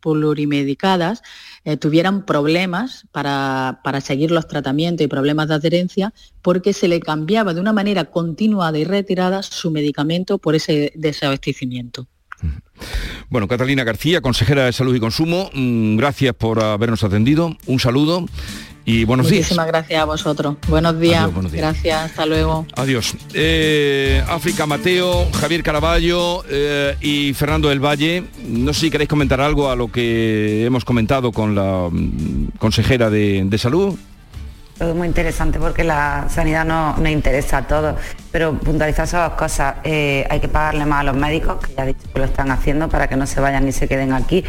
plurimedicadas 0.00 1.22
tuvieran 1.78 2.24
problemas 2.24 3.06
para, 3.12 3.80
para, 3.84 4.00
seguir 4.00 4.30
los 4.30 4.48
tratamientos 4.48 5.04
y 5.04 5.08
problemas 5.08 5.48
de 5.48 5.54
adherencia 5.54 6.14
porque 6.40 6.72
se 6.72 6.88
le 6.88 7.00
cambiaba 7.00 7.52
de 7.52 7.60
una 7.60 7.74
manera 7.74 8.06
continuada 8.06 8.78
y 8.78 8.84
retirada 8.84 9.42
su 9.42 9.70
medicamento 9.70 10.38
por 10.38 10.54
ese 10.54 10.92
desabastecimiento. 10.96 12.06
Bueno, 13.30 13.48
Catalina 13.48 13.84
García, 13.84 14.20
consejera 14.20 14.66
de 14.66 14.72
Salud 14.72 14.94
y 14.94 15.00
Consumo, 15.00 15.50
mm, 15.54 15.96
gracias 15.96 16.34
por 16.34 16.62
habernos 16.62 17.02
atendido. 17.04 17.56
Un 17.66 17.80
saludo 17.80 18.26
y 18.84 19.04
buenos 19.04 19.28
días. 19.28 19.44
Muchísimas 19.44 19.66
gracias 19.68 20.02
a 20.02 20.04
vosotros. 20.04 20.56
Buenos 20.68 20.98
días. 20.98 21.30
Gracias, 21.52 22.10
hasta 22.10 22.26
luego. 22.26 22.66
Adiós. 22.74 23.14
Eh, 23.32 24.22
África 24.28 24.66
Mateo, 24.66 25.28
Javier 25.32 25.62
Caraballo 25.62 26.44
eh, 26.48 26.96
y 27.00 27.32
Fernando 27.34 27.68
del 27.68 27.80
Valle. 27.80 28.24
No 28.44 28.74
sé 28.74 28.80
si 28.80 28.90
queréis 28.90 29.08
comentar 29.08 29.40
algo 29.40 29.70
a 29.70 29.76
lo 29.76 29.90
que 29.90 30.66
hemos 30.66 30.84
comentado 30.84 31.32
con 31.32 31.54
la 31.54 31.88
mm, 31.90 32.58
consejera 32.58 33.08
de 33.08 33.58
Salud. 33.58 33.96
Todo 34.82 34.96
muy 34.96 35.06
interesante 35.06 35.60
porque 35.60 35.84
la 35.84 36.26
sanidad 36.28 36.64
no, 36.64 36.96
no 36.96 37.08
interesa 37.08 37.58
a 37.58 37.66
todos, 37.68 37.94
pero 38.32 38.58
puntualizar 38.58 39.04
esas 39.04 39.30
dos 39.30 39.38
cosas. 39.38 39.76
Eh, 39.84 40.26
hay 40.28 40.40
que 40.40 40.48
pagarle 40.48 40.84
más 40.86 41.02
a 41.02 41.04
los 41.04 41.16
médicos, 41.16 41.64
que 41.64 41.72
ya 41.72 41.84
ha 41.84 41.86
dicho 41.86 42.00
que 42.12 42.18
lo 42.18 42.24
están 42.24 42.50
haciendo 42.50 42.88
para 42.88 43.06
que 43.06 43.14
no 43.14 43.28
se 43.28 43.40
vayan 43.40 43.64
ni 43.64 43.70
se 43.70 43.86
queden 43.86 44.12
aquí. 44.12 44.42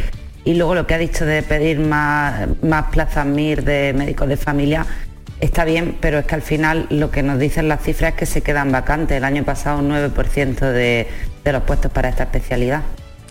Y 0.44 0.56
luego 0.56 0.74
lo 0.74 0.88
que 0.88 0.96
ha 0.96 0.98
dicho 0.98 1.24
de 1.24 1.44
pedir 1.44 1.78
más, 1.78 2.48
más 2.64 2.86
plazas 2.86 3.28
MIR 3.28 3.64
de 3.64 3.94
médicos 3.96 4.28
de 4.28 4.36
familia, 4.36 4.88
está 5.40 5.66
bien, 5.66 6.00
pero 6.02 6.18
es 6.18 6.26
que 6.26 6.34
al 6.34 6.42
final 6.42 6.88
lo 6.90 7.12
que 7.12 7.22
nos 7.22 7.38
dicen 7.38 7.68
las 7.68 7.84
cifras 7.84 8.14
es 8.14 8.18
que 8.18 8.26
se 8.26 8.42
quedan 8.42 8.72
vacantes. 8.72 9.16
El 9.16 9.26
año 9.26 9.44
pasado 9.44 9.82
un 9.82 9.92
9% 9.92 10.60
de 10.72 11.08
los 11.46 11.62
puestos 11.62 11.92
para 11.92 12.10
esta 12.10 12.24
especialidad. 12.24 12.82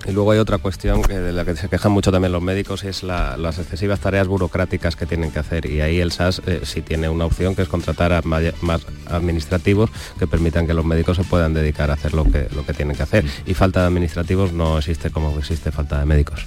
Y 0.07 0.12
luego 0.12 0.32
hay 0.32 0.38
otra 0.38 0.59
cuestión 0.59 1.03
que 1.03 1.18
de 1.18 1.32
la 1.32 1.44
que 1.44 1.55
se 1.57 1.68
quejan 1.68 1.92
mucho 1.92 2.11
también 2.11 2.32
los 2.32 2.42
médicos, 2.42 2.84
es 2.84 3.03
las 3.03 3.59
excesivas 3.59 4.00
tareas 4.00 4.26
burocráticas 4.26 4.96
que 4.96 5.07
tienen 5.07 5.30
que 5.30 5.38
hacer. 5.38 5.66
Y 5.66 5.80
ahí 5.80 6.00
el 6.00 6.12
SAS 6.12 6.42
eh, 6.46 6.61
sí 6.64 6.82
tiene 6.82 7.09
una 7.09 7.24
opción 7.24 7.55
que 7.55 7.62
es 7.62 7.68
contratar 7.68 8.12
a 8.12 8.22
más 8.22 8.82
administrativos 9.07 9.90
que 10.18 10.26
permitan 10.26 10.66
que 10.66 10.74
los 10.74 10.84
médicos 10.84 11.16
se 11.16 11.24
puedan 11.24 11.55
dedicar 11.55 11.90
a 11.90 11.94
hacer 11.94 12.14
lo 12.14 12.24
que, 12.24 12.48
lo 12.55 12.66
que 12.66 12.72
tienen 12.72 12.96
que 12.96 13.03
hacer. 13.03 13.24
Y 13.46 13.55
falta 13.55 13.80
de 13.80 13.86
administrativos 13.86 14.53
no 14.53 14.78
existe 14.78 15.11
como 15.11 15.38
existe 15.38 15.70
falta 15.70 16.00
de 16.00 16.07
médicos. 16.07 16.46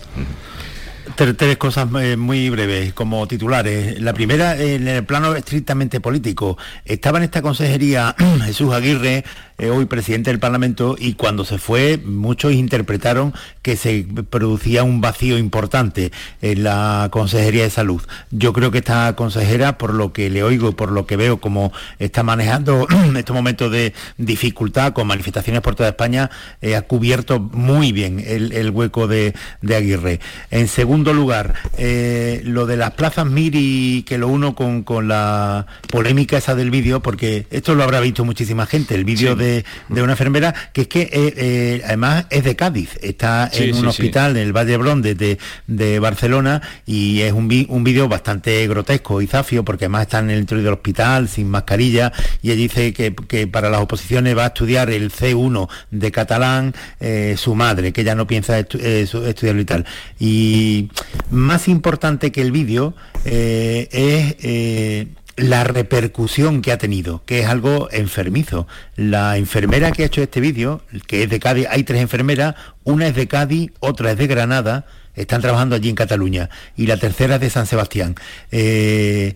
Tres, 1.15 1.57
cosas 1.57 1.87
eh, 2.01 2.17
muy 2.17 2.49
breves 2.49 2.93
como 2.93 3.27
titulares. 3.27 4.01
La 4.01 4.13
primera, 4.13 4.59
en 4.59 4.87
el 4.87 5.05
plano 5.05 5.35
estrictamente 5.35 5.99
político. 6.01 6.57
Estaba 6.83 7.19
en 7.19 7.25
esta 7.25 7.41
consejería 7.41 8.15
Jesús 8.45 8.73
Aguirre, 8.73 9.23
eh, 9.57 9.69
hoy 9.69 9.85
presidente 9.85 10.29
del 10.29 10.39
Parlamento, 10.39 10.95
y 10.99 11.13
cuando 11.13 11.45
se 11.45 11.57
fue 11.57 11.97
muchos 12.03 12.53
interpretaron 12.53 13.33
que 13.61 13.77
se 13.77 14.05
producía 14.29 14.83
un 14.83 15.01
vacío 15.01 15.37
importante 15.37 16.11
en 16.41 16.63
la 16.63 17.09
Consejería 17.11 17.63
de 17.63 17.69
Salud. 17.69 18.01
Yo 18.31 18.53
creo 18.53 18.71
que 18.71 18.79
esta 18.79 19.15
consejera, 19.15 19.77
por 19.77 19.93
lo 19.93 20.13
que 20.13 20.29
le 20.29 20.43
oigo 20.43 20.69
y 20.69 20.73
por 20.73 20.91
lo 20.91 21.05
que 21.05 21.15
veo 21.15 21.39
como 21.39 21.71
está 21.99 22.23
manejando 22.23 22.87
estos 23.15 23.35
momentos 23.35 23.71
de 23.71 23.93
dificultad 24.17 24.93
con 24.93 25.07
manifestaciones 25.07 25.61
por 25.61 25.75
toda 25.75 25.89
España, 25.89 26.29
eh, 26.61 26.75
ha 26.75 26.81
cubierto 26.81 27.39
muy 27.39 27.91
bien 27.91 28.23
el, 28.25 28.69
hueco 28.71 29.07
de, 29.07 29.33
Aguirre. 29.75 30.19
En 30.51 30.67
segundo 30.67 31.13
lugar, 31.13 31.53
eh, 31.77 32.41
lo 32.45 32.65
de 32.65 32.77
las 32.77 32.91
plazas 32.91 33.25
Miri, 33.25 34.03
que 34.07 34.17
lo 34.17 34.27
uno 34.27 34.55
con, 34.55 34.83
la 35.07 35.67
polémica 35.91 36.37
esa 36.37 36.55
del 36.55 36.71
vídeo, 36.71 37.01
porque 37.01 37.45
esto 37.51 37.75
lo 37.75 37.83
habrá 37.83 37.99
visto 37.99 38.23
muchísima 38.23 38.65
gente, 38.65 38.95
el 38.95 39.03
vídeo 39.03 39.35
de 39.35 39.44
de, 39.45 40.01
una 40.01 40.13
enfermera, 40.13 40.53
que 40.73 40.81
es 40.81 40.87
que 40.87 41.01
eh, 41.01 41.09
eh, 41.13 41.81
además 41.85 42.25
es 42.29 42.43
de 42.43 42.55
Cádiz, 42.55 42.97
está 43.01 43.49
en 43.53 43.75
un 43.75 43.87
hospital 43.87 44.37
en 44.37 44.43
el 44.43 44.53
Valle 44.53 44.77
Brón 44.77 45.01
de, 45.01 45.37
de, 45.67 45.99
Barcelona 45.99 46.61
y 46.85 47.21
es 47.21 47.33
un, 47.33 47.65
un 47.69 47.83
vídeo 47.83 48.07
bastante 48.07 48.67
grotesco 48.67 49.21
y 49.21 49.27
zafio, 49.27 49.63
porque 49.63 49.85
además 49.85 50.03
está 50.03 50.19
en 50.19 50.31
el 50.31 50.39
interior 50.39 50.65
del 50.65 50.73
hospital 50.73 51.27
sin 51.27 51.49
mascarilla 51.49 52.11
y 52.41 52.51
ella 52.51 52.57
dice 52.57 52.93
que, 52.93 53.47
para 53.47 53.69
las 53.69 53.81
oposiciones 53.81 54.37
va 54.37 54.45
a 54.45 54.47
estudiar 54.47 54.89
el 54.89 55.11
C1 55.11 55.69
de 55.91 56.11
catalán 56.11 56.73
eh, 56.99 57.35
su 57.37 57.55
madre, 57.55 57.93
que 57.93 58.01
ella 58.01 58.15
no 58.15 58.27
piensa 58.27 58.59
estudiarlo 58.59 59.61
y 59.61 59.65
tal. 59.65 59.85
Y 60.19 60.89
más 61.29 61.67
importante 61.67 62.31
que 62.31 62.41
el 62.41 62.51
vídeo 62.51 62.95
es 63.25 65.07
la 65.37 65.63
repercusión 65.63 66.61
que 66.61 66.71
ha 66.71 66.77
tenido, 66.77 67.23
que 67.25 67.39
es 67.39 67.47
algo 67.47 67.89
enfermizo. 67.91 68.67
La 68.95 69.37
enfermera 69.37 69.91
que 69.91 70.03
ha 70.03 70.05
hecho 70.05 70.21
este 70.21 70.39
vídeo, 70.39 70.81
que 71.07 71.23
es 71.23 71.29
de 71.29 71.39
Cádiz, 71.39 71.67
hay 71.69 71.83
tres 71.83 72.01
enfermeras, 72.01 72.55
una 72.83 73.07
es 73.07 73.15
de 73.15 73.27
Cádiz, 73.27 73.71
otra 73.79 74.11
es 74.11 74.17
de 74.17 74.27
Granada, 74.27 74.85
están 75.13 75.41
trabajando 75.41 75.75
allí 75.75 75.89
en 75.89 75.95
Cataluña, 75.95 76.49
y 76.75 76.87
la 76.87 76.97
tercera 76.97 77.35
es 77.35 77.41
de 77.41 77.49
San 77.49 77.67
Sebastián. 77.67 78.15
Eh, 78.51 79.35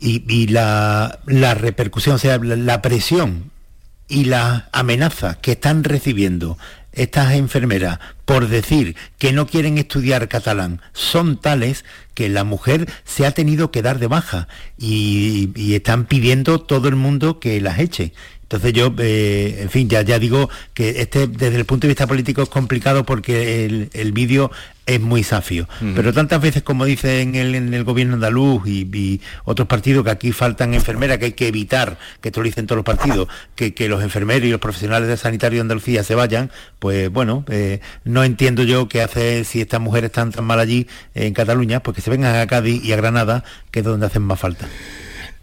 y, 0.00 0.46
la, 0.48 1.18
repercusión, 1.26 2.16
o 2.16 2.18
sea, 2.18 2.38
la, 2.38 2.82
presión 2.82 3.50
y 4.06 4.26
la 4.26 4.68
amenaza 4.72 5.34
que 5.40 5.52
están 5.52 5.82
recibiendo 5.82 6.56
estas 6.98 7.34
enfermeras 7.34 7.98
por 8.24 8.48
decir 8.48 8.96
que 9.18 9.32
no 9.32 9.46
quieren 9.46 9.78
estudiar 9.78 10.28
catalán 10.28 10.80
son 10.92 11.40
tales 11.40 11.84
que 12.14 12.28
la 12.28 12.44
mujer 12.44 12.90
se 13.04 13.26
ha 13.26 13.30
tenido 13.30 13.70
que 13.70 13.82
dar 13.82 13.98
de 13.98 14.08
baja 14.08 14.48
y, 14.76 15.50
y 15.54 15.74
están 15.74 16.06
pidiendo 16.06 16.60
todo 16.60 16.88
el 16.88 16.96
mundo 16.96 17.40
que 17.40 17.60
las 17.60 17.78
eche. 17.78 18.12
Entonces 18.48 18.72
yo, 18.72 18.94
eh, 18.96 19.58
en 19.60 19.68
fin, 19.68 19.90
ya, 19.90 20.00
ya 20.00 20.18
digo 20.18 20.48
que 20.72 21.02
este 21.02 21.26
desde 21.26 21.56
el 21.56 21.66
punto 21.66 21.86
de 21.86 21.88
vista 21.88 22.06
político 22.06 22.40
es 22.40 22.48
complicado 22.48 23.04
porque 23.04 23.66
el, 23.92 24.12
vídeo 24.12 24.50
es 24.86 25.02
muy 25.02 25.22
safio. 25.22 25.68
Pero 25.94 26.14
tantas 26.14 26.40
veces 26.40 26.62
como 26.62 26.86
dicen 26.86 27.34
en 27.34 27.46
el, 27.46 27.54
en 27.54 27.74
el 27.74 27.84
gobierno 27.84 28.14
andaluz 28.14 28.66
y, 28.66 29.20
otros 29.44 29.68
partidos 29.68 30.02
que 30.02 30.10
aquí 30.10 30.32
faltan 30.32 30.72
enfermeras, 30.72 31.18
que 31.18 31.26
hay 31.26 31.32
que 31.32 31.48
evitar, 31.48 31.98
que 32.22 32.30
esto 32.30 32.40
lo 32.40 32.44
dicen 32.44 32.66
todos 32.66 32.78
los 32.78 32.86
partidos, 32.86 33.28
que, 33.54 33.74
los 33.86 34.02
enfermeros 34.02 34.48
y 34.48 34.50
los 34.50 34.60
profesionales 34.60 35.08
de 35.08 35.18
sanitario 35.18 35.58
de 35.58 35.62
Andalucía 35.62 36.02
se 36.02 36.14
vayan, 36.14 36.50
pues 36.78 37.10
bueno, 37.10 37.44
eh, 37.50 37.80
no 38.04 38.24
entiendo 38.24 38.62
yo 38.62 38.88
qué 38.88 39.02
hace 39.02 39.44
si 39.44 39.60
estas 39.60 39.82
mujeres 39.82 40.08
están 40.08 40.32
tan 40.32 40.46
mal 40.46 40.58
allí 40.58 40.86
en 41.14 41.34
Cataluña, 41.34 41.80
pues 41.80 41.96
que 41.96 42.00
se 42.00 42.08
vengan 42.08 42.34
a 42.34 42.46
Cádiz 42.46 42.82
y 42.82 42.94
a 42.94 42.96
Granada, 42.96 43.44
que 43.70 43.80
es 43.80 43.84
donde 43.84 44.06
hacen 44.06 44.22
más 44.22 44.40
falta. 44.40 44.66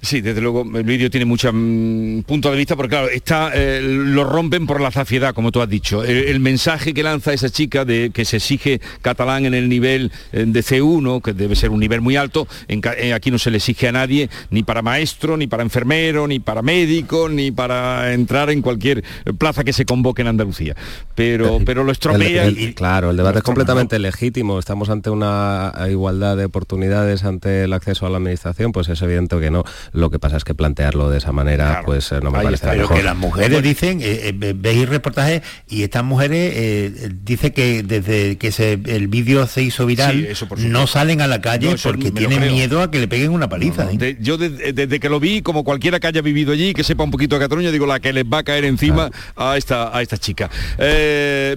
Sí, 0.02 0.22
desde 0.22 0.40
luego 0.40 0.64
el 0.76 0.84
vídeo 0.84 1.10
tiene 1.10 1.26
mucho 1.26 1.52
mm, 1.52 2.22
punto 2.24 2.52
de 2.52 2.58
vista, 2.58 2.76
porque 2.76 2.90
claro, 2.92 3.10
está, 3.10 3.52
eh, 3.54 3.82
lo 3.82 4.24
rompen 4.24 4.68
por 4.68 4.80
la 4.80 4.92
zafiedad, 4.92 5.34
como 5.34 5.52
tú 5.52 5.62
has 5.62 5.70
dicho. 5.70 6.04
El, 6.04 6.40
mensaje 6.40 6.94
que 6.94 7.02
lanza 7.02 7.34
esa 7.34 7.50
chica 7.50 7.86
de 7.86 8.12
que 8.14 8.24
se 8.24 8.38
exige 8.38 8.82
catalán 9.02 9.46
en 9.46 9.56
el 9.56 9.68
nivel 9.68 10.12
eh, 10.32 10.46
de 10.46 10.60
C1, 10.60 11.24
que 11.24 11.34
debe 11.34 11.56
ser 11.56 11.72
un 11.72 11.80
nivel 11.80 12.02
muy 12.02 12.18
alto, 12.18 12.48
eh, 12.68 13.14
aquí 13.14 13.32
no 13.32 13.40
se 13.40 13.50
le 13.50 13.58
exige 13.58 13.88
a 13.88 13.92
nadie, 13.92 14.30
ni 14.52 14.62
para 14.62 14.84
maestro, 14.84 15.38
ni 15.38 15.48
para 15.48 15.64
enfermero, 15.64 16.28
ni 16.28 16.40
para 16.40 16.62
médico, 16.62 17.28
ni 17.28 17.52
para 17.52 18.14
entrar 18.14 18.52
en 18.52 18.62
cualquier 18.62 19.04
plaza 19.40 19.64
que 19.64 19.74
se 19.74 19.86
convoque 19.86 20.22
en 20.22 20.28
Andalucía. 20.28 20.76
Pero, 21.16 21.60
pero 21.66 21.84
lo 21.84 21.92
estropea. 21.92 22.52
claro, 22.76 23.10
el 23.10 23.18
debate 23.18 23.40
es 23.40 23.44
completamente 23.44 23.98
legítimo. 23.98 24.60
Estamos 24.60 24.90
ante 24.90 25.10
una 25.10 25.74
igualdad 25.90 26.38
de 26.38 26.46
oportunidades 26.46 27.24
ante 27.24 27.64
el 27.64 27.74
acceso 27.74 28.06
a 28.06 28.10
la 28.10 28.18
administración, 28.18 28.72
pues 28.72 28.88
es 28.90 29.02
evidente 29.02 29.40
que 29.40 29.50
no 29.50 29.64
lo 29.96 30.10
que 30.10 30.20
pasa 30.20 30.38
es 30.38 30.44
que 30.44 30.54
plantearlo 30.54 31.10
de 31.10 31.18
esa 31.18 31.32
manera, 31.32 31.82
pues 31.86 32.12
eh, 32.12 32.20
no 32.22 32.32
me 32.32 32.44
parece 32.44 32.68
Pero 32.68 32.90
que 32.90 33.04
las 33.04 33.16
mujeres 33.16 33.64
dicen, 33.64 34.02
eh, 34.02 34.36
eh, 34.42 34.54
veis 34.56 34.88
reportajes 34.90 35.42
y 35.70 35.84
estas 35.84 36.04
mujeres 36.04 37.10
dice 37.24 37.54
que 37.54 37.84
desde 37.84 38.38
que 38.38 38.52
se, 38.52 38.74
el 38.74 39.08
vídeo 39.08 39.48
se 39.48 39.62
hizo 39.64 39.86
viral, 39.86 40.28
no 40.60 40.88
salen 40.88 41.22
a 41.22 41.28
la 41.28 41.42
calle 41.42 41.76
porque 41.82 42.12
tienen 42.12 42.42
miedo 42.52 42.82
a 42.82 42.92
que 42.92 43.00
le 43.00 43.08
peguen 43.08 43.32
una 43.32 43.50
paliza. 43.50 43.88
yo 44.20 44.38
desde 44.38 45.00
que 45.00 45.10
lo 45.10 45.20
vi, 45.20 45.42
como 45.42 45.64
cualquiera 45.64 46.00
que 46.00 46.08
haya 46.08 46.22
vivido 46.22 46.52
allí, 46.52 46.74
que 46.74 46.84
sepa 46.84 47.04
un 47.04 47.12
poquito 47.12 47.36
de 47.36 47.42
Cataluña, 47.42 47.72
digo 47.72 47.86
la 47.86 48.00
que 48.00 48.12
les 48.14 48.26
va 48.26 48.40
a 48.40 48.44
caer 48.44 48.66
encima 48.66 49.10
a 49.36 49.58
esta 49.58 49.96
a 49.96 50.02
esta 50.02 50.18
chica. 50.18 50.50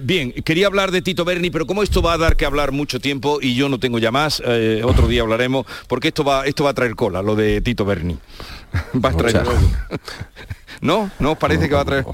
bien, 0.01 0.31
quería 0.43 0.67
hablar 0.67 0.91
de 0.91 1.01
Tito 1.01 1.25
Berni, 1.25 1.49
pero 1.49 1.67
como 1.67 1.83
esto 1.83 2.01
va 2.01 2.13
a 2.13 2.17
dar 2.17 2.35
que 2.35 2.45
hablar 2.45 2.71
mucho 2.71 2.99
tiempo 2.99 3.39
y 3.41 3.55
yo 3.55 3.69
no 3.69 3.79
tengo 3.79 3.99
ya 3.99 4.11
más, 4.11 4.41
otro 4.83 5.07
día 5.07 5.21
hablaremos, 5.21 5.65
porque 5.87 6.09
esto 6.09 6.23
va, 6.23 6.45
esto 6.45 6.63
va 6.63 6.71
a 6.71 6.73
traer 6.73 6.95
cola, 6.95 7.21
lo 7.21 7.35
de 7.35 7.61
Tito 7.61 7.85
Berni. 7.85 8.17
Va 9.03 9.09
a 9.09 9.13
traer 9.13 9.43
¿No? 10.81 11.11
¿No 11.19 11.33
os 11.33 11.37
parece 11.37 11.67
que 11.67 11.75
va 11.75 11.81
a 11.81 11.85
traer? 11.85 12.05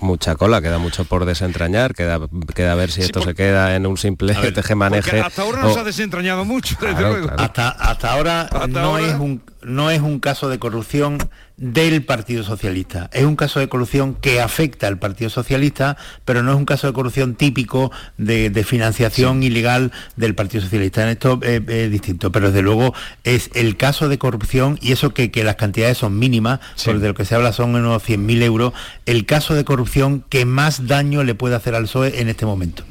Mucha 0.00 0.34
cola, 0.36 0.60
queda 0.60 0.76
mucho 0.78 1.06
por 1.06 1.24
desentrañar, 1.24 1.94
queda, 1.94 2.18
queda 2.54 2.72
a 2.72 2.74
ver 2.74 2.90
si 2.90 3.00
esto 3.00 3.22
se 3.22 3.34
queda 3.34 3.74
en 3.76 3.86
un 3.86 3.96
simple 3.96 4.34
tejemaneje. 4.52 5.20
Hasta 5.20 5.40
ahora 5.42 5.62
no 5.62 5.70
o- 5.70 5.74
se 5.74 5.80
ha 5.80 5.84
desentrañado 5.84 6.44
mucho, 6.44 6.76
desde 6.80 6.96
Claro, 6.96 7.08
luego. 7.12 7.26
claro. 7.28 7.42
Hasta, 7.42 7.68
hasta 7.70 8.12
ahora 8.12 8.50
no 8.68 8.98
es 8.98 9.14
un 9.14 9.42
no 9.62 9.90
es 9.90 10.00
un 10.00 10.20
caso 10.20 10.48
de 10.48 10.58
corrupción 10.58 11.18
del 11.56 12.02
Partido 12.02 12.42
Socialista. 12.42 13.10
Es 13.12 13.24
un 13.24 13.36
caso 13.36 13.60
de 13.60 13.68
corrupción 13.68 14.14
que 14.14 14.40
afecta 14.40 14.86
al 14.86 14.98
Partido 14.98 15.28
Socialista, 15.28 15.96
pero 16.24 16.42
no 16.42 16.52
es 16.52 16.56
un 16.56 16.64
caso 16.64 16.86
de 16.86 16.92
corrupción 16.94 17.34
típico 17.34 17.92
de, 18.16 18.48
de 18.48 18.64
financiación 18.64 19.42
ilegal 19.42 19.92
del 20.16 20.34
Partido 20.34 20.62
Socialista. 20.62 21.02
En 21.02 21.10
esto 21.10 21.38
eh, 21.42 21.62
es 21.68 21.90
distinto, 21.90 22.32
pero 22.32 22.48
desde 22.48 22.62
luego 22.62 22.94
es 23.24 23.50
el 23.54 23.76
caso 23.76 24.08
de 24.08 24.18
corrupción 24.18 24.78
y 24.80 24.92
eso 24.92 25.12
que, 25.12 25.30
que 25.30 25.44
las 25.44 25.56
cantidades 25.56 25.98
son 25.98 26.18
mínimas, 26.18 26.60
porque 26.82 27.00
de 27.00 27.08
lo 27.08 27.14
que 27.14 27.26
se 27.26 27.34
habla 27.34 27.52
son 27.52 27.74
unos 27.74 28.02
100.000 28.02 28.42
euros, 28.42 28.72
el 29.04 29.26
caso 29.26 29.54
de 29.54 29.64
corrupción 29.64 30.24
que 30.28 30.46
más 30.46 30.86
daño 30.86 31.24
le 31.24 31.34
puede 31.34 31.56
hacer 31.56 31.74
al 31.74 31.84
PSOE 31.84 32.20
en 32.20 32.28
este 32.28 32.46
momento. 32.46 32.84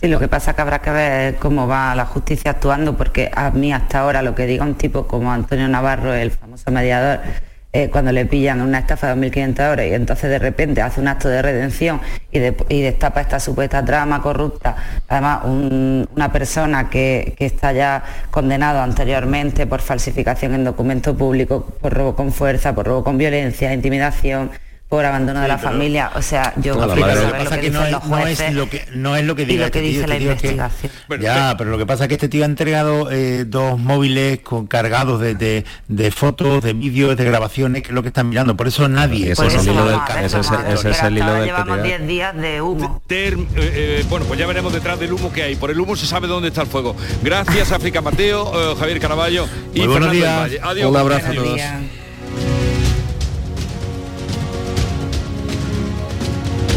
Sí, 0.00 0.08
lo 0.08 0.18
que 0.18 0.28
pasa 0.28 0.50
es 0.50 0.56
que 0.56 0.62
habrá 0.62 0.80
que 0.80 0.90
ver 0.90 1.36
cómo 1.36 1.66
va 1.66 1.94
la 1.94 2.04
justicia 2.04 2.50
actuando, 2.52 2.96
porque 2.96 3.30
a 3.34 3.50
mí 3.50 3.72
hasta 3.72 4.00
ahora 4.00 4.22
lo 4.22 4.34
que 4.34 4.46
diga 4.46 4.64
un 4.64 4.74
tipo 4.74 5.06
como 5.06 5.32
Antonio 5.32 5.66
Navarro, 5.68 6.12
el 6.14 6.30
famoso 6.30 6.70
mediador, 6.70 7.20
eh, 7.72 7.88
cuando 7.90 8.12
le 8.12 8.24
pillan 8.26 8.60
una 8.60 8.78
estafa 8.80 9.08
de 9.08 9.14
2.500 9.14 9.60
euros 9.70 9.86
y 9.86 9.94
entonces 9.94 10.30
de 10.30 10.38
repente 10.38 10.80
hace 10.82 11.00
un 11.00 11.08
acto 11.08 11.28
de 11.28 11.42
redención 11.42 12.00
y, 12.30 12.38
de- 12.38 12.56
y 12.68 12.80
destapa 12.82 13.20
esta 13.22 13.40
supuesta 13.40 13.84
trama 13.84 14.20
corrupta, 14.22 14.76
además 15.08 15.40
un- 15.44 16.08
una 16.14 16.30
persona 16.30 16.88
que, 16.90 17.34
que 17.38 17.46
está 17.46 17.72
ya 17.72 18.02
condenado 18.30 18.80
anteriormente 18.82 19.66
por 19.66 19.80
falsificación 19.80 20.54
en 20.54 20.64
documento 20.64 21.16
público, 21.16 21.64
por 21.80 21.92
robo 21.94 22.14
con 22.16 22.32
fuerza, 22.32 22.74
por 22.74 22.86
robo 22.86 23.02
con 23.04 23.18
violencia, 23.18 23.72
intimidación, 23.72 24.50
por 24.88 25.04
abandono 25.04 25.40
de 25.40 25.48
la 25.48 25.56
pero- 25.56 25.70
familia. 25.70 26.10
O 26.14 26.22
sea, 26.22 26.52
yo 26.56 26.74
No, 26.74 26.86
la 26.86 26.94
saber 26.96 27.44
Lo 27.44 27.50
que 27.50 27.70
no 27.70 27.84
es- 27.84 28.40
no 28.40 28.50
lo 28.52 28.68
que- 28.70 28.84
no 28.94 29.16
es 29.16 29.24
lo 29.24 29.34
que 29.34 29.44
diga 29.44 29.66
lo 29.66 29.72
que 29.72 29.78
este 29.78 29.90
tío, 29.90 29.96
dice 30.00 30.06
la 30.06 30.14
este 30.14 30.24
tío 30.24 30.32
es 30.32 30.40
que- 30.42 30.48
investigación. 30.52 31.20
ya, 31.20 31.54
pero 31.58 31.70
lo 31.70 31.78
que 31.78 31.86
pasa 31.86 32.04
es 32.04 32.08
que 32.08 32.14
este 32.14 32.28
tío 32.28 32.44
ha 32.44 32.46
entregado 32.46 33.10
eh, 33.10 33.44
dos 33.46 33.78
móviles 33.80 34.38
con 34.40 34.66
cargados 34.68 35.20
de, 35.20 35.34
de- 35.34 35.64
de 35.88 36.10
fotos, 36.12 36.62
de 36.62 36.72
vídeos, 36.72 37.16
de 37.16 37.24
grabaciones, 37.24 37.82
que 37.82 37.88
es 37.88 37.94
lo 37.94 38.02
que 38.02 38.08
están 38.08 38.28
mirando. 38.28 38.56
Por 38.56 38.68
eso 38.68 38.88
nadie. 38.88 39.32
Es 39.32 39.38
el 39.40 39.46
hilo 39.62 39.86
del- 39.86 39.98
ese 40.24 40.38
es- 40.40 41.02
el 41.02 41.16
hilo 41.18 41.32
del 41.34 41.44
llevamos 41.46 41.82
tirar. 41.82 41.82
10 41.82 42.06
días 42.06 42.36
de 42.36 42.60
humo. 42.62 43.02
Ter- 43.08 43.34
eh, 43.34 43.38
eh, 43.56 44.04
bueno, 44.08 44.24
pues 44.26 44.38
ya 44.38 44.46
veremos 44.46 44.72
detrás 44.72 45.00
del 45.00 45.12
humo 45.12 45.32
que 45.32 45.42
hay. 45.42 45.56
Por 45.56 45.72
el 45.72 45.80
humo 45.80 45.96
se 45.96 46.06
sabe 46.06 46.28
dónde 46.28 46.48
está 46.48 46.62
el 46.62 46.68
fuego. 46.68 46.94
Gracias, 47.24 47.72
África 47.72 48.00
Mateo, 48.02 48.76
Javier 48.76 49.00
Caraballo 49.00 49.46
y 49.74 49.80
Muy 49.80 49.88
buenos 49.88 50.10
Fernando 50.10 50.12
días. 50.12 50.40
Valle. 50.40 50.60
Adiós. 50.62 50.90
Un 50.90 50.96
abrazo 50.96 51.26
a 51.26 51.34
todos. 51.34 51.60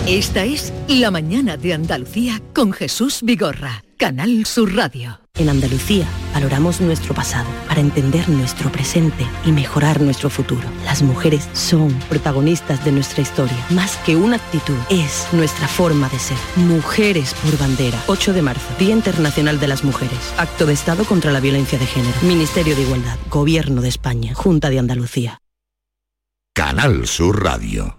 Esta 0.09 0.43
es 0.43 0.73
La 0.87 1.11
mañana 1.11 1.55
de 1.55 1.75
Andalucía 1.75 2.41
con 2.55 2.73
Jesús 2.73 3.19
Vigorra, 3.21 3.83
Canal 3.95 4.43
Sur 4.47 4.75
Radio. 4.75 5.19
En 5.35 5.49
Andalucía 5.49 6.07
valoramos 6.33 6.81
nuestro 6.81 7.13
pasado 7.13 7.47
para 7.67 7.79
entender 7.79 8.27
nuestro 8.27 8.71
presente 8.71 9.23
y 9.45 9.51
mejorar 9.51 10.01
nuestro 10.01 10.31
futuro. 10.31 10.67
Las 10.83 11.03
mujeres 11.03 11.47
son 11.53 11.93
protagonistas 12.09 12.83
de 12.83 12.91
nuestra 12.91 13.21
historia. 13.21 13.63
Más 13.69 13.97
que 13.97 14.15
una 14.15 14.37
actitud, 14.37 14.73
es 14.89 15.27
nuestra 15.31 15.67
forma 15.67 16.09
de 16.09 16.17
ser. 16.17 16.37
Mujeres 16.55 17.35
por 17.43 17.59
bandera. 17.59 18.03
8 18.07 18.33
de 18.33 18.41
marzo, 18.41 18.65
Día 18.79 18.95
Internacional 18.95 19.59
de 19.59 19.67
las 19.67 19.83
Mujeres. 19.83 20.33
Acto 20.37 20.65
de 20.65 20.73
Estado 20.73 21.05
contra 21.05 21.31
la 21.31 21.39
Violencia 21.39 21.77
de 21.77 21.85
Género. 21.85 22.17
Ministerio 22.23 22.75
de 22.75 22.81
Igualdad. 22.81 23.19
Gobierno 23.29 23.83
de 23.83 23.89
España. 23.89 24.33
Junta 24.33 24.71
de 24.71 24.79
Andalucía. 24.79 25.39
Canal 26.55 27.05
Sur 27.05 27.43
Radio. 27.43 27.98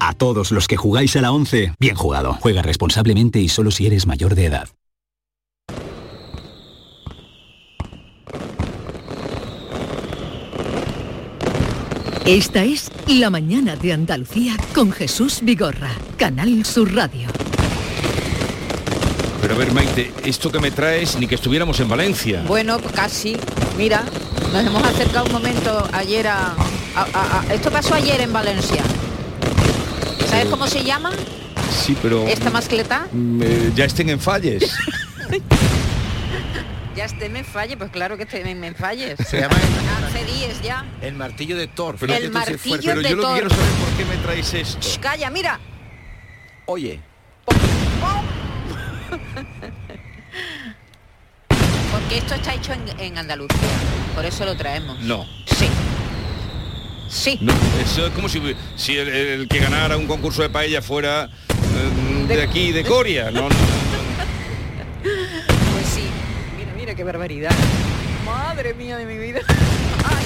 A 0.00 0.12
todos 0.14 0.52
los 0.52 0.68
que 0.68 0.76
jugáis 0.76 1.16
a 1.16 1.20
la 1.22 1.32
11, 1.32 1.72
bien 1.80 1.96
jugado. 1.96 2.34
Juega 2.40 2.62
responsablemente 2.62 3.40
y 3.40 3.48
solo 3.48 3.70
si 3.70 3.86
eres 3.86 4.06
mayor 4.06 4.34
de 4.34 4.46
edad. 4.46 4.68
Esta 12.24 12.64
es 12.64 12.90
La 13.06 13.30
mañana 13.30 13.76
de 13.76 13.92
Andalucía 13.92 14.56
con 14.74 14.90
Jesús 14.90 15.38
Vigorra, 15.42 15.90
Canal 16.16 16.64
Sur 16.64 16.92
Radio. 16.94 17.28
Pero 19.40 19.54
a 19.54 19.58
ver, 19.58 19.72
Maite, 19.72 20.12
esto 20.24 20.50
que 20.50 20.58
me 20.58 20.72
traes 20.72 21.16
ni 21.18 21.28
que 21.28 21.36
estuviéramos 21.36 21.78
en 21.78 21.88
Valencia. 21.88 22.42
Bueno, 22.48 22.78
pues 22.78 22.92
casi. 22.94 23.36
Mira, 23.78 24.04
nos 24.52 24.64
hemos 24.66 24.82
acercado 24.82 25.26
un 25.26 25.32
momento 25.32 25.88
ayer 25.92 26.26
a, 26.26 26.48
a- 26.96 27.06
a- 27.12 27.40
a- 27.48 27.54
Esto 27.54 27.70
pasó 27.70 27.94
ayer 27.94 28.20
en 28.20 28.32
Valencia. 28.32 28.82
¿Sabes 30.36 30.50
cómo 30.50 30.66
se 30.66 30.84
llama 30.84 31.10
Sí, 31.70 31.96
pero... 32.02 32.26
esta 32.28 32.50
mascleta? 32.50 33.06
eh, 33.40 33.72
ya 33.74 33.86
estén 33.86 34.10
en 34.10 34.20
falles. 34.20 34.70
Ya 36.94 37.04
este 37.04 37.28
me 37.28 37.44
falle, 37.44 37.76
pues 37.76 37.90
claro 37.90 38.16
que 38.16 38.24
me, 38.42 38.54
me 38.54 38.72
falles. 38.72 39.18
Se 39.28 39.38
llama 39.38 39.54
Hace 40.08 40.24
días 40.24 40.62
ya. 40.62 40.82
el 41.02 41.12
martillo 41.14 41.54
de 41.54 41.66
Thor. 41.66 41.96
Pero- 42.00 42.14
El 42.14 42.30
martillo. 42.30 42.78
Pero 42.82 43.02
de 43.02 43.10
yo 43.10 43.20
Thor. 43.20 43.32
quiero 43.34 43.50
saber 43.50 43.66
por 43.72 43.88
qué 43.98 44.04
me 44.06 44.16
traes 44.22 44.54
esto. 44.54 44.78
Shh, 44.80 44.98
calla, 44.98 45.28
mira. 45.28 45.60
Oye, 46.64 47.00
Porque 51.92 52.16
esto 52.18 52.34
está 52.34 52.54
hecho 52.54 52.72
en, 52.72 52.82
en 52.98 53.18
Andalucía. 53.18 53.58
Por 54.14 54.24
eso 54.24 54.46
lo 54.46 54.56
traemos. 54.56 54.98
No. 55.00 55.26
Sí. 55.58 55.68
Sí. 57.08 57.38
No, 57.40 57.52
eso 57.82 58.06
es 58.06 58.12
como 58.12 58.28
si, 58.28 58.40
si 58.76 58.96
el, 58.96 59.08
el 59.08 59.48
que 59.48 59.58
ganara 59.58 59.96
un 59.96 60.06
concurso 60.06 60.42
de 60.42 60.50
paella 60.50 60.82
fuera 60.82 61.24
eh, 61.50 62.26
de, 62.28 62.42
aquí, 62.42 62.72
de 62.72 62.84
Coria. 62.84 63.30
No, 63.36 63.48
no, 63.48 63.54
Pues 65.02 65.86
sí. 65.94 66.02
Mira, 66.58 66.72
mira 66.76 66.94
qué 66.94 67.04
barbaridad. 67.04 67.52
Madre 68.24 68.74
mía 68.74 68.96
de 68.96 69.06
mi 69.06 69.18
vida. 69.18 69.40
Ay, 69.48 70.25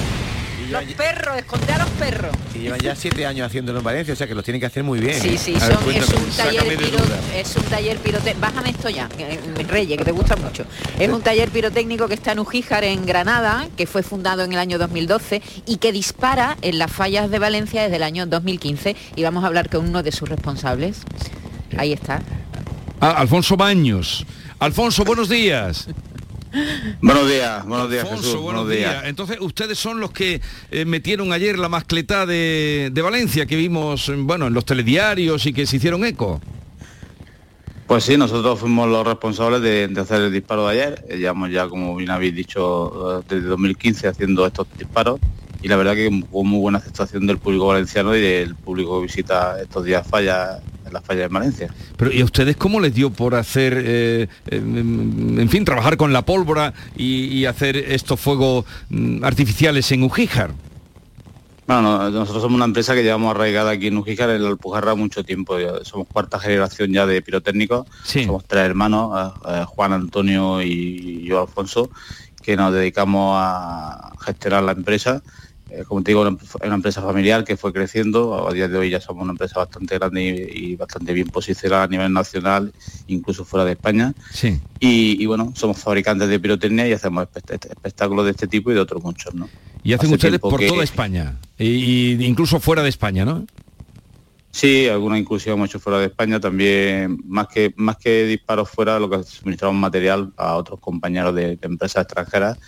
los 0.71 0.83
perros, 0.93 1.37
esconder 1.37 1.71
a 1.71 1.77
los 1.79 1.89
perros. 1.91 2.35
y 2.55 2.59
llevan 2.59 2.79
ya 2.79 2.95
siete 2.95 3.25
años 3.25 3.47
haciéndolo 3.47 3.79
en 3.79 3.83
Valencia, 3.85 4.13
o 4.13 4.17
sea 4.17 4.27
que 4.27 4.35
lo 4.35 4.43
tienen 4.43 4.59
que 4.59 4.65
hacer 4.67 4.83
muy 4.83 4.99
bien. 4.99 5.19
Sí, 5.19 5.37
sí, 5.37 5.59
son- 5.59 5.71
es 5.93 6.09
un 6.09 6.29
taller 6.35 6.77
piro, 6.77 6.97
es 7.35 7.55
un 7.55 7.63
taller 7.63 7.97
pirotécnico. 7.97 8.39
Bájame 8.41 8.69
esto 8.71 8.89
ya, 8.89 9.09
eh, 9.17 9.39
Reyes, 9.67 9.97
que 9.97 10.05
te 10.05 10.11
gusta 10.11 10.35
mucho. 10.35 10.65
Es 10.99 11.09
un 11.09 11.21
taller 11.21 11.49
pirotécnico 11.49 12.07
que 12.07 12.13
está 12.13 12.31
en 12.33 12.39
Ujíjar, 12.39 12.83
en 12.83 13.05
Granada, 13.05 13.67
que 13.77 13.87
fue 13.87 14.03
fundado 14.03 14.43
en 14.43 14.53
el 14.53 14.59
año 14.59 14.77
2012 14.77 15.41
y 15.65 15.77
que 15.77 15.91
dispara 15.91 16.57
en 16.61 16.79
las 16.79 16.91
fallas 16.91 17.29
de 17.31 17.39
Valencia 17.39 17.83
desde 17.83 17.95
el 17.97 18.03
año 18.03 18.25
2015. 18.25 18.95
Y 19.15 19.23
vamos 19.23 19.43
a 19.43 19.47
hablar 19.47 19.69
con 19.69 19.87
uno 19.87 20.03
de 20.03 20.11
sus 20.11 20.29
responsables. 20.29 20.97
Ahí 21.77 21.93
está. 21.93 22.21
Ah, 22.99 23.11
Alfonso 23.17 23.57
Baños. 23.57 24.25
Alfonso, 24.59 25.03
buenos 25.03 25.27
días. 25.29 25.87
Buenos 27.01 27.29
días, 27.29 27.65
buenos 27.65 27.89
días, 27.89 28.03
Alfonso, 28.03 28.23
Jesús, 28.23 28.41
buenos 28.41 28.63
buenos 28.65 28.69
días. 28.77 28.91
días. 28.91 29.03
Entonces, 29.05 29.37
ustedes 29.39 29.79
son 29.79 29.99
los 29.99 30.11
que 30.11 30.41
eh, 30.69 30.85
metieron 30.85 31.31
ayer 31.31 31.57
la 31.57 31.69
mascletá 31.69 32.25
de, 32.25 32.89
de 32.91 33.01
Valencia 33.01 33.45
que 33.45 33.55
vimos, 33.55 34.11
bueno, 34.17 34.47
en 34.47 34.53
los 34.53 34.65
telediarios 34.65 35.45
y 35.45 35.53
que 35.53 35.65
se 35.65 35.77
hicieron 35.77 36.03
eco. 36.03 36.41
Pues 37.87 38.03
sí, 38.03 38.17
nosotros 38.17 38.59
fuimos 38.59 38.89
los 38.89 39.05
responsables 39.05 39.61
de, 39.61 39.87
de 39.87 40.01
hacer 40.01 40.21
el 40.21 40.31
disparo 40.31 40.67
de 40.67 40.73
ayer. 40.73 41.05
Llevamos 41.09 41.51
ya, 41.51 41.67
como 41.67 41.95
bien 41.95 42.09
habéis 42.09 42.35
dicho, 42.35 43.19
eh, 43.19 43.23
desde 43.27 43.47
2015 43.47 44.07
haciendo 44.07 44.45
estos 44.45 44.67
disparos 44.77 45.19
y 45.61 45.67
la 45.67 45.75
verdad 45.75 45.93
que 45.95 46.07
hubo 46.31 46.43
muy 46.43 46.59
buena 46.59 46.79
aceptación 46.79 47.27
del 47.27 47.37
público 47.37 47.67
valenciano 47.67 48.15
y 48.15 48.21
del 48.21 48.55
público 48.55 48.99
que 48.99 49.07
visita 49.07 49.61
estos 49.61 49.83
días 49.85 50.05
fallas, 50.07 50.59
en 50.85 50.93
las 50.93 51.03
fallas 51.03 51.29
de 51.29 51.33
Valencia. 51.33 51.73
Pero 51.97 52.11
¿y 52.11 52.21
a 52.21 52.25
ustedes 52.25 52.55
cómo 52.57 52.79
les 52.79 52.93
dio 52.93 53.11
por 53.11 53.35
hacer, 53.35 53.73
eh, 53.77 54.27
eh, 54.47 54.55
en 54.57 55.49
fin, 55.49 55.63
trabajar 55.65 55.97
con 55.97 56.11
la 56.13 56.23
pólvora 56.23 56.73
y, 56.97 57.25
y 57.25 57.45
hacer 57.45 57.77
estos 57.77 58.19
fuegos 58.19 58.65
mm, 58.89 59.23
artificiales 59.23 59.91
en 59.91 60.03
Ujíjar? 60.03 60.51
Bueno, 61.67 61.81
no- 61.83 62.09
nosotros 62.09 62.41
somos 62.41 62.55
una 62.55 62.65
empresa 62.65 62.95
que 62.95 63.03
llevamos 63.03 63.33
arraigada 63.33 63.71
aquí 63.71 63.87
en 63.87 63.97
Ujíjar, 63.97 64.29
en 64.31 64.43
la 64.43 64.49
Alpujarra, 64.49 64.95
mucho 64.95 65.23
tiempo. 65.23 65.55
Somos 65.83 66.07
cuarta 66.07 66.39
generación 66.39 66.91
ya 66.91 67.05
de 67.05 67.21
pirotécnicos. 67.21 67.87
Somos 68.25 68.43
tres 68.45 68.63
hermanos, 68.65 69.31
eh, 69.47 69.63
Juan, 69.67 69.93
Antonio 69.93 70.61
y 70.61 71.23
yo, 71.23 71.41
Alfonso, 71.41 71.89
que 72.41 72.57
nos 72.57 72.73
dedicamos 72.73 73.35
a 73.39 74.11
gestionar 74.25 74.63
la 74.63 74.71
empresa. 74.73 75.21
Eh, 75.73 75.83
como 75.87 76.03
te 76.03 76.11
digo, 76.11 76.21
una, 76.21 76.37
una 76.65 76.75
empresa 76.75 77.01
familiar 77.01 77.45
que 77.45 77.55
fue 77.55 77.71
creciendo. 77.71 78.47
A 78.47 78.51
día 78.51 78.67
de 78.67 78.77
hoy 78.77 78.89
ya 78.89 78.99
somos 78.99 79.23
una 79.23 79.31
empresa 79.31 79.59
bastante 79.59 79.97
grande 79.97 80.49
y, 80.53 80.71
y 80.71 80.75
bastante 80.75 81.13
bien 81.13 81.27
posicionada 81.29 81.83
a 81.83 81.87
nivel 81.87 82.11
nacional, 82.11 82.73
incluso 83.07 83.45
fuera 83.45 83.63
de 83.63 83.71
España. 83.71 84.13
Sí. 84.31 84.59
Y, 84.81 85.21
y 85.23 85.25
bueno, 85.27 85.53
somos 85.55 85.77
fabricantes 85.77 86.27
de 86.27 86.39
pirotecnia 86.39 86.87
y 86.87 86.91
hacemos 86.93 87.25
espect- 87.27 87.69
espectáculos 87.71 88.25
de 88.25 88.31
este 88.31 88.47
tipo 88.47 88.69
y 88.71 88.73
de 88.73 88.81
otros 88.81 89.01
muchos, 89.01 89.33
¿no? 89.33 89.47
Y 89.83 89.93
hacen 89.93 90.07
Hace 90.07 90.15
ustedes 90.15 90.39
por 90.39 90.59
que- 90.59 90.67
toda 90.67 90.83
España, 90.83 91.37
y, 91.57 91.65
y 92.15 92.25
incluso 92.25 92.59
fuera 92.59 92.83
de 92.83 92.89
España, 92.89 93.23
¿no? 93.23 93.45
Sí, 94.53 94.89
alguna 94.89 95.17
inclusión 95.17 95.55
hemos 95.55 95.69
hecho 95.69 95.79
fuera 95.79 95.99
de 95.99 96.07
España 96.07 96.37
también, 96.39 97.17
más 97.25 97.47
que 97.47 97.73
más 97.77 97.95
que 97.95 98.25
disparos 98.25 98.69
fuera, 98.69 98.99
lo 98.99 99.09
que 99.09 99.23
suministramos 99.23 99.79
material 99.79 100.33
a 100.35 100.55
otros 100.57 100.79
compañeros 100.81 101.33
de, 101.33 101.55
de 101.55 101.67
empresas 101.67 102.03
extranjeras 102.03 102.59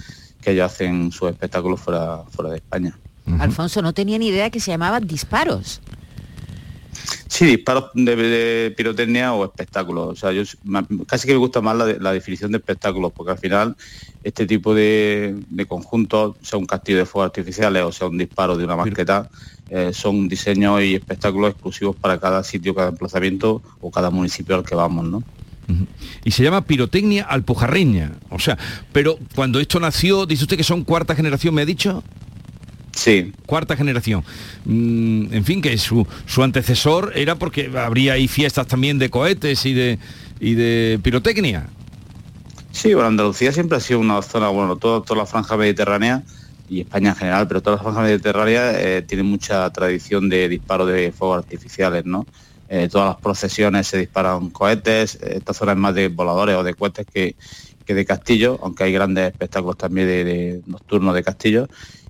que 0.43 0.51
ellos 0.51 0.71
hacen 0.71 1.11
sus 1.11 1.29
espectáculos 1.29 1.79
fuera, 1.79 2.23
fuera 2.29 2.51
de 2.51 2.57
España. 2.57 2.97
Alfonso, 3.39 3.81
no 3.81 3.93
tenía 3.93 4.17
ni 4.17 4.27
idea 4.27 4.49
que 4.49 4.59
se 4.59 4.71
llamaban 4.71 5.07
disparos. 5.07 5.81
Sí, 7.27 7.45
disparos 7.45 7.85
de, 7.93 8.15
de 8.15 8.71
pirotecnia 8.71 9.33
o 9.33 9.45
espectáculos. 9.45 10.09
O 10.09 10.15
sea, 10.15 10.31
yo 10.31 10.43
casi 11.07 11.27
que 11.27 11.33
me 11.33 11.39
gusta 11.39 11.61
más 11.61 11.75
la 11.75 12.13
definición 12.13 12.51
de 12.51 12.59
espectáculos, 12.59 13.11
porque 13.11 13.31
al 13.31 13.39
final 13.39 13.75
este 14.23 14.45
tipo 14.45 14.73
de, 14.75 15.35
de 15.49 15.65
conjuntos, 15.65 16.35
sea 16.41 16.59
un 16.59 16.65
castillo 16.65 16.99
de 16.99 17.05
fuegos 17.05 17.29
artificiales 17.29 17.83
o 17.83 17.91
sea 17.91 18.07
un 18.07 18.17
disparo 18.17 18.55
de 18.55 18.65
una 18.65 18.75
masqueta, 18.75 19.29
eh, 19.69 19.91
son 19.93 20.27
diseños 20.27 20.81
y 20.81 20.95
espectáculos 20.95 21.51
exclusivos 21.51 21.95
para 21.95 22.19
cada 22.19 22.43
sitio, 22.43 22.75
cada 22.75 22.89
emplazamiento 22.89 23.61
o 23.81 23.89
cada 23.89 24.09
municipio 24.09 24.55
al 24.55 24.63
que 24.63 24.75
vamos, 24.75 25.05
¿no? 25.05 25.23
Y 26.23 26.31
se 26.31 26.43
llama 26.43 26.65
pirotecnia 26.65 27.23
alpujarreña. 27.23 28.11
O 28.29 28.39
sea, 28.39 28.57
pero 28.91 29.17
cuando 29.35 29.59
esto 29.59 29.79
nació, 29.79 30.25
dice 30.25 30.43
usted 30.43 30.57
que 30.57 30.63
son 30.63 30.83
cuarta 30.83 31.15
generación, 31.15 31.53
¿me 31.55 31.61
ha 31.61 31.65
dicho? 31.65 32.03
Sí. 32.95 33.33
Cuarta 33.45 33.75
generación. 33.75 34.23
Mm, 34.65 35.33
en 35.33 35.45
fin, 35.45 35.61
que 35.61 35.77
su, 35.77 36.07
su 36.25 36.43
antecesor 36.43 37.11
era 37.15 37.35
porque 37.35 37.71
habría 37.75 38.13
ahí 38.13 38.27
fiestas 38.27 38.67
también 38.67 38.99
de 38.99 39.09
cohetes 39.09 39.65
y 39.65 39.73
de, 39.73 39.99
y 40.39 40.53
de 40.53 40.99
pirotecnia. 41.01 41.67
Sí, 42.71 42.93
bueno, 42.93 43.09
Andalucía 43.09 43.51
siempre 43.51 43.77
ha 43.77 43.81
sido 43.81 43.99
una 43.99 44.21
zona, 44.21 44.49
bueno, 44.49 44.77
toda, 44.77 45.01
toda 45.03 45.19
la 45.19 45.25
franja 45.25 45.57
mediterránea 45.57 46.23
y 46.69 46.81
España 46.81 47.09
en 47.09 47.15
general, 47.15 47.47
pero 47.47 47.61
toda 47.61 47.77
la 47.77 47.83
franja 47.83 48.01
mediterránea 48.01 48.79
eh, 48.79 49.01
tiene 49.03 49.23
mucha 49.23 49.69
tradición 49.71 50.29
de 50.29 50.49
disparo 50.49 50.85
de 50.85 51.11
fuegos 51.11 51.37
artificiales, 51.37 52.05
¿no? 52.05 52.25
Eh, 52.75 52.89
todas 52.91 53.09
las 53.09 53.17
procesiones 53.21 53.85
se 53.85 53.99
disparan 53.99 54.49
cohetes, 54.49 55.19
eh, 55.21 55.35
esta 55.37 55.53
zona 55.53 55.73
es 55.73 55.77
más 55.77 55.93
de 55.93 56.07
voladores 56.07 56.55
o 56.55 56.63
de 56.63 56.73
cohetes 56.73 57.05
que, 57.13 57.35
que 57.85 57.93
de 57.93 58.03
castillos, 58.03 58.57
aunque 58.63 58.83
hay 58.85 58.91
grandes 58.91 59.31
espectáculos 59.31 59.77
también 59.77 60.07
de, 60.07 60.23
de 60.23 60.61
nocturnos 60.65 61.13
de 61.13 61.21
castillos. 61.23 61.69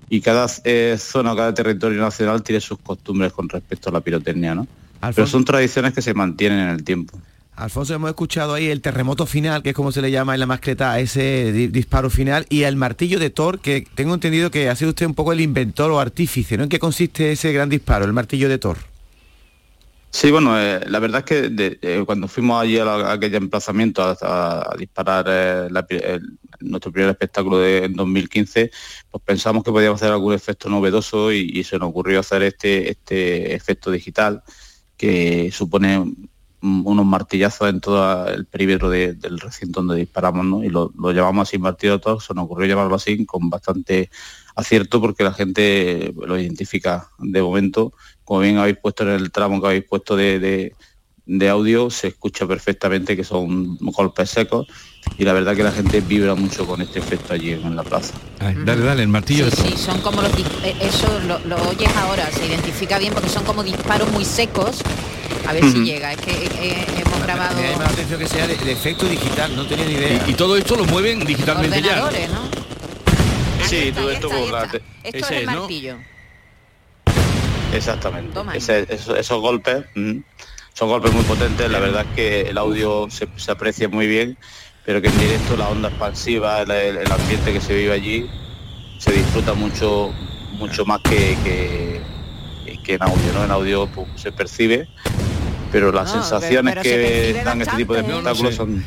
Y 0.10 0.22
cada 0.22 0.48
eh, 0.64 0.96
zona 0.98 1.36
cada 1.36 1.54
territorio 1.54 2.00
nacional 2.00 2.44
tiene 2.44 2.62
sus 2.62 2.80
costumbres 2.80 3.34
con 3.34 3.50
respecto 3.50 3.90
a 3.90 3.92
la 3.92 4.00
pirotecnia, 4.00 4.56
¿no? 4.56 4.64
Pero 4.66 5.08
Alfonso. 5.08 5.32
son 5.32 5.44
tradiciones 5.44 5.92
que 5.94 6.02
se 6.02 6.14
mantienen 6.14 6.60
en 6.60 6.70
el 6.70 6.84
tiempo. 6.86 7.20
Alfonso, 7.58 7.94
hemos 7.94 8.10
escuchado 8.10 8.54
ahí 8.54 8.68
el 8.68 8.80
terremoto 8.80 9.26
final, 9.26 9.64
que 9.64 9.72
es 9.72 9.76
como 9.76 9.92
se 9.92 10.02
le 10.02 10.12
llama 10.12 10.34
en 10.34 10.40
la 10.40 10.46
mascleta 10.46 10.94
a 10.94 11.00
ese 11.02 11.52
di- 11.52 11.68
disparo 11.68 12.10
final, 12.10 12.46
y 12.50 12.64
el 12.64 12.78
martillo 12.78 13.20
de 13.20 13.30
Thor, 13.32 13.60
que 13.60 13.86
tengo 13.96 14.14
entendido 14.14 14.50
que 14.50 14.70
ha 14.70 14.76
sido 14.78 14.92
usted 14.92 15.08
un 15.08 15.14
poco 15.14 15.34
el 15.34 15.42
inventor 15.42 15.92
o 15.92 16.00
artífice, 16.00 16.56
¿no? 16.56 16.64
¿En 16.64 16.70
qué 16.70 16.80
consiste 16.80 17.34
ese 17.34 17.52
gran 17.52 17.68
disparo, 17.68 18.06
el 18.06 18.14
martillo 18.14 18.48
de 18.48 18.60
Thor? 18.60 18.78
Sí, 20.16 20.30
bueno, 20.32 20.60
eh, 20.60 20.80
la 20.88 21.00
verdad 21.00 21.24
es 21.28 21.50
que 21.50 21.80
eh, 21.82 22.04
cuando 22.06 22.28
fuimos 22.28 22.62
allí 22.62 22.78
a, 22.78 22.86
la- 22.86 23.10
a 23.10 23.14
aquel 23.14 23.34
emplazamiento 23.34 24.04
a, 24.04 24.76
disparar 24.78 25.26
eh, 25.28 26.20
nuestro 26.60 26.92
primer 26.92 27.10
espectáculo 27.12 27.58
de, 27.58 27.86
en 27.86 27.94
2015, 27.96 28.70
pues 29.10 29.24
pensamos 29.26 29.64
que 29.64 29.72
podíamos 29.72 30.00
hacer 30.02 30.14
algún 30.14 30.34
efecto 30.34 30.70
novedoso 30.70 31.32
y, 31.32 31.64
se 31.64 31.80
nos 31.80 31.90
ocurrió 31.90 32.20
hacer 32.20 32.44
este, 32.44 32.92
este 32.92 33.56
efecto 33.56 33.90
digital 33.92 34.44
que 34.98 35.50
supone 35.52 36.04
unos 36.62 37.06
martillazos 37.06 37.70
en 37.70 37.82
todo 37.82 38.28
el 38.28 38.46
perímetro 38.46 38.90
de- 38.90 39.16
del 39.16 39.40
recinto 39.40 39.82
donde 39.82 39.98
disparamos, 39.98 40.46
¿no? 40.46 40.64
Y 40.64 40.70
lo, 40.70 40.92
lo 40.98 41.12
llamamos 41.12 41.50
así 41.50 41.58
martillo 41.58 42.00
Thor, 42.00 42.22
se 42.22 42.34
nos 42.34 42.46
ocurrió 42.46 42.68
llamarlo 42.68 42.96
así 42.96 43.26
con 43.26 43.50
bastante 43.50 44.10
acierto 44.56 45.02
porque 45.02 45.24
la 45.24 45.34
gente 45.34 46.14
lo 46.16 46.40
identifica 46.40 47.10
de 47.20 47.42
momento. 47.42 47.94
Como 48.34 48.42
bien 48.42 48.58
habéis 48.58 48.78
puesto 48.82 49.04
en 49.04 49.10
el 49.10 49.32
tramo 49.32 49.62
que 49.62 49.68
habéis 49.68 49.84
puesto 49.88 50.16
de, 50.16 50.40
de- 50.40 50.74
de 51.28 51.50
audio, 51.50 51.92
se 51.92 52.08
escucha 52.08 52.48
perfectamente 52.48 53.16
que 53.16 53.24
son 53.24 53.78
golpes 53.78 54.32
secos 54.32 54.66
y 55.20 55.24
la 55.24 55.34
verdad 55.34 55.56
que 55.56 55.62
la 55.62 55.72
gente 55.72 56.02
vibra 56.02 56.34
mucho 56.34 56.66
con 56.66 56.82
este 56.82 56.98
efecto 56.98 57.36
allí 57.36 57.52
en 57.52 57.76
la 57.76 57.84
plaza. 57.84 58.16
Ay, 58.40 58.56
dale, 58.66 58.82
dale, 58.84 59.04
el 59.04 59.08
martillo 59.10 59.52
Sí, 59.52 59.78
son 59.78 60.02
como 60.02 60.24
los 60.24 60.32
eh, 60.64 60.76
eso 60.82 61.20
lo, 61.28 61.38
lo 61.46 61.58
oyes 61.70 61.96
ahora, 61.96 62.28
se 62.32 62.48
identifica 62.48 62.98
bien 62.98 63.14
porque 63.14 63.30
son 63.30 63.44
como 63.44 63.64
disparos 63.64 64.12
muy 64.12 64.26
secos. 64.26 64.82
A 65.48 65.54
ver 65.54 65.64
si 65.66 65.84
llega, 65.86 66.12
es 66.14 66.18
que 66.22 66.32
eh, 66.32 66.50
eh, 66.60 66.86
hemos 67.06 67.22
grabado 67.22 67.62
Me 67.62 67.70
llama 67.70 67.84
la 67.84 67.90
atención 67.92 68.20
que 68.20 68.28
sea 68.28 68.48
de, 68.48 68.56
de 68.56 68.72
efecto 68.72 69.06
digital, 69.06 69.56
no 69.56 69.68
tenía 69.68 69.86
ni 69.86 69.94
idea. 69.94 70.24
Y, 70.28 70.32
y 70.32 70.34
todo 70.34 70.58
esto 70.58 70.76
lo 70.76 70.86
mueven 70.86 71.20
digitalmente 71.20 71.84
ya. 71.84 72.10
Sí, 73.70 73.92
todo 73.94 74.10
esto 74.10 74.28
por 74.30 74.52
la 74.52 74.68
te- 74.68 74.78
Esto 75.04 75.18
Ese 75.20 75.36
es 75.36 75.42
el 75.42 75.46
¿no? 75.46 75.68
Exactamente. 77.74 78.40
Ese- 78.56 78.86
esos, 78.90 79.18
esos 79.18 79.42
golpes 79.42 79.84
mm, 79.96 80.18
son 80.74 80.90
golpes 80.90 81.12
muy 81.14 81.24
potentes. 81.24 81.70
La 81.70 81.80
verdad 81.80 82.06
es 82.10 82.16
que 82.16 82.42
el 82.42 82.58
audio 82.58 83.08
se, 83.10 83.28
se 83.38 83.52
aprecia 83.52 83.90
muy 83.90 84.08
bien, 84.08 84.38
pero 84.86 85.02
que 85.02 85.08
en 85.08 85.18
directo 85.20 85.56
la 85.58 85.70
onda 85.70 85.90
expansiva, 85.90 86.62
el, 86.62 87.12
ambiente 87.12 87.54
que 87.54 87.62
se 87.62 87.74
vive 87.76 87.94
allí, 87.94 88.30
se 89.00 89.12
disfruta 89.12 89.54
mucho, 89.54 90.14
mucho 90.54 90.86
más 90.86 91.00
que, 91.02 91.38
que, 91.44 92.02
que 92.84 92.94
en 92.96 93.04
audio. 93.04 93.34
¿no? 93.34 93.44
En 93.46 93.52
audio 93.52 93.88
pues, 93.88 94.08
se 94.16 94.32
percibe, 94.32 94.88
pero 95.72 95.92
las 95.92 96.14
No, 96.14 96.22
sensaciones 96.22 96.74
pero- 96.76 96.84
pero 96.84 97.08
se 97.08 97.34
que 97.34 97.44
dan 97.44 97.62
este 97.62 97.76
tipo 97.78 97.94
de 97.94 98.00
espectáculos 98.02 98.60
No, 98.60 98.66
no 98.68 98.74
son... 98.74 98.86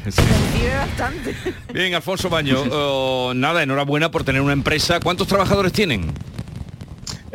Vive 0.54 0.74
bastante. 0.76 1.34
Bien, 1.72 1.94
Alfonso 1.94 2.28
Baño, 2.28 2.62
oh, 2.70 3.32
nada, 3.34 3.62
enhorabuena 3.62 4.10
por 4.10 4.22
tener 4.24 4.40
una 4.42 4.52
empresa. 4.52 5.00
¿Cuántos 5.00 5.26
trabajadores 5.28 5.72
tienen? 5.72 6.12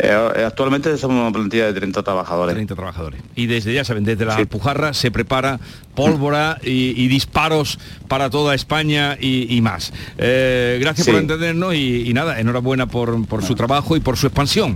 Eh, 0.03 0.43
actualmente 0.47 0.97
somos 0.97 1.21
una 1.21 1.31
plantilla 1.31 1.67
de 1.67 1.73
30 1.73 2.01
trabajadores. 2.01 2.55
30 2.55 2.73
trabajadores. 2.75 3.21
Y 3.35 3.45
desde, 3.45 3.71
ya 3.73 3.85
saben, 3.85 4.03
desde 4.03 4.25
la 4.25 4.35
Alpujarra 4.35 4.93
se 4.95 5.11
prepara 5.11 5.59
pólvora 5.93 6.57
y, 6.63 6.99
y 6.99 7.07
disparos 7.07 7.77
para 8.07 8.31
toda 8.31 8.55
España 8.55 9.15
y, 9.19 9.45
y 9.55 9.61
más. 9.61 9.93
Eh, 10.17 10.79
gracias 10.81 11.05
Sí. 11.05 11.11
por 11.11 11.21
entendernos 11.21 11.75
y, 11.75 12.09
y 12.09 12.13
nada, 12.13 12.39
enhorabuena 12.39 12.87
por, 12.87 13.27
por 13.27 13.43
su 13.43 13.53
trabajo 13.53 13.95
y 13.95 13.99
por 13.99 14.17
su 14.17 14.25
expansión. 14.27 14.75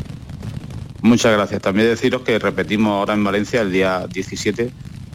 Muchas 1.02 1.32
gracias. 1.34 1.62
También 1.62 1.88
deciros 1.88 2.22
que 2.22 2.38
repetimos 2.38 2.92
ahora 2.92 3.14
en 3.16 3.24
Valencia 3.24 3.62
el 3.62 3.72
día 3.72 4.06
17. 4.12 4.70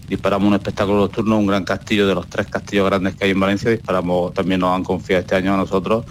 Disparamos 0.09 0.49
un 0.49 0.55
espectáculo 0.55 0.99
nocturno, 0.99 1.39
un 1.39 1.47
gran 1.47 1.63
castillo 1.65 2.07
de 2.09 2.15
los 2.17 2.27
tres 2.29 2.49
castillos 2.49 2.87
grandes 2.87 3.15
que 3.15 3.25
hay 3.27 3.31
en 3.31 3.39
Valencia. 3.41 3.71
Disparamos, 3.71 4.35
también 4.35 4.61
nos 4.61 4.75
han 4.75 4.83
confiado 4.83 5.21
este 5.21 5.37
año 5.37 5.55
a 5.55 5.57
nosotros, 5.57 6.05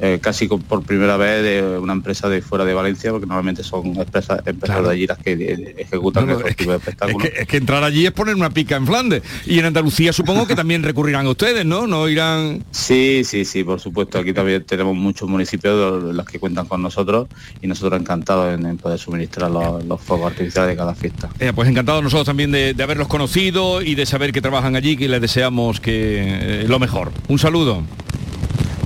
eh, 0.00 0.18
casi 0.20 0.46
por 0.48 0.82
primera 0.82 1.16
vez 1.16 1.42
de 1.42 1.78
una 1.78 1.92
empresa 1.92 2.28
de 2.28 2.40
fuera 2.42 2.64
de 2.64 2.74
Valencia, 2.74 3.10
porque 3.10 3.26
normalmente 3.26 3.62
son 3.62 3.86
empresas, 3.96 4.40
empresas 4.46 4.82
de 4.84 4.90
allí 4.90 5.06
las 5.06 5.18
que 5.18 5.32
eh, 5.32 5.74
ejecutan 5.78 6.26
No, 6.26 6.32
no, 6.32 6.38
estos 6.38 6.50
es 6.50 6.56
tipos 6.56 6.72
de 6.72 6.76
Es 6.76 6.82
espectáculos. 6.82 7.28
que, 7.28 7.40
es 7.42 7.48
que 7.48 7.56
entrar 7.56 7.82
allí 7.84 8.06
es 8.06 8.12
poner 8.12 8.34
una 8.34 8.50
pica 8.50 8.76
en 8.76 8.86
Flandes. 8.86 9.22
Y 9.46 9.58
en 9.58 9.64
Andalucía 9.66 10.12
supongo 10.12 10.46
que 10.46 10.54
también 10.54 10.82
recurrirán 10.82 11.26
a 11.26 11.30
ustedes, 11.30 11.64
¿no? 11.66 11.86
No 11.86 12.08
irán... 12.08 12.64
Sí, 12.70 13.22
sí, 13.24 13.44
sí, 13.44 13.64
por 13.64 13.80
supuesto. 13.80 14.18
Aquí 14.18 14.32
también 14.32 14.64
tenemos 14.64 14.94
muchos 14.96 15.28
municipios 15.28 16.04
de 16.04 16.12
los 16.12 16.26
que 16.26 16.38
cuentan 16.38 16.66
con 16.66 16.82
nosotros 16.82 17.28
y 17.60 17.66
nosotros 17.66 18.00
encantados 18.00 18.58
en, 18.58 18.66
en 18.66 18.76
poder 18.78 18.98
suministrar 18.98 19.50
los, 19.50 19.84
los 19.84 20.00
fuegos 20.00 20.30
artificiales 20.32 20.70
de 20.70 20.76
cada 20.76 20.94
fiesta. 20.94 21.28
Eh, 21.40 21.52
pues 21.54 21.68
encantados 21.68 22.02
nosotros 22.02 22.26
también 22.26 22.50
de, 22.52 22.74
de 22.74 22.82
haberlos 22.82 23.08
conocido 23.08 23.82
y 23.82 23.94
de 23.94 24.06
saber 24.06 24.32
que 24.32 24.40
trabajan 24.40 24.76
allí, 24.76 24.96
que 24.96 25.08
les 25.08 25.20
deseamos 25.20 25.80
que 25.80 26.62
eh, 26.62 26.64
lo 26.68 26.78
mejor. 26.78 27.10
Un 27.28 27.38
saludo. 27.38 27.82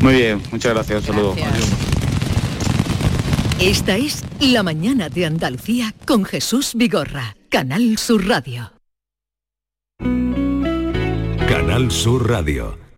Muy 0.02 0.14
bien, 0.14 0.42
muchas 0.50 0.74
gracias, 0.74 1.08
un 1.08 1.14
saludo. 1.14 1.36
Esta 3.60 3.96
es 3.96 4.24
La 4.40 4.64
mañana 4.64 5.08
de 5.08 5.26
Andalucía 5.26 5.94
con 6.04 6.24
Jesús 6.24 6.72
Vigorra, 6.74 7.36
Canal 7.48 7.96
Sur 7.98 8.26
Radio. 8.26 8.72
Canal 11.48 11.92
Sur 11.92 12.28
Radio. 12.28 12.81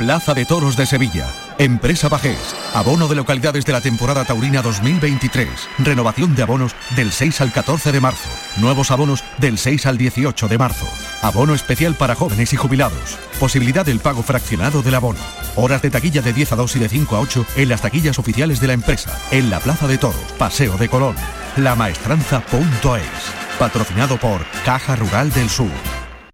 Plaza 0.00 0.32
de 0.32 0.46
Toros 0.46 0.78
de 0.78 0.86
Sevilla. 0.86 1.28
Empresa 1.58 2.08
Bajés. 2.08 2.56
Abono 2.72 3.06
de 3.06 3.14
localidades 3.14 3.66
de 3.66 3.72
la 3.72 3.82
temporada 3.82 4.24
taurina 4.24 4.62
2023. 4.62 5.46
Renovación 5.80 6.34
de 6.34 6.42
abonos 6.42 6.74
del 6.96 7.12
6 7.12 7.42
al 7.42 7.52
14 7.52 7.92
de 7.92 8.00
marzo. 8.00 8.30
Nuevos 8.56 8.90
abonos 8.90 9.22
del 9.36 9.58
6 9.58 9.84
al 9.84 9.98
18 9.98 10.48
de 10.48 10.56
marzo. 10.56 10.88
Abono 11.20 11.52
especial 11.52 11.96
para 11.96 12.14
jóvenes 12.14 12.54
y 12.54 12.56
jubilados. 12.56 13.18
Posibilidad 13.38 13.84
del 13.84 14.00
pago 14.00 14.22
fraccionado 14.22 14.80
del 14.80 14.94
abono. 14.94 15.20
Horas 15.54 15.82
de 15.82 15.90
taquilla 15.90 16.22
de 16.22 16.32
10 16.32 16.52
a 16.52 16.56
2 16.56 16.76
y 16.76 16.78
de 16.78 16.88
5 16.88 17.16
a 17.16 17.20
8 17.20 17.46
en 17.56 17.68
las 17.68 17.82
taquillas 17.82 18.18
oficiales 18.18 18.58
de 18.58 18.68
la 18.68 18.72
empresa. 18.72 19.14
En 19.30 19.50
la 19.50 19.60
Plaza 19.60 19.86
de 19.86 19.98
Toros, 19.98 20.32
Paseo 20.38 20.78
de 20.78 20.88
Colón. 20.88 21.16
Lamaestranza.es. 21.58 23.58
Patrocinado 23.58 24.16
por 24.16 24.46
Caja 24.64 24.96
Rural 24.96 25.30
del 25.30 25.50
Sur. 25.50 25.99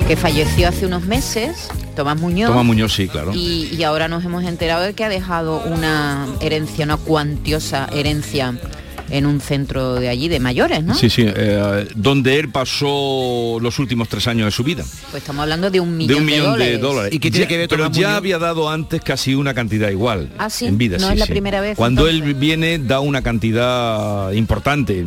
que 0.08 0.16
falleció 0.16 0.68
hace 0.68 0.86
unos 0.86 1.04
meses, 1.04 1.70
Tomás 1.96 2.20
Muñoz. 2.20 2.50
Tomás 2.50 2.66
Muñoz, 2.66 2.94
sí, 2.94 3.08
claro. 3.08 3.32
Y, 3.34 3.70
y 3.76 3.84
ahora 3.84 4.08
nos 4.08 4.24
hemos 4.26 4.44
enterado 4.44 4.84
de 4.84 4.94
que 4.94 5.04
ha 5.04 5.10
dejado 5.10 5.62
una 5.66 6.28
herencia, 6.40 6.86
una 6.86 6.98
cuantiosa 6.98 7.88
herencia 7.92 8.56
en 9.14 9.26
un 9.26 9.40
centro 9.40 9.96
de 9.96 10.10
allí 10.10 10.28
de 10.28 10.40
mayores, 10.40 10.84
¿no? 10.84 10.96
Sí, 10.96 11.10
sí, 11.10 11.26
eh, 11.28 11.88
donde 11.96 12.40
él 12.40 12.50
pasó 12.50 13.58
los 13.62 13.80
últimos 13.80 14.10
tres 14.10 14.28
años 14.28 14.46
de 14.46 14.52
su 14.52 14.64
vida. 14.64 14.84
Pues 15.12 15.24
estamos 15.24 15.44
hablando 15.44 15.70
de 15.72 15.80
un 15.80 15.96
millón 15.96 16.08
de 16.08 16.14
de, 16.16 16.20
un 16.20 16.26
millón 16.26 16.52
dólares. 16.54 16.74
de 16.74 16.78
dólares. 16.80 17.20
Ya- 17.22 17.68
pero 17.68 17.92
ya 17.92 18.16
había 18.18 18.40
dado 18.40 18.70
antes 18.70 19.02
casi 19.02 19.36
una 19.36 19.54
cantidad 19.54 19.90
igual 19.90 20.30
Ah, 20.38 20.50
sí, 20.50 20.66
en 20.66 20.78
vida. 20.78 20.98
no 20.98 21.08
sí, 21.08 21.14
es 21.14 21.20
la 21.20 21.26
sí. 21.26 21.32
primera 21.32 21.62
vez, 21.62 21.78
Cuando 21.78 22.08
él 22.08 22.34
viene 22.34 22.80
da 22.80 23.00
una 23.00 23.22
cantidad 23.22 24.32
importante. 24.32 25.06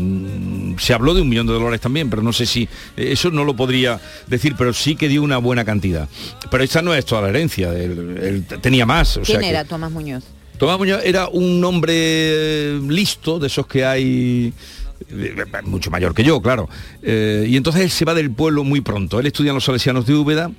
Se 0.79 0.93
habló 0.95 1.15
de 1.15 1.23
un 1.23 1.29
millón 1.29 1.47
de 1.47 1.53
dólares 1.55 1.81
también, 1.81 2.11
pero 2.11 2.23
no 2.23 2.33
sé 2.33 2.47
si 2.47 2.69
eso 2.97 3.31
no 3.31 3.45
lo 3.45 3.57
podría 3.57 4.01
decir, 4.27 4.55
pero 4.57 4.73
sí 4.73 4.95
que 4.97 5.09
dio 5.09 5.23
una 5.23 5.39
buena 5.39 5.65
cantidad. 5.65 6.09
Pero 6.51 6.63
esta 6.65 6.83
no 6.83 6.95
es 6.95 7.05
toda 7.05 7.23
la 7.23 7.29
herencia. 7.31 7.73
Él, 7.73 8.19
él 8.51 8.61
tenía 8.61 8.87
más. 8.87 9.17
O 9.17 9.23
¿Quién 9.23 9.39
sea 9.39 9.41
que- 9.41 9.49
era 9.51 9.65
Tomás 9.65 9.91
Muñoz? 9.91 10.25
Tomás 10.59 10.79
Muñoz 10.79 11.01
era 11.05 11.29
un 11.29 11.63
hombre 11.65 12.79
listo, 12.81 13.39
de 13.39 13.49
esos 13.49 13.67
que 13.67 13.85
hay 13.85 14.53
mucho 15.65 15.91
mayor 15.91 16.15
que 16.15 16.25
yo, 16.25 16.41
claro. 16.41 16.69
Eh, 17.03 17.47
y 17.49 17.57
entonces 17.57 17.83
él 17.83 17.91
se 17.91 18.05
va 18.05 18.15
del 18.15 18.31
pueblo 18.31 18.65
muy 18.65 18.81
pronto. 18.81 19.21
Él 19.21 19.27
estudia 19.27 19.51
en 19.51 19.57
los 19.57 19.65
salesianos 19.65 20.07
de 20.07 20.15
Úbeda, 20.15 20.51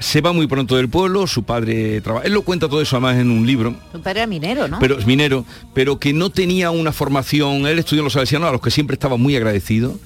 se 0.00 0.20
va 0.20 0.32
muy 0.32 0.46
pronto 0.46 0.76
del 0.76 0.88
pueblo, 0.88 1.26
su 1.26 1.44
padre 1.44 2.00
trabaja. 2.00 2.26
Él 2.26 2.32
lo 2.32 2.42
cuenta 2.42 2.68
todo 2.68 2.80
eso 2.80 2.96
además 2.96 3.16
en 3.16 3.30
un 3.30 3.46
libro. 3.46 3.74
Su 3.92 4.00
padre 4.00 4.20
era 4.20 4.26
minero, 4.26 4.68
¿no? 4.68 4.78
Pero 4.78 4.98
es 4.98 5.06
minero, 5.06 5.44
pero 5.74 5.98
que 5.98 6.12
no 6.12 6.30
tenía 6.30 6.70
una 6.70 6.92
formación. 6.92 7.66
Él 7.66 7.78
estudió 7.78 8.00
en 8.00 8.04
los 8.04 8.12
salesianos, 8.12 8.48
a 8.48 8.52
los 8.52 8.60
que 8.60 8.70
siempre 8.70 8.94
estaba 8.94 9.16
muy 9.16 9.36
agradecido, 9.36 9.98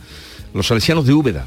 los 0.55 0.67
salesianos 0.67 1.07
de 1.07 1.15
Úbeda. 1.15 1.47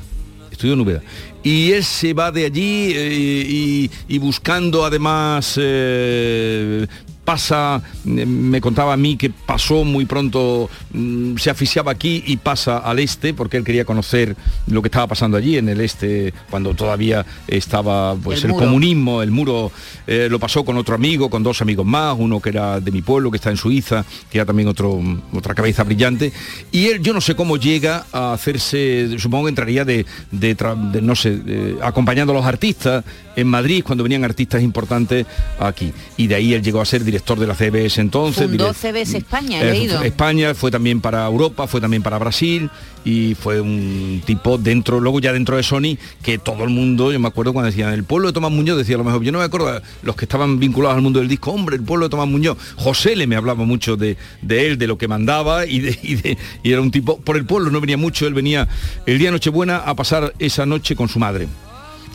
Estudió 0.51 0.73
en 0.73 0.79
Úbeda. 0.79 1.01
Y 1.43 1.73
él 1.73 1.83
se 1.83 2.13
va 2.13 2.31
de 2.31 2.45
allí 2.45 2.93
eh, 2.95 3.45
y, 3.47 3.91
y 4.07 4.17
buscando 4.19 4.85
además 4.85 5.55
eh, 5.61 6.87
pasa, 7.25 7.81
eh, 8.05 8.25
me 8.25 8.61
contaba 8.61 8.93
a 8.93 8.97
mí 8.97 9.17
que 9.17 9.29
pasó 9.31 9.83
muy 9.83 10.05
pronto, 10.05 10.69
mm, 10.93 11.35
se 11.37 11.49
aficiaba 11.49 11.91
aquí 11.91 12.23
y 12.27 12.37
pasa 12.37 12.77
al 12.77 12.99
este, 12.99 13.33
porque 13.33 13.57
él 13.57 13.63
quería 13.63 13.83
conocer 13.83 14.35
lo 14.67 14.81
que 14.81 14.87
estaba 14.87 15.07
pasando 15.07 15.35
allí 15.37 15.57
en 15.57 15.67
el 15.67 15.81
este, 15.81 16.33
cuando 16.49 16.73
todavía 16.75 17.25
estaba 17.47 18.15
pues 18.15 18.43
El 18.43 18.51
comunismo, 18.53 19.21
el 19.23 19.31
muro, 19.31 19.71
eh, 20.07 20.27
lo 20.29 20.39
pasó 20.39 20.63
con 20.63 20.77
otro 20.77 20.95
amigo, 20.95 21.29
con 21.29 21.41
dos 21.43 21.61
amigos 21.61 21.85
más, 21.85 22.15
uno 22.17 22.39
que 22.39 22.49
era 22.49 22.79
de 22.79 22.91
mi 22.91 23.01
pueblo, 23.01 23.31
que 23.31 23.37
está 23.37 23.49
en 23.49 23.57
Suiza, 23.57 24.05
que 24.29 24.37
era 24.37 24.45
también 24.45 24.69
otro, 24.69 25.01
otra 25.33 25.55
cabeza 25.55 25.83
brillante, 25.83 26.31
y 26.71 26.85
él 26.87 27.01
yo 27.01 27.13
no 27.13 27.21
sé 27.21 27.35
cómo 27.35 27.57
llega 27.57 28.05
a 28.13 28.33
hacerse, 28.33 29.17
supongo 29.17 29.45
que 29.45 29.49
entraría 29.49 29.83
de, 29.83 30.05
de 30.31 30.55
no 31.01 31.15
sé, 31.15 31.37
de- 31.37 31.77
acompañando 31.81 32.31
a 32.33 32.35
los 32.35 32.45
artistas, 32.45 33.03
en 33.35 33.47
Madrid 33.47 33.83
cuando 33.85 34.03
venían 34.03 34.23
artistas 34.23 34.61
importantes 34.61 35.25
aquí. 35.59 35.91
Y 36.17 36.27
de 36.27 36.35
ahí 36.35 36.53
él 36.53 36.61
llegó 36.61 36.81
a 36.81 36.85
ser 36.85 37.03
director 37.03 37.39
de 37.39 37.47
la 37.47 37.55
CBS 37.55 38.01
entonces. 38.01 38.47
Fundó 38.47 38.73
CBS 38.73 39.17
España, 39.17 39.61
he 39.61 39.67
eh, 39.69 39.71
leído. 39.71 40.01
España, 40.03 40.53
fue 40.53 40.71
también 40.71 41.01
para 41.01 41.25
Europa, 41.25 41.67
fue 41.67 41.81
también 41.81 42.03
para 42.03 42.17
Brasil 42.17 42.69
y 43.05 43.35
fue 43.35 43.61
un 43.61 44.21
tipo 44.25 44.57
dentro, 44.57 44.99
luego 44.99 45.19
ya 45.19 45.31
dentro 45.31 45.55
de 45.55 45.63
Sony, 45.63 45.95
que 46.23 46.39
todo 46.39 46.63
el 46.63 46.71
mundo, 46.71 47.11
yo 47.11 47.19
me 47.19 47.27
acuerdo 47.27 47.53
cuando 47.53 47.69
decían 47.69 47.93
el 47.93 48.03
pueblo 48.03 48.27
de 48.29 48.33
Tomás 48.33 48.51
Muñoz, 48.51 48.77
decía 48.77 48.95
a 48.95 48.97
lo 48.97 49.03
mejor, 49.03 49.21
yo 49.21 49.31
no 49.31 49.37
me 49.37 49.43
acuerdo, 49.45 49.79
los 50.01 50.15
que 50.15 50.25
estaban 50.25 50.59
vinculados 50.59 50.95
al 50.95 51.03
mundo 51.03 51.19
del 51.19 51.27
disco, 51.27 51.51
hombre, 51.51 51.75
el 51.75 51.83
pueblo 51.83 52.07
de 52.07 52.09
Tomás 52.09 52.27
Muñoz, 52.27 52.57
José 52.77 53.15
le 53.15 53.27
me 53.27 53.35
hablaba 53.35 53.63
mucho 53.63 53.95
de, 53.95 54.17
de 54.41 54.65
él, 54.67 54.79
de 54.79 54.87
lo 54.87 54.97
que 54.97 55.07
mandaba 55.07 55.67
y, 55.67 55.81
de, 55.81 55.99
y, 56.01 56.15
de- 56.15 56.37
y 56.63 56.71
era 56.71 56.81
un 56.81 56.89
tipo, 56.89 57.19
por 57.19 57.37
el 57.37 57.45
pueblo 57.45 57.69
no 57.69 57.79
venía 57.79 57.97
mucho, 57.97 58.25
él 58.25 58.33
venía 58.33 58.67
el 59.05 59.19
día 59.19 59.29
Nochebuena 59.29 59.77
a 59.77 59.93
pasar 59.95 60.33
esa 60.39 60.65
noche 60.65 60.95
con 60.95 61.07
su 61.07 61.19
madre 61.19 61.47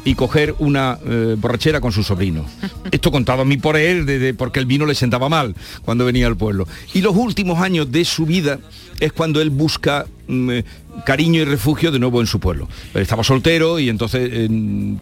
y 0.05 0.15
coger 0.15 0.55
una 0.59 0.99
eh, 1.05 1.37
borrachera 1.39 1.81
con 1.81 1.93
su 1.93 2.03
sobrino. 2.03 2.45
Esto 2.91 3.11
contado 3.13 3.43
a 3.43 3.45
mí 3.45 3.57
por 3.57 3.77
él, 3.77 4.07
de- 4.07 4.19
de- 4.19 4.35
porque 4.35 4.59
el 4.61 4.67
vino 4.67 4.87
le 4.87 4.95
sentaba 4.95 5.29
mal 5.29 5.55
cuando 5.85 6.05
venía 6.05 6.27
al 6.27 6.37
pueblo. 6.37 6.67
Y 6.95 7.01
los 7.03 7.15
últimos 7.17 7.61
años 7.61 7.91
de 7.93 8.05
su 8.05 8.25
vida 8.27 8.59
es 8.99 9.13
cuando 9.13 9.41
él 9.41 9.51
busca 9.51 10.07
mm, 10.29 10.51
eh, 10.51 10.65
cariño 11.05 11.41
y 11.41 11.45
refugio 11.45 11.91
de 11.91 11.99
nuevo 11.99 12.21
en 12.21 12.27
su 12.27 12.41
pueblo. 12.41 12.69
Él 12.95 13.03
estaba 13.03 13.25
soltero 13.25 13.79
y 13.79 13.89
entonces 13.89 14.29
eh, 14.33 14.49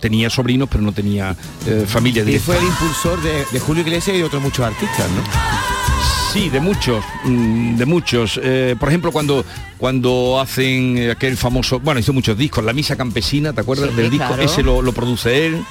tenía 0.00 0.30
sobrinos, 0.30 0.68
pero 0.70 0.82
no 0.82 0.92
tenía 0.92 1.36
eh, 1.66 1.84
familia 1.86 2.22
Y 2.22 2.26
directa. 2.26 2.46
fue 2.46 2.58
el 2.58 2.64
impulsor 2.66 3.22
de, 3.22 3.44
de 3.52 3.60
Julio 3.60 3.82
Iglesias 3.82 4.16
y 4.16 4.18
de 4.20 4.24
otros 4.24 4.42
muchos 4.42 4.64
artistas, 4.66 5.06
¿no? 5.10 6.17
Sí, 6.38 6.50
de 6.50 6.60
muchos, 6.60 7.04
mm, 7.24 7.74
de 7.76 7.84
muchos. 7.84 8.38
Eh, 8.40 8.76
por 8.78 8.88
ejemplo, 8.90 9.10
cuando 9.10 9.44
cuando 9.76 10.38
hacen 10.40 11.10
aquel 11.10 11.36
famoso, 11.36 11.80
bueno, 11.80 11.98
hizo 11.98 12.12
muchos 12.12 12.38
discos, 12.38 12.64
La 12.64 12.72
Misa 12.72 12.94
Campesina, 12.96 13.52
¿te 13.52 13.60
acuerdas 13.62 13.90
Sí, 13.90 13.96
del 13.96 14.08
disco? 14.10 14.26
claro. 14.28 14.42
Ese 14.42 14.62
lo, 14.62 14.80
lo 14.80 14.92
produce 14.92 15.46
él. 15.46 15.64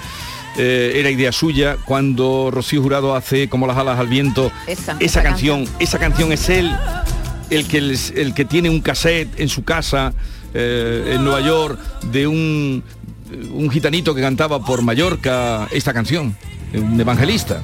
Eh, 0.57 0.93
era 0.95 1.09
idea 1.09 1.31
suya 1.31 1.77
cuando 1.85 2.49
Rocío 2.51 2.81
Jurado 2.81 3.15
hace 3.15 3.47
como 3.47 3.65
las 3.65 3.77
alas 3.77 3.97
al 3.99 4.07
viento 4.07 4.51
Esa, 4.67 4.93
esa, 4.93 4.97
esa 4.99 5.23
canción 5.23 5.65
esa 5.79 5.99
canción 5.99 6.31
es 6.33 6.49
él 6.49 6.75
el 7.51 7.65
que 7.67 7.79
les- 7.79 8.11
el 8.15 8.33
que 8.33 8.43
tiene 8.43 8.69
un 8.69 8.81
cassette 8.81 9.39
en 9.39 9.47
su 9.49 9.63
casa 9.63 10.13
eh, 10.55 11.13
en 11.13 11.23
Nueva 11.23 11.41
York 11.41 11.79
de 12.11 12.25
un 12.27 12.83
un 13.53 13.69
gitanito 13.69 14.15
que 14.15 14.21
cantaba 14.21 14.65
por 14.65 14.81
Mallorca 14.81 15.67
esta 15.71 15.93
canción 15.93 16.35
un 16.73 16.99
evangelista 16.99 17.61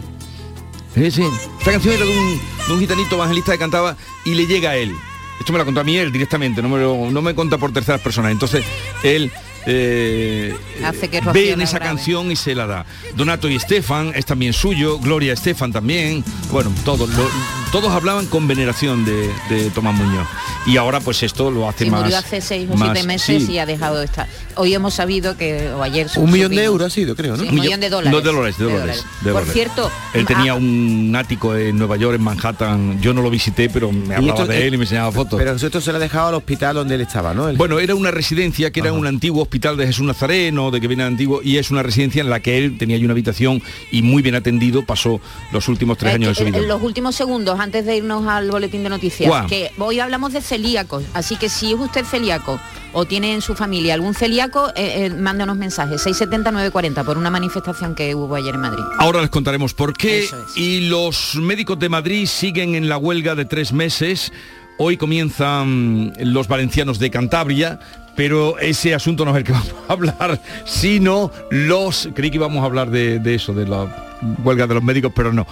Sí, 0.96 1.12
sí. 1.12 1.24
Esta 1.60 1.72
canción 1.72 1.96
era 1.96 2.06
de 2.06 2.12
un, 2.12 2.42
de 2.68 2.74
un 2.74 2.80
gitanito 2.80 3.16
evangelista 3.16 3.52
que 3.54 3.60
cantaba 3.60 3.98
y 4.26 4.36
le 4.36 4.46
llega 4.46 4.72
a 4.72 4.76
él. 4.78 4.96
Esto 5.40 5.52
me 5.52 5.60
lo 5.60 5.66
contó 5.66 5.82
a 5.82 5.84
mí 5.84 5.98
él 5.98 6.12
directamente, 6.12 6.62
no 6.62 6.70
me, 6.70 6.80
lo, 6.80 7.10
no 7.12 7.22
me 7.22 7.34
cuenta 7.34 7.58
por 7.58 7.74
terceras 7.74 8.02
personas. 8.02 8.32
Entonces, 8.32 8.64
él 9.04 9.32
eh, 9.66 10.54
Hace 10.84 11.10
que 11.10 11.20
Rocío 11.22 11.34
ve 11.34 11.52
en 11.52 11.60
la 11.60 11.66
esa 11.66 11.80
canción 11.80 12.32
y 12.32 12.36
se 12.36 12.56
la 12.56 12.66
da. 12.68 12.86
Donato 13.16 13.50
y 13.50 13.56
Estefan 13.56 14.12
es 14.16 14.26
también 14.26 14.54
suyo, 14.54 15.00
Gloria 15.00 15.34
Estefan 15.34 15.72
también. 15.72 16.24
Bueno, 16.52 16.72
todos, 16.84 17.10
lo- 17.10 17.30
todos 17.72 17.92
hablaban 17.92 18.26
con 18.28 18.48
veneración 18.48 19.06
de, 19.06 19.30
de 19.50 19.70
Tomás 19.72 19.96
Muñoz. 19.96 20.28
Y 20.66 20.78
ahora 20.78 21.00
pues 21.02 21.22
esto 21.24 21.52
lo 21.52 21.68
hace 21.68 21.86
Sí, 21.86 21.92
más... 21.92 22.02
murió 22.04 22.18
hace 22.18 22.40
seis 22.42 22.70
o 22.72 22.76
más- 22.76 22.92
siete 22.94 23.08
meses 23.08 23.46
sí. 23.46 23.52
y 23.54 23.58
ha 23.60 23.66
dejado 23.66 24.00
de 24.00 24.06
estar. 24.06 24.28
Hoy 24.56 24.74
hemos 24.74 24.94
sabido 24.94 25.36
que, 25.36 25.70
o 25.72 25.82
ayer... 25.84 26.08
Un 26.16 26.32
millón 26.32 26.56
de 26.56 26.64
euros 26.64 26.88
ha 26.88 26.90
sido, 26.90 27.16
creo, 27.16 27.36
¿no? 27.36 27.44
Sí, 27.44 27.50
un 27.50 27.56
millón 27.56 27.80
de 27.80 27.90
dólares. 27.90 28.12
No, 28.14 28.22
de 28.22 28.32
dólares, 28.32 28.58
de 28.58 28.66
De 28.66 28.72
dólares. 28.72 28.98
dólares. 28.98 29.06
de 29.22 29.32
Por 29.32 29.42
dólares. 29.42 29.54
cierto, 29.54 29.92
Él 30.14 30.26
tenía 30.26 30.52
ah- 30.54 30.56
un 30.56 31.14
ático 31.18 31.56
en 31.56 31.78
Nueva 31.78 31.98
York, 31.98 32.16
en 32.16 32.22
Manhattan. 32.24 33.02
Yo 33.02 33.14
no 33.14 33.22
lo 33.22 33.30
visité, 33.30 33.70
pero 33.70 33.92
me 33.92 34.16
hablaba 34.16 34.42
esto- 34.42 34.52
de 34.52 34.68
él 34.68 34.74
y 34.76 34.78
me 34.78 34.84
enseñaba 34.84 35.12
fotos. 35.12 35.38
Pero 35.40 35.54
esto 35.56 35.82
se 35.82 35.92
lo 35.92 35.98
ha 35.98 36.00
dejado 36.00 36.28
al 36.30 36.36
hospital 36.36 36.76
donde 36.76 36.96
él 36.96 37.02
estaba, 37.02 37.34
¿no? 37.34 37.50
El- 37.50 37.58
Bueno, 37.58 37.80
era 37.80 37.96
una 37.96 38.12
residencia 38.12 38.72
que 38.72 38.80
era 38.80 38.94
un 38.94 39.08
antiguo 39.08 39.42
hospital 39.54 39.78
de 39.78 39.86
Jesús 39.86 40.04
Nazareno, 40.04 40.72
de 40.72 40.82
que 40.82 40.88
viene 40.88 41.04
antiguo, 41.04 41.40
y 41.44 41.58
es 41.58 41.70
una 41.70 41.84
residencia 41.84 42.22
en 42.22 42.30
la 42.32 42.40
que 42.40 42.58
él 42.58 42.76
tenía 42.76 42.98
una 42.98 43.12
habitación 43.12 43.62
y 43.92 44.02
muy 44.02 44.24
bien 44.24 44.34
atendido 44.34 44.84
pasó 44.84 45.22
los 45.52 45.68
últimos 45.68 46.00
tres 46.00 46.14
Eh, 46.14 46.16
años 46.16 46.30
de 46.30 46.34
su 46.34 46.40
que, 46.40 46.50
vida. 46.50 46.58
En 46.58 46.68
los 46.68 46.82
últimos 46.82 47.16
segundos, 47.16 47.60
antes 47.60 47.86
de 47.86 47.98
irnos 47.98 48.26
al 48.26 48.50
boletín 48.50 48.82
de 48.82 48.90
noticias, 48.90 49.46
que 49.46 49.70
hoy 49.78 50.00
hablamos 50.00 50.34
de 50.34 50.42
celíacos, 50.42 51.04
así 51.14 51.36
que 51.36 51.50
si 51.50 51.72
es 51.72 51.80
usted 51.80 52.04
celíaco 52.04 52.60
o 52.94 53.06
tiene 53.06 53.36
en 53.36 53.42
su 53.42 53.54
familia 53.54 53.94
algún 53.94 54.16
celíaco, 54.16 54.70
eh, 54.70 55.06
eh, 55.06 55.10
mande 55.12 55.44
unos 55.44 55.58
mensajes, 55.58 56.04
670-940, 56.04 57.06
por 57.06 57.20
una 57.20 57.30
manifestación 57.30 57.94
que 57.94 58.16
hubo 58.16 58.34
ayer 58.34 58.56
en 58.56 58.62
Madrid. 58.62 58.84
Ahora 58.98 59.22
les 59.22 59.30
contaremos 59.30 59.76
por 59.76 59.94
qué. 59.94 60.24
Es. 60.24 60.34
Y 60.56 60.88
los 60.90 61.36
médicos 61.36 61.78
de 61.78 61.90
Madrid 61.90 62.26
siguen 62.26 62.74
en 62.74 62.90
la 62.90 62.98
huelga 62.98 63.36
de 63.36 63.46
tres 63.46 63.72
meses. 63.72 64.32
Hoy 64.80 64.98
comienzan 64.98 66.14
los 66.20 66.48
valencianos 66.48 66.98
de 66.98 67.12
Cantabria, 67.12 67.80
pero 68.16 68.58
ese 68.60 68.94
asunto 68.94 69.26
no 69.26 69.32
es 69.32 69.38
el 69.38 69.44
que 69.44 69.52
vamos 69.54 69.74
a 69.88 69.94
hablar, 69.94 70.42
sino 70.66 71.32
los... 71.50 72.10
Creí 72.14 72.30
que 72.32 72.38
íbamos 72.38 72.62
a 72.64 72.66
hablar 72.66 72.90
de, 72.90 73.22
eso, 73.34 73.54
de 73.54 73.68
la 73.68 74.20
huelga 74.44 74.68
de 74.68 74.76
los 74.76 74.84
médicos, 74.84 75.12
pero 75.16 75.34
no. 75.34 75.48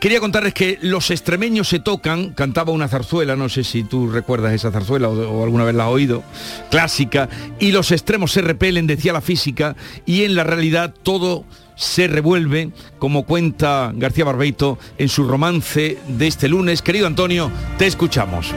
Quería 0.00 0.20
contarles 0.20 0.54
que 0.54 0.78
los 0.80 1.10
extremeños 1.10 1.68
se 1.68 1.78
tocan, 1.78 2.30
cantaba 2.30 2.72
una 2.72 2.88
zarzuela, 2.88 3.36
no 3.36 3.50
sé 3.50 3.62
si 3.62 3.84
tú 3.84 4.08
recuerdas 4.08 4.54
esa 4.54 4.70
zarzuela 4.70 5.10
o, 5.10 5.12
o 5.12 5.44
alguna 5.44 5.64
vez 5.64 5.74
la 5.74 5.84
has 5.84 5.90
oído, 5.90 6.22
clásica, 6.70 7.28
y 7.58 7.72
los 7.72 7.92
extremos 7.92 8.32
se 8.32 8.40
repelen, 8.40 8.86
decía 8.86 9.12
la 9.12 9.20
física, 9.20 9.76
y 10.06 10.24
en 10.24 10.34
la 10.34 10.44
realidad 10.44 10.94
todo 11.02 11.44
se 11.74 12.06
revuelve, 12.06 12.70
como 12.98 13.24
cuenta 13.24 13.92
García 13.94 14.24
Barbeito 14.24 14.78
en 14.98 15.08
su 15.08 15.24
romance 15.24 15.98
de 16.06 16.26
este 16.26 16.48
lunes. 16.48 16.80
Querido 16.80 17.06
Antonio, 17.06 17.50
te 17.76 17.86
escuchamos. 17.86 18.54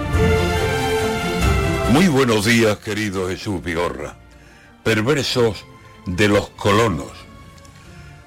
Muy 1.96 2.10
buenos 2.10 2.44
días, 2.44 2.80
querido 2.80 3.30
Jesús 3.30 3.64
Vigorra. 3.64 4.18
Perversos 4.84 5.64
de 6.06 6.28
los 6.28 6.50
colonos. 6.50 7.14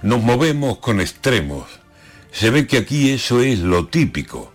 Nos 0.01 0.23
movemos 0.23 0.79
con 0.79 1.03
extremos. 1.03 1.67
Se 2.33 2.49
ve 2.49 2.67
que 2.67 2.79
aquí 2.79 3.11
eso 3.11 3.43
es 3.43 3.59
lo 3.59 3.87
típico. 3.87 4.55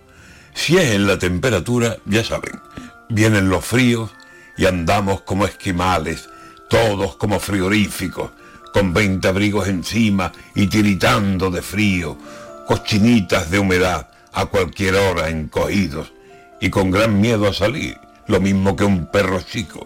Si 0.55 0.77
es 0.77 0.95
en 0.95 1.05
la 1.05 1.19
temperatura, 1.19 1.97
ya 2.05 2.23
saben, 2.23 2.59
vienen 3.07 3.49
los 3.49 3.63
fríos 3.63 4.09
y 4.57 4.65
andamos 4.65 5.21
como 5.21 5.45
esquimales, 5.45 6.27
todos 6.67 7.15
como 7.15 7.39
frigoríficos, 7.39 8.31
con 8.73 8.95
20 8.95 9.27
abrigos 9.27 9.67
encima 9.67 10.31
y 10.55 10.65
tiritando 10.65 11.51
de 11.51 11.61
frío, 11.61 12.17
cochinitas 12.65 13.51
de 13.51 13.59
humedad 13.59 14.09
a 14.33 14.47
cualquier 14.47 14.95
hora 14.95 15.29
encogidos 15.29 16.11
y 16.59 16.71
con 16.71 16.89
gran 16.89 17.21
miedo 17.21 17.47
a 17.47 17.53
salir, 17.53 17.99
lo 18.27 18.39
mismo 18.39 18.75
que 18.75 18.83
un 18.83 19.05
perro 19.07 19.41
chico. 19.41 19.85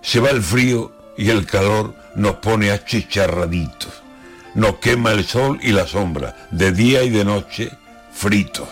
Se 0.00 0.20
va 0.20 0.30
el 0.30 0.42
frío 0.42 0.92
y 1.16 1.30
el 1.30 1.46
calor 1.46 1.94
nos 2.14 2.36
pone 2.36 2.70
achicharraditos. 2.70 3.92
Nos 4.54 4.76
quema 4.76 5.12
el 5.12 5.24
sol 5.24 5.58
y 5.62 5.72
la 5.72 5.86
sombra, 5.86 6.48
de 6.50 6.72
día 6.72 7.02
y 7.02 7.10
de 7.10 7.24
noche, 7.24 7.70
fritos. 8.12 8.68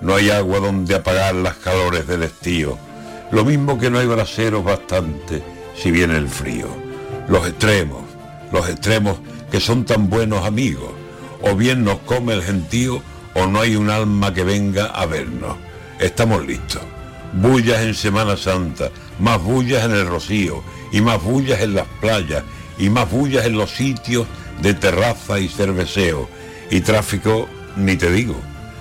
No 0.00 0.14
hay 0.14 0.30
agua 0.30 0.60
donde 0.60 0.94
apagar 0.94 1.34
las 1.34 1.56
calores 1.56 2.06
del 2.06 2.22
estío. 2.22 2.78
Lo 3.30 3.44
mismo 3.44 3.78
que 3.78 3.90
no 3.90 3.98
hay 3.98 4.06
braseros 4.06 4.62
bastante 4.62 5.42
si 5.76 5.90
viene 5.90 6.16
el 6.16 6.28
frío. 6.28 6.68
Los 7.28 7.46
extremos, 7.46 8.04
los 8.52 8.68
extremos 8.68 9.18
que 9.50 9.60
son 9.60 9.84
tan 9.84 10.08
buenos 10.08 10.44
amigos. 10.44 10.92
O 11.42 11.54
bien 11.54 11.84
nos 11.84 11.98
come 12.00 12.34
el 12.34 12.42
gentío 12.42 13.02
o 13.34 13.46
no 13.46 13.60
hay 13.60 13.76
un 13.76 13.90
alma 13.90 14.32
que 14.32 14.44
venga 14.44 14.86
a 14.86 15.06
vernos. 15.06 15.56
Estamos 15.98 16.46
listos. 16.46 16.82
Bullas 17.32 17.82
en 17.82 17.94
Semana 17.94 18.36
Santa, 18.36 18.90
más 19.18 19.42
bullas 19.42 19.84
en 19.84 19.92
el 19.92 20.06
Rocío, 20.06 20.62
y 20.92 21.00
más 21.00 21.22
bullas 21.22 21.60
en 21.60 21.74
las 21.74 21.86
playas, 22.00 22.44
y 22.78 22.88
más 22.90 23.10
bullas 23.10 23.46
en 23.46 23.56
los 23.56 23.70
sitios 23.70 24.26
de 24.62 24.74
terraza 24.74 25.38
y 25.38 25.48
cerveceo. 25.48 26.28
Y 26.70 26.80
tráfico, 26.80 27.48
ni 27.76 27.96
te 27.96 28.10
digo. 28.10 28.36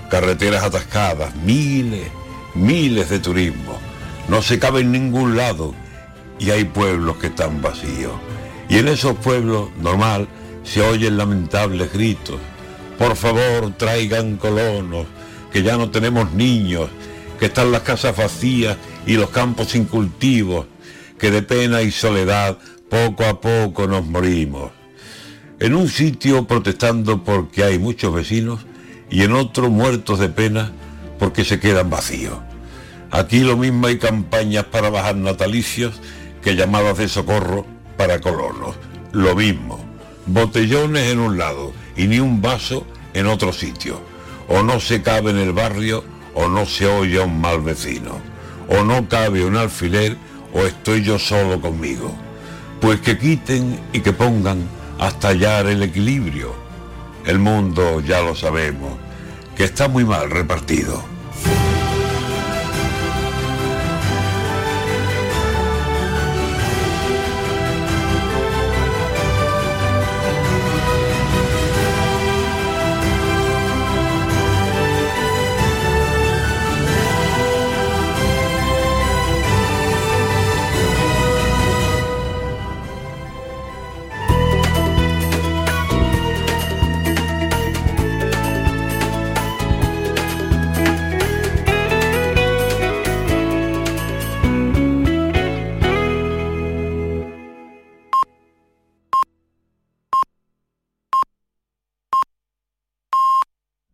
Carreteras 0.09 0.63
atascadas, 0.63 1.35
miles, 1.35 2.07
miles 2.53 3.09
de 3.09 3.19
turismo. 3.19 3.79
No 4.27 4.41
se 4.41 4.59
cabe 4.59 4.81
en 4.81 4.91
ningún 4.91 5.35
lado 5.35 5.73
y 6.39 6.51
hay 6.51 6.65
pueblos 6.65 7.17
que 7.17 7.27
están 7.27 7.61
vacíos. 7.61 8.13
Y 8.69 8.77
en 8.77 8.87
esos 8.87 9.15
pueblos, 9.17 9.69
normal, 9.79 10.27
se 10.63 10.81
oyen 10.81 11.17
lamentables 11.17 11.93
gritos. 11.93 12.39
Por 12.97 13.15
favor, 13.15 13.73
traigan 13.77 14.37
colonos, 14.37 15.05
que 15.51 15.63
ya 15.63 15.77
no 15.77 15.91
tenemos 15.91 16.31
niños, 16.31 16.89
que 17.39 17.45
están 17.45 17.71
las 17.71 17.81
casas 17.81 18.15
vacías 18.15 18.77
y 19.05 19.13
los 19.13 19.29
campos 19.29 19.69
sin 19.69 19.85
cultivos, 19.85 20.67
que 21.19 21.31
de 21.31 21.41
pena 21.41 21.81
y 21.81 21.91
soledad 21.91 22.57
poco 22.89 23.25
a 23.25 23.41
poco 23.41 23.87
nos 23.87 24.05
morimos. 24.05 24.71
En 25.59 25.73
un 25.73 25.87
sitio 25.87 26.45
protestando 26.47 27.23
porque 27.23 27.63
hay 27.63 27.79
muchos 27.79 28.13
vecinos 28.13 28.65
y 29.09 29.23
en 29.23 29.33
otro 29.33 29.69
muertos 29.69 30.19
de 30.19 30.29
pena 30.29 30.71
porque 31.19 31.45
se 31.45 31.59
quedan 31.59 31.89
vacíos. 31.89 32.37
Aquí 33.11 33.39
lo 33.39 33.55
mismo 33.55 33.87
hay 33.87 33.97
campañas 33.97 34.65
para 34.65 34.89
bajar 34.89 35.15
natalicios 35.15 36.01
que 36.41 36.55
llamadas 36.55 36.97
de 36.97 37.07
socorro 37.07 37.65
para 37.97 38.19
colonos. 38.19 38.75
Lo 39.13 39.35
mismo. 39.35 39.79
Botellones 40.25 41.11
en 41.11 41.19
un 41.19 41.37
lado 41.37 41.71
y 41.95 42.07
ni 42.07 42.19
un 42.19 42.41
vaso 42.41 42.85
en 43.13 43.27
otro 43.27 43.53
sitio. 43.53 44.01
O 44.47 44.61
no 44.63 44.79
se 44.79 45.01
cabe 45.01 45.31
en 45.31 45.37
el 45.37 45.53
barrio 45.53 46.03
o 46.35 46.47
no 46.47 46.65
se 46.65 46.85
oye 46.85 47.19
a 47.19 47.23
un 47.23 47.41
mal 47.41 47.61
vecino. 47.61 48.19
O 48.67 48.83
no 48.83 49.07
cabe 49.09 49.43
un 49.43 49.57
alfiler 49.57 50.17
o 50.53 50.61
estoy 50.61 51.03
yo 51.03 51.17
solo 51.17 51.59
conmigo. 51.59 52.13
Pues 52.79 53.01
que 53.01 53.17
quiten 53.17 53.79
y 53.93 54.01
que 54.01 54.13
pongan 54.13 54.67
hasta 54.99 55.29
hallar 55.29 55.65
el 55.67 55.81
equilibrio. 55.81 56.53
El 57.25 57.39
mundo, 57.39 58.01
ya 58.01 58.21
lo 58.21 58.35
sabemos, 58.35 58.93
que 59.55 59.63
está 59.63 59.87
muy 59.87 60.05
mal 60.05 60.29
repartido. 60.29 61.14